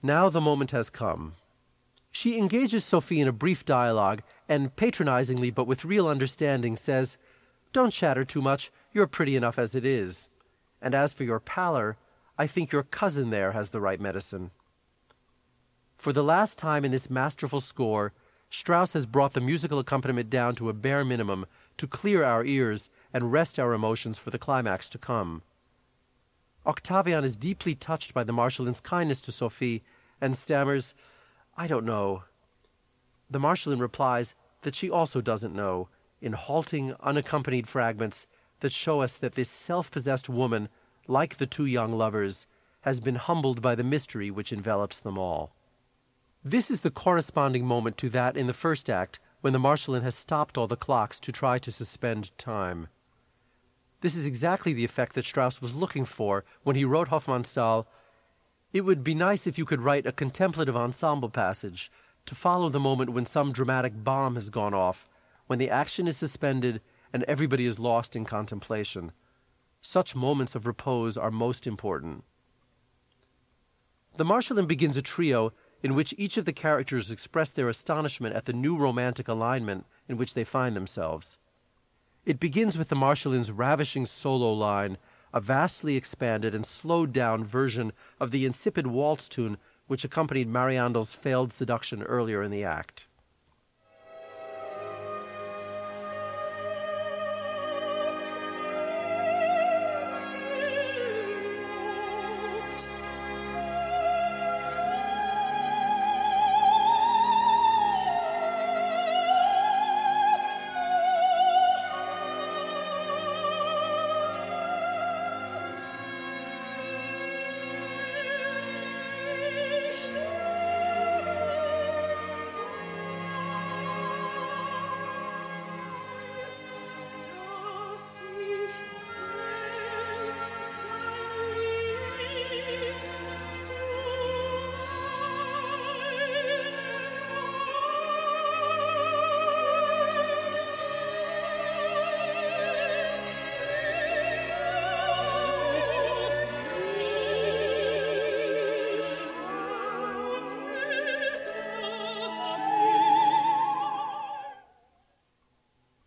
Now 0.01 0.29
the 0.29 0.41
moment 0.41 0.71
has 0.71 0.89
come. 0.89 1.35
She 2.15 2.37
engages 2.37 2.85
Sophie 2.85 3.19
in 3.19 3.27
a 3.27 3.33
brief 3.33 3.65
dialogue 3.65 4.23
and 4.47 4.73
patronizingly 4.73 5.51
but 5.51 5.67
with 5.67 5.83
real 5.83 6.07
understanding 6.07 6.77
says, 6.77 7.17
Don't 7.73 7.91
chatter 7.91 8.23
too 8.23 8.41
much, 8.41 8.71
you're 8.93 9.05
pretty 9.05 9.35
enough 9.35 9.59
as 9.59 9.75
it 9.75 9.83
is. 9.83 10.29
And 10.81 10.95
as 10.95 11.11
for 11.11 11.25
your 11.25 11.41
pallor, 11.41 11.97
I 12.37 12.47
think 12.47 12.71
your 12.71 12.83
cousin 12.83 13.31
there 13.31 13.51
has 13.51 13.71
the 13.71 13.81
right 13.81 13.99
medicine. 13.99 14.51
For 15.97 16.13
the 16.13 16.23
last 16.23 16.57
time 16.57 16.85
in 16.85 16.91
this 16.91 17.09
masterful 17.09 17.59
score, 17.59 18.13
Strauss 18.49 18.93
has 18.93 19.05
brought 19.05 19.33
the 19.33 19.41
musical 19.41 19.79
accompaniment 19.79 20.29
down 20.29 20.55
to 20.55 20.69
a 20.69 20.73
bare 20.73 21.03
minimum 21.03 21.45
to 21.75 21.85
clear 21.85 22.23
our 22.23 22.45
ears 22.45 22.89
and 23.11 23.33
rest 23.33 23.59
our 23.59 23.73
emotions 23.73 24.17
for 24.17 24.29
the 24.29 24.39
climax 24.39 24.87
to 24.87 24.97
come. 24.97 25.41
Octavian 26.65 27.25
is 27.25 27.35
deeply 27.35 27.75
touched 27.75 28.13
by 28.13 28.23
the 28.23 28.31
Marschallin's 28.31 28.79
kindness 28.79 29.19
to 29.19 29.33
Sophie 29.33 29.83
and 30.21 30.37
stammers, 30.37 30.93
I 31.57 31.67
don't 31.67 31.85
know. 31.85 32.23
The 33.29 33.39
Marschallin 33.39 33.79
replies 33.79 34.35
that 34.63 34.75
she 34.75 34.89
also 34.89 35.21
doesn't 35.21 35.55
know, 35.55 35.89
in 36.21 36.33
halting, 36.33 36.95
unaccompanied 36.99 37.67
fragments 37.67 38.27
that 38.59 38.71
show 38.71 39.01
us 39.01 39.17
that 39.17 39.35
this 39.35 39.49
self 39.49 39.89
possessed 39.89 40.29
woman, 40.29 40.69
like 41.07 41.37
the 41.37 41.47
two 41.47 41.65
young 41.65 41.93
lovers, 41.93 42.47
has 42.81 42.99
been 42.99 43.15
humbled 43.15 43.61
by 43.61 43.73
the 43.75 43.83
mystery 43.83 44.29
which 44.29 44.51
envelops 44.51 44.99
them 44.99 45.17
all. 45.17 45.53
This 46.43 46.69
is 46.69 46.81
the 46.81 46.91
corresponding 46.91 47.65
moment 47.65 47.97
to 47.97 48.09
that 48.09 48.37
in 48.37 48.47
the 48.47 48.53
first 48.53 48.89
act 48.89 49.19
when 49.41 49.53
the 49.53 49.59
Marschallin 49.59 50.03
has 50.03 50.15
stopped 50.15 50.57
all 50.57 50.67
the 50.67 50.75
clocks 50.75 51.19
to 51.21 51.31
try 51.31 51.57
to 51.59 51.71
suspend 51.71 52.37
time. 52.37 52.87
This 54.01 54.15
is 54.15 54.25
exactly 54.25 54.73
the 54.73 54.85
effect 54.85 55.15
that 55.15 55.25
Strauss 55.25 55.61
was 55.61 55.73
looking 55.73 56.05
for 56.05 56.43
when 56.63 56.75
he 56.75 56.85
wrote 56.85 57.09
Hofmannsthal 57.09 57.85
it 58.75 58.83
would 58.83 59.05
be 59.05 59.15
nice 59.15 59.47
if 59.47 59.57
you 59.57 59.63
could 59.63 59.79
write 59.79 60.05
a 60.05 60.11
contemplative 60.11 60.75
ensemble 60.75 61.29
passage 61.29 61.89
to 62.25 62.35
follow 62.35 62.67
the 62.67 62.77
moment 62.77 63.09
when 63.13 63.25
some 63.25 63.53
dramatic 63.53 64.03
bomb 64.03 64.35
has 64.35 64.49
gone 64.49 64.73
off, 64.73 65.07
when 65.47 65.59
the 65.59 65.69
action 65.69 66.09
is 66.09 66.17
suspended 66.17 66.81
and 67.13 67.23
everybody 67.23 67.65
is 67.65 67.79
lost 67.79 68.17
in 68.17 68.25
contemplation. 68.25 69.13
Such 69.81 70.13
moments 70.13 70.55
of 70.55 70.65
repose 70.65 71.15
are 71.15 71.31
most 71.31 71.65
important. 71.65 72.25
The 74.17 74.25
Marschallin 74.25 74.67
begins 74.67 74.97
a 74.97 75.01
trio 75.01 75.53
in 75.81 75.95
which 75.95 76.13
each 76.17 76.35
of 76.35 76.43
the 76.43 76.51
characters 76.51 77.09
express 77.09 77.51
their 77.51 77.69
astonishment 77.69 78.35
at 78.35 78.43
the 78.43 78.51
new 78.51 78.75
romantic 78.75 79.29
alignment 79.29 79.85
in 80.09 80.17
which 80.17 80.33
they 80.33 80.43
find 80.43 80.75
themselves. 80.75 81.37
It 82.25 82.41
begins 82.41 82.77
with 82.77 82.89
the 82.89 82.97
Marschallin's 82.97 83.51
ravishing 83.51 84.05
solo 84.05 84.51
line 84.51 84.97
a 85.35 85.41
vastly 85.41 85.97
expanded 85.97 86.55
and 86.55 86.65
slowed 86.65 87.11
down 87.11 87.43
version 87.43 87.91
of 88.21 88.31
the 88.31 88.45
insipid 88.45 88.87
waltz 88.87 89.27
tune 89.27 89.57
which 89.85 90.05
accompanied 90.05 90.47
Mariandel's 90.47 91.13
failed 91.13 91.51
seduction 91.51 92.01
earlier 92.03 92.41
in 92.41 92.49
the 92.49 92.63
act. 92.63 93.05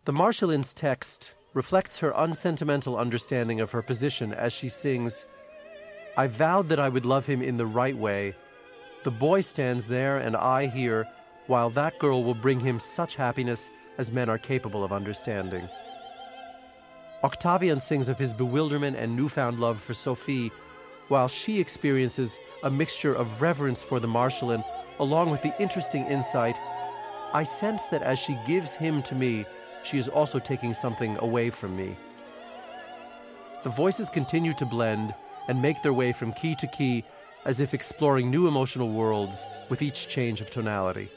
The 0.09 0.13
Marschallin's 0.13 0.73
text 0.73 1.35
reflects 1.53 1.99
her 1.99 2.11
unsentimental 2.15 2.97
understanding 2.97 3.61
of 3.61 3.69
her 3.69 3.83
position 3.83 4.33
as 4.33 4.51
she 4.51 4.67
sings, 4.67 5.27
I 6.17 6.25
vowed 6.25 6.67
that 6.69 6.79
I 6.79 6.89
would 6.89 7.05
love 7.05 7.27
him 7.27 7.43
in 7.43 7.57
the 7.57 7.67
right 7.67 7.95
way. 7.95 8.35
The 9.03 9.11
boy 9.11 9.41
stands 9.41 9.87
there 9.87 10.17
and 10.17 10.35
I 10.35 10.65
here, 10.65 11.07
while 11.45 11.69
that 11.69 11.99
girl 11.99 12.23
will 12.23 12.33
bring 12.33 12.59
him 12.59 12.79
such 12.79 13.17
happiness 13.17 13.69
as 13.99 14.11
men 14.11 14.29
are 14.29 14.39
capable 14.39 14.83
of 14.83 14.91
understanding. 14.91 15.69
Octavian 17.23 17.79
sings 17.79 18.09
of 18.09 18.17
his 18.17 18.33
bewilderment 18.33 18.97
and 18.97 19.15
newfound 19.15 19.59
love 19.59 19.79
for 19.79 19.93
Sophie, 19.93 20.51
while 21.09 21.27
she 21.27 21.59
experiences 21.59 22.39
a 22.63 22.71
mixture 22.71 23.13
of 23.13 23.43
reverence 23.43 23.83
for 23.83 23.99
the 23.99 24.07
Marschallin 24.07 24.63
along 24.97 25.29
with 25.29 25.43
the 25.43 25.53
interesting 25.61 26.07
insight 26.07 26.55
I 27.31 27.43
sense 27.43 27.85
that 27.87 28.01
as 28.01 28.17
she 28.17 28.39
gives 28.47 28.73
him 28.73 29.03
to 29.03 29.13
me, 29.13 29.45
she 29.83 29.97
is 29.97 30.09
also 30.09 30.39
taking 30.39 30.73
something 30.73 31.17
away 31.19 31.49
from 31.49 31.75
me. 31.75 31.97
The 33.63 33.69
voices 33.69 34.09
continue 34.09 34.53
to 34.53 34.65
blend 34.65 35.13
and 35.47 35.61
make 35.61 35.81
their 35.81 35.93
way 35.93 36.13
from 36.13 36.33
key 36.33 36.55
to 36.55 36.67
key 36.67 37.03
as 37.45 37.59
if 37.59 37.73
exploring 37.73 38.29
new 38.29 38.47
emotional 38.47 38.89
worlds 38.91 39.45
with 39.69 39.81
each 39.81 40.07
change 40.07 40.41
of 40.41 40.49
tonality. 40.49 41.09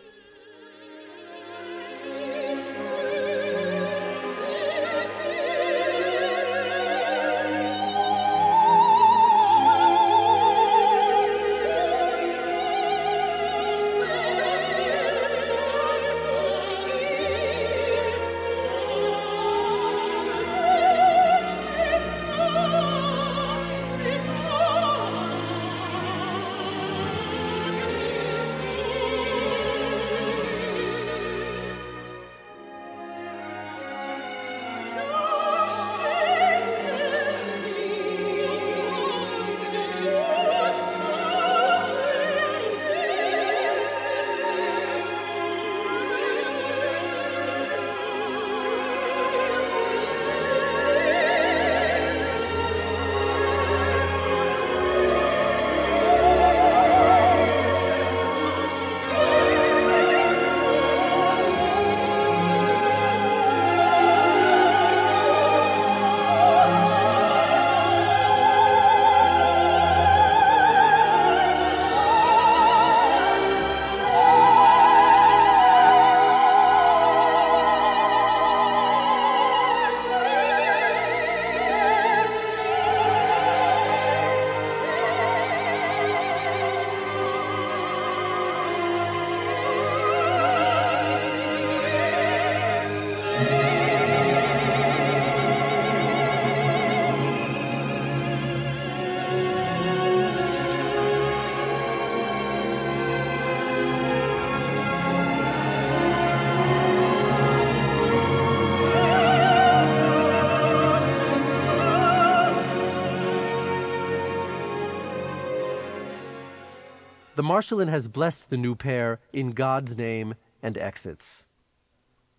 The 117.43 117.49
Marschallin 117.49 117.89
has 117.89 118.07
blessed 118.07 118.51
the 118.51 118.57
new 118.57 118.77
pair 118.77 119.19
in 119.33 119.51
God's 119.51 119.97
name 119.97 120.37
and 120.63 120.79
exits. 120.79 121.45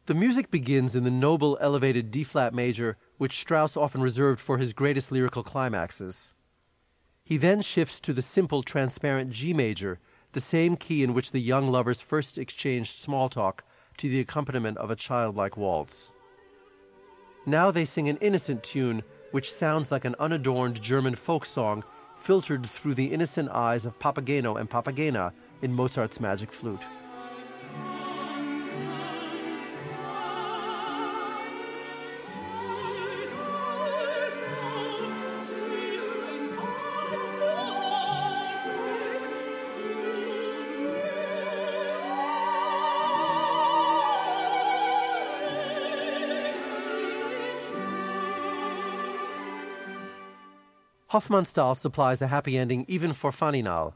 The 0.05 0.13
music 0.13 0.49
begins 0.49 0.95
in 0.95 1.03
the 1.03 1.11
noble, 1.11 1.57
elevated 1.59 2.09
D 2.09 2.23
flat 2.23 2.53
major, 2.53 2.95
which 3.17 3.37
Strauss 3.37 3.75
often 3.75 4.01
reserved 4.01 4.39
for 4.39 4.59
his 4.59 4.71
greatest 4.71 5.11
lyrical 5.11 5.43
climaxes. 5.43 6.31
He 7.21 7.35
then 7.35 7.61
shifts 7.61 7.99
to 7.99 8.13
the 8.13 8.21
simple, 8.21 8.63
transparent 8.63 9.31
G 9.31 9.53
major, 9.53 9.99
the 10.31 10.39
same 10.39 10.77
key 10.77 11.03
in 11.03 11.13
which 11.13 11.31
the 11.31 11.41
young 11.41 11.67
lovers 11.67 11.99
first 11.99 12.37
exchanged 12.37 13.01
small 13.01 13.27
talk 13.27 13.65
to 13.97 14.07
the 14.07 14.21
accompaniment 14.21 14.77
of 14.77 14.89
a 14.89 14.95
childlike 14.95 15.57
waltz. 15.57 16.13
Now 17.45 17.71
they 17.71 17.83
sing 17.83 18.07
an 18.07 18.19
innocent 18.21 18.63
tune 18.63 19.03
which 19.31 19.51
sounds 19.51 19.91
like 19.91 20.05
an 20.05 20.15
unadorned 20.17 20.81
German 20.81 21.15
folk 21.15 21.45
song 21.45 21.83
filtered 22.23 22.65
through 22.65 22.93
the 22.93 23.07
innocent 23.07 23.49
eyes 23.49 23.83
of 23.83 23.99
Papageno 23.99 24.57
and 24.57 24.69
Papagena 24.69 25.33
in 25.61 25.73
Mozart's 25.73 26.21
Magic 26.21 26.53
Flute. 26.53 26.85
Hofmannsthal 51.13 51.77
supplies 51.77 52.23
a 52.23 52.27
happy 52.27 52.57
ending 52.57 52.85
even 52.87 53.13
for 53.13 53.29
Faninal. 53.29 53.93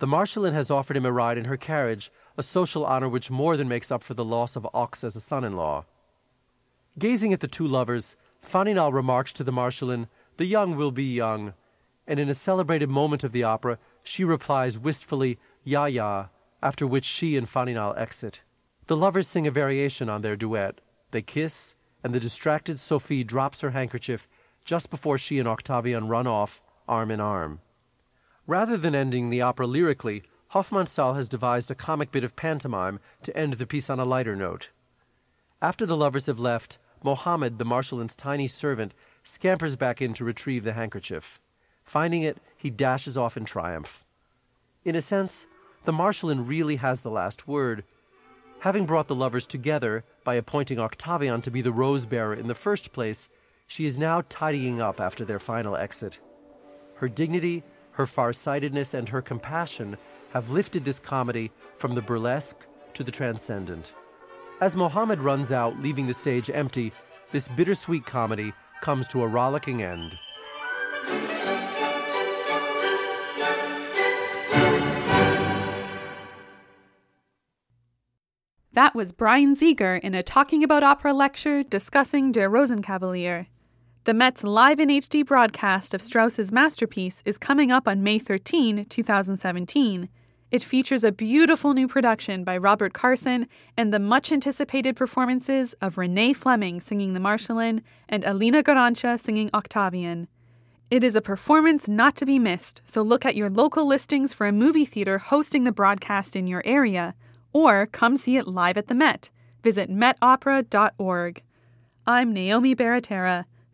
The 0.00 0.06
Marschallin 0.06 0.52
has 0.52 0.68
offered 0.68 0.96
him 0.96 1.06
a 1.06 1.12
ride 1.12 1.38
in 1.38 1.44
her 1.44 1.56
carriage, 1.56 2.10
a 2.36 2.42
social 2.42 2.84
honor 2.84 3.08
which 3.08 3.30
more 3.30 3.56
than 3.56 3.68
makes 3.68 3.92
up 3.92 4.02
for 4.02 4.14
the 4.14 4.24
loss 4.24 4.56
of 4.56 4.66
Ochs 4.74 5.04
as 5.04 5.14
a 5.14 5.20
son-in-law. 5.20 5.84
Gazing 6.98 7.32
at 7.32 7.38
the 7.38 7.46
two 7.46 7.68
lovers, 7.68 8.16
Faninal 8.44 8.92
remarks 8.92 9.32
to 9.34 9.44
the 9.44 9.52
Marschallin, 9.52 10.08
the 10.38 10.44
young 10.44 10.74
will 10.74 10.90
be 10.90 11.04
young, 11.04 11.54
and 12.04 12.18
in 12.18 12.28
a 12.28 12.34
celebrated 12.34 12.88
moment 12.88 13.22
of 13.22 13.30
the 13.30 13.44
opera, 13.44 13.78
she 14.02 14.24
replies 14.24 14.76
wistfully, 14.76 15.38
ya 15.62 15.84
ya, 15.84 16.26
after 16.60 16.84
which 16.84 17.04
she 17.04 17.36
and 17.36 17.48
Faninal 17.48 17.96
exit. 17.96 18.40
The 18.88 18.96
lovers 18.96 19.28
sing 19.28 19.46
a 19.46 19.52
variation 19.52 20.08
on 20.08 20.22
their 20.22 20.34
duet. 20.34 20.80
They 21.12 21.22
kiss, 21.22 21.76
and 22.02 22.12
the 22.12 22.18
distracted 22.18 22.80
Sophie 22.80 23.22
drops 23.22 23.60
her 23.60 23.70
handkerchief 23.70 24.26
just 24.68 24.90
before 24.90 25.16
she 25.16 25.38
and 25.38 25.48
Octavian 25.48 26.08
run 26.08 26.26
off, 26.26 26.60
arm 26.86 27.10
in 27.10 27.20
arm. 27.20 27.58
Rather 28.46 28.76
than 28.76 28.94
ending 28.94 29.30
the 29.30 29.40
opera 29.40 29.66
lyrically, 29.66 30.22
Hofmannsthal 30.52 31.16
has 31.16 31.26
devised 31.26 31.70
a 31.70 31.74
comic 31.74 32.12
bit 32.12 32.22
of 32.22 32.36
pantomime 32.36 33.00
to 33.22 33.34
end 33.34 33.54
the 33.54 33.66
piece 33.66 33.88
on 33.88 33.98
a 33.98 34.04
lighter 34.04 34.36
note. 34.36 34.68
After 35.62 35.86
the 35.86 35.96
lovers 35.96 36.26
have 36.26 36.38
left, 36.38 36.76
Mohammed, 37.02 37.56
the 37.56 37.64
Marschallin's 37.64 38.14
tiny 38.14 38.46
servant, 38.46 38.92
scampers 39.22 39.74
back 39.74 40.02
in 40.02 40.12
to 40.12 40.22
retrieve 40.22 40.64
the 40.64 40.74
handkerchief. 40.74 41.40
Finding 41.82 42.20
it, 42.20 42.36
he 42.54 42.68
dashes 42.68 43.16
off 43.16 43.38
in 43.38 43.46
triumph. 43.46 44.04
In 44.84 44.94
a 44.94 45.00
sense, 45.00 45.46
the 45.86 45.92
Marschallin 45.92 46.46
really 46.46 46.76
has 46.76 47.00
the 47.00 47.10
last 47.10 47.48
word. 47.48 47.84
Having 48.60 48.84
brought 48.84 49.08
the 49.08 49.14
lovers 49.14 49.46
together 49.46 50.04
by 50.24 50.34
appointing 50.34 50.78
Octavian 50.78 51.40
to 51.40 51.50
be 51.50 51.62
the 51.62 51.72
rose 51.72 52.04
bearer 52.04 52.34
in 52.34 52.48
the 52.48 52.54
first 52.54 52.92
place, 52.92 53.30
she 53.68 53.84
is 53.84 53.96
now 53.98 54.22
tidying 54.28 54.80
up 54.80 55.00
after 55.00 55.24
their 55.24 55.38
final 55.38 55.76
exit. 55.76 56.18
Her 56.94 57.08
dignity, 57.08 57.62
her 57.92 58.06
farsightedness, 58.06 58.94
and 58.94 59.08
her 59.08 59.22
compassion 59.22 59.96
have 60.32 60.50
lifted 60.50 60.84
this 60.84 60.98
comedy 60.98 61.52
from 61.76 61.94
the 61.94 62.02
burlesque 62.02 62.56
to 62.94 63.04
the 63.04 63.12
transcendent. 63.12 63.94
As 64.60 64.74
Mohammed 64.74 65.20
runs 65.20 65.52
out, 65.52 65.80
leaving 65.80 66.06
the 66.06 66.14
stage 66.14 66.50
empty, 66.50 66.92
this 67.30 67.46
bittersweet 67.48 68.06
comedy 68.06 68.52
comes 68.80 69.06
to 69.08 69.22
a 69.22 69.26
rollicking 69.26 69.82
end. 69.82 70.18
That 78.72 78.94
was 78.94 79.12
Bryan 79.12 79.54
Ziegert 79.54 80.00
in 80.00 80.14
a 80.14 80.22
Talking 80.22 80.62
About 80.62 80.82
Opera 80.82 81.12
lecture 81.12 81.62
discussing 81.62 82.32
Der 82.32 82.48
Rosenkavalier. 82.48 83.46
The 84.08 84.14
Met's 84.14 84.42
live 84.42 84.80
in 84.80 84.88
HD 84.88 85.22
broadcast 85.22 85.92
of 85.92 86.00
Strauss's 86.00 86.50
masterpiece 86.50 87.22
is 87.26 87.36
coming 87.36 87.70
up 87.70 87.86
on 87.86 88.02
May 88.02 88.18
13, 88.18 88.86
2017. 88.86 90.08
It 90.50 90.62
features 90.62 91.04
a 91.04 91.12
beautiful 91.12 91.74
new 91.74 91.86
production 91.86 92.42
by 92.42 92.56
Robert 92.56 92.94
Carsen 92.94 93.46
and 93.76 93.92
the 93.92 93.98
much 93.98 94.32
anticipated 94.32 94.96
performances 94.96 95.74
of 95.82 95.98
Renee 95.98 96.32
Fleming 96.32 96.80
singing 96.80 97.12
the 97.12 97.20
Marschallin 97.20 97.82
and 98.08 98.24
Elina 98.24 98.62
Garanca 98.62 99.20
singing 99.20 99.50
Octavian. 99.52 100.26
It 100.90 101.04
is 101.04 101.14
a 101.14 101.20
performance 101.20 101.86
not 101.86 102.16
to 102.16 102.24
be 102.24 102.38
missed, 102.38 102.80
so 102.86 103.02
look 103.02 103.26
at 103.26 103.36
your 103.36 103.50
local 103.50 103.86
listings 103.86 104.32
for 104.32 104.46
a 104.46 104.52
movie 104.52 104.86
theater 104.86 105.18
hosting 105.18 105.64
the 105.64 105.70
broadcast 105.70 106.34
in 106.34 106.46
your 106.46 106.62
area, 106.64 107.14
or 107.52 107.84
come 107.84 108.16
see 108.16 108.38
it 108.38 108.48
live 108.48 108.78
at 108.78 108.86
the 108.86 108.94
Met. 108.94 109.28
Visit 109.62 109.90
metopera.org. 109.90 111.42
I'm 112.06 112.32
Naomi 112.32 112.74
Baratera. 112.74 113.44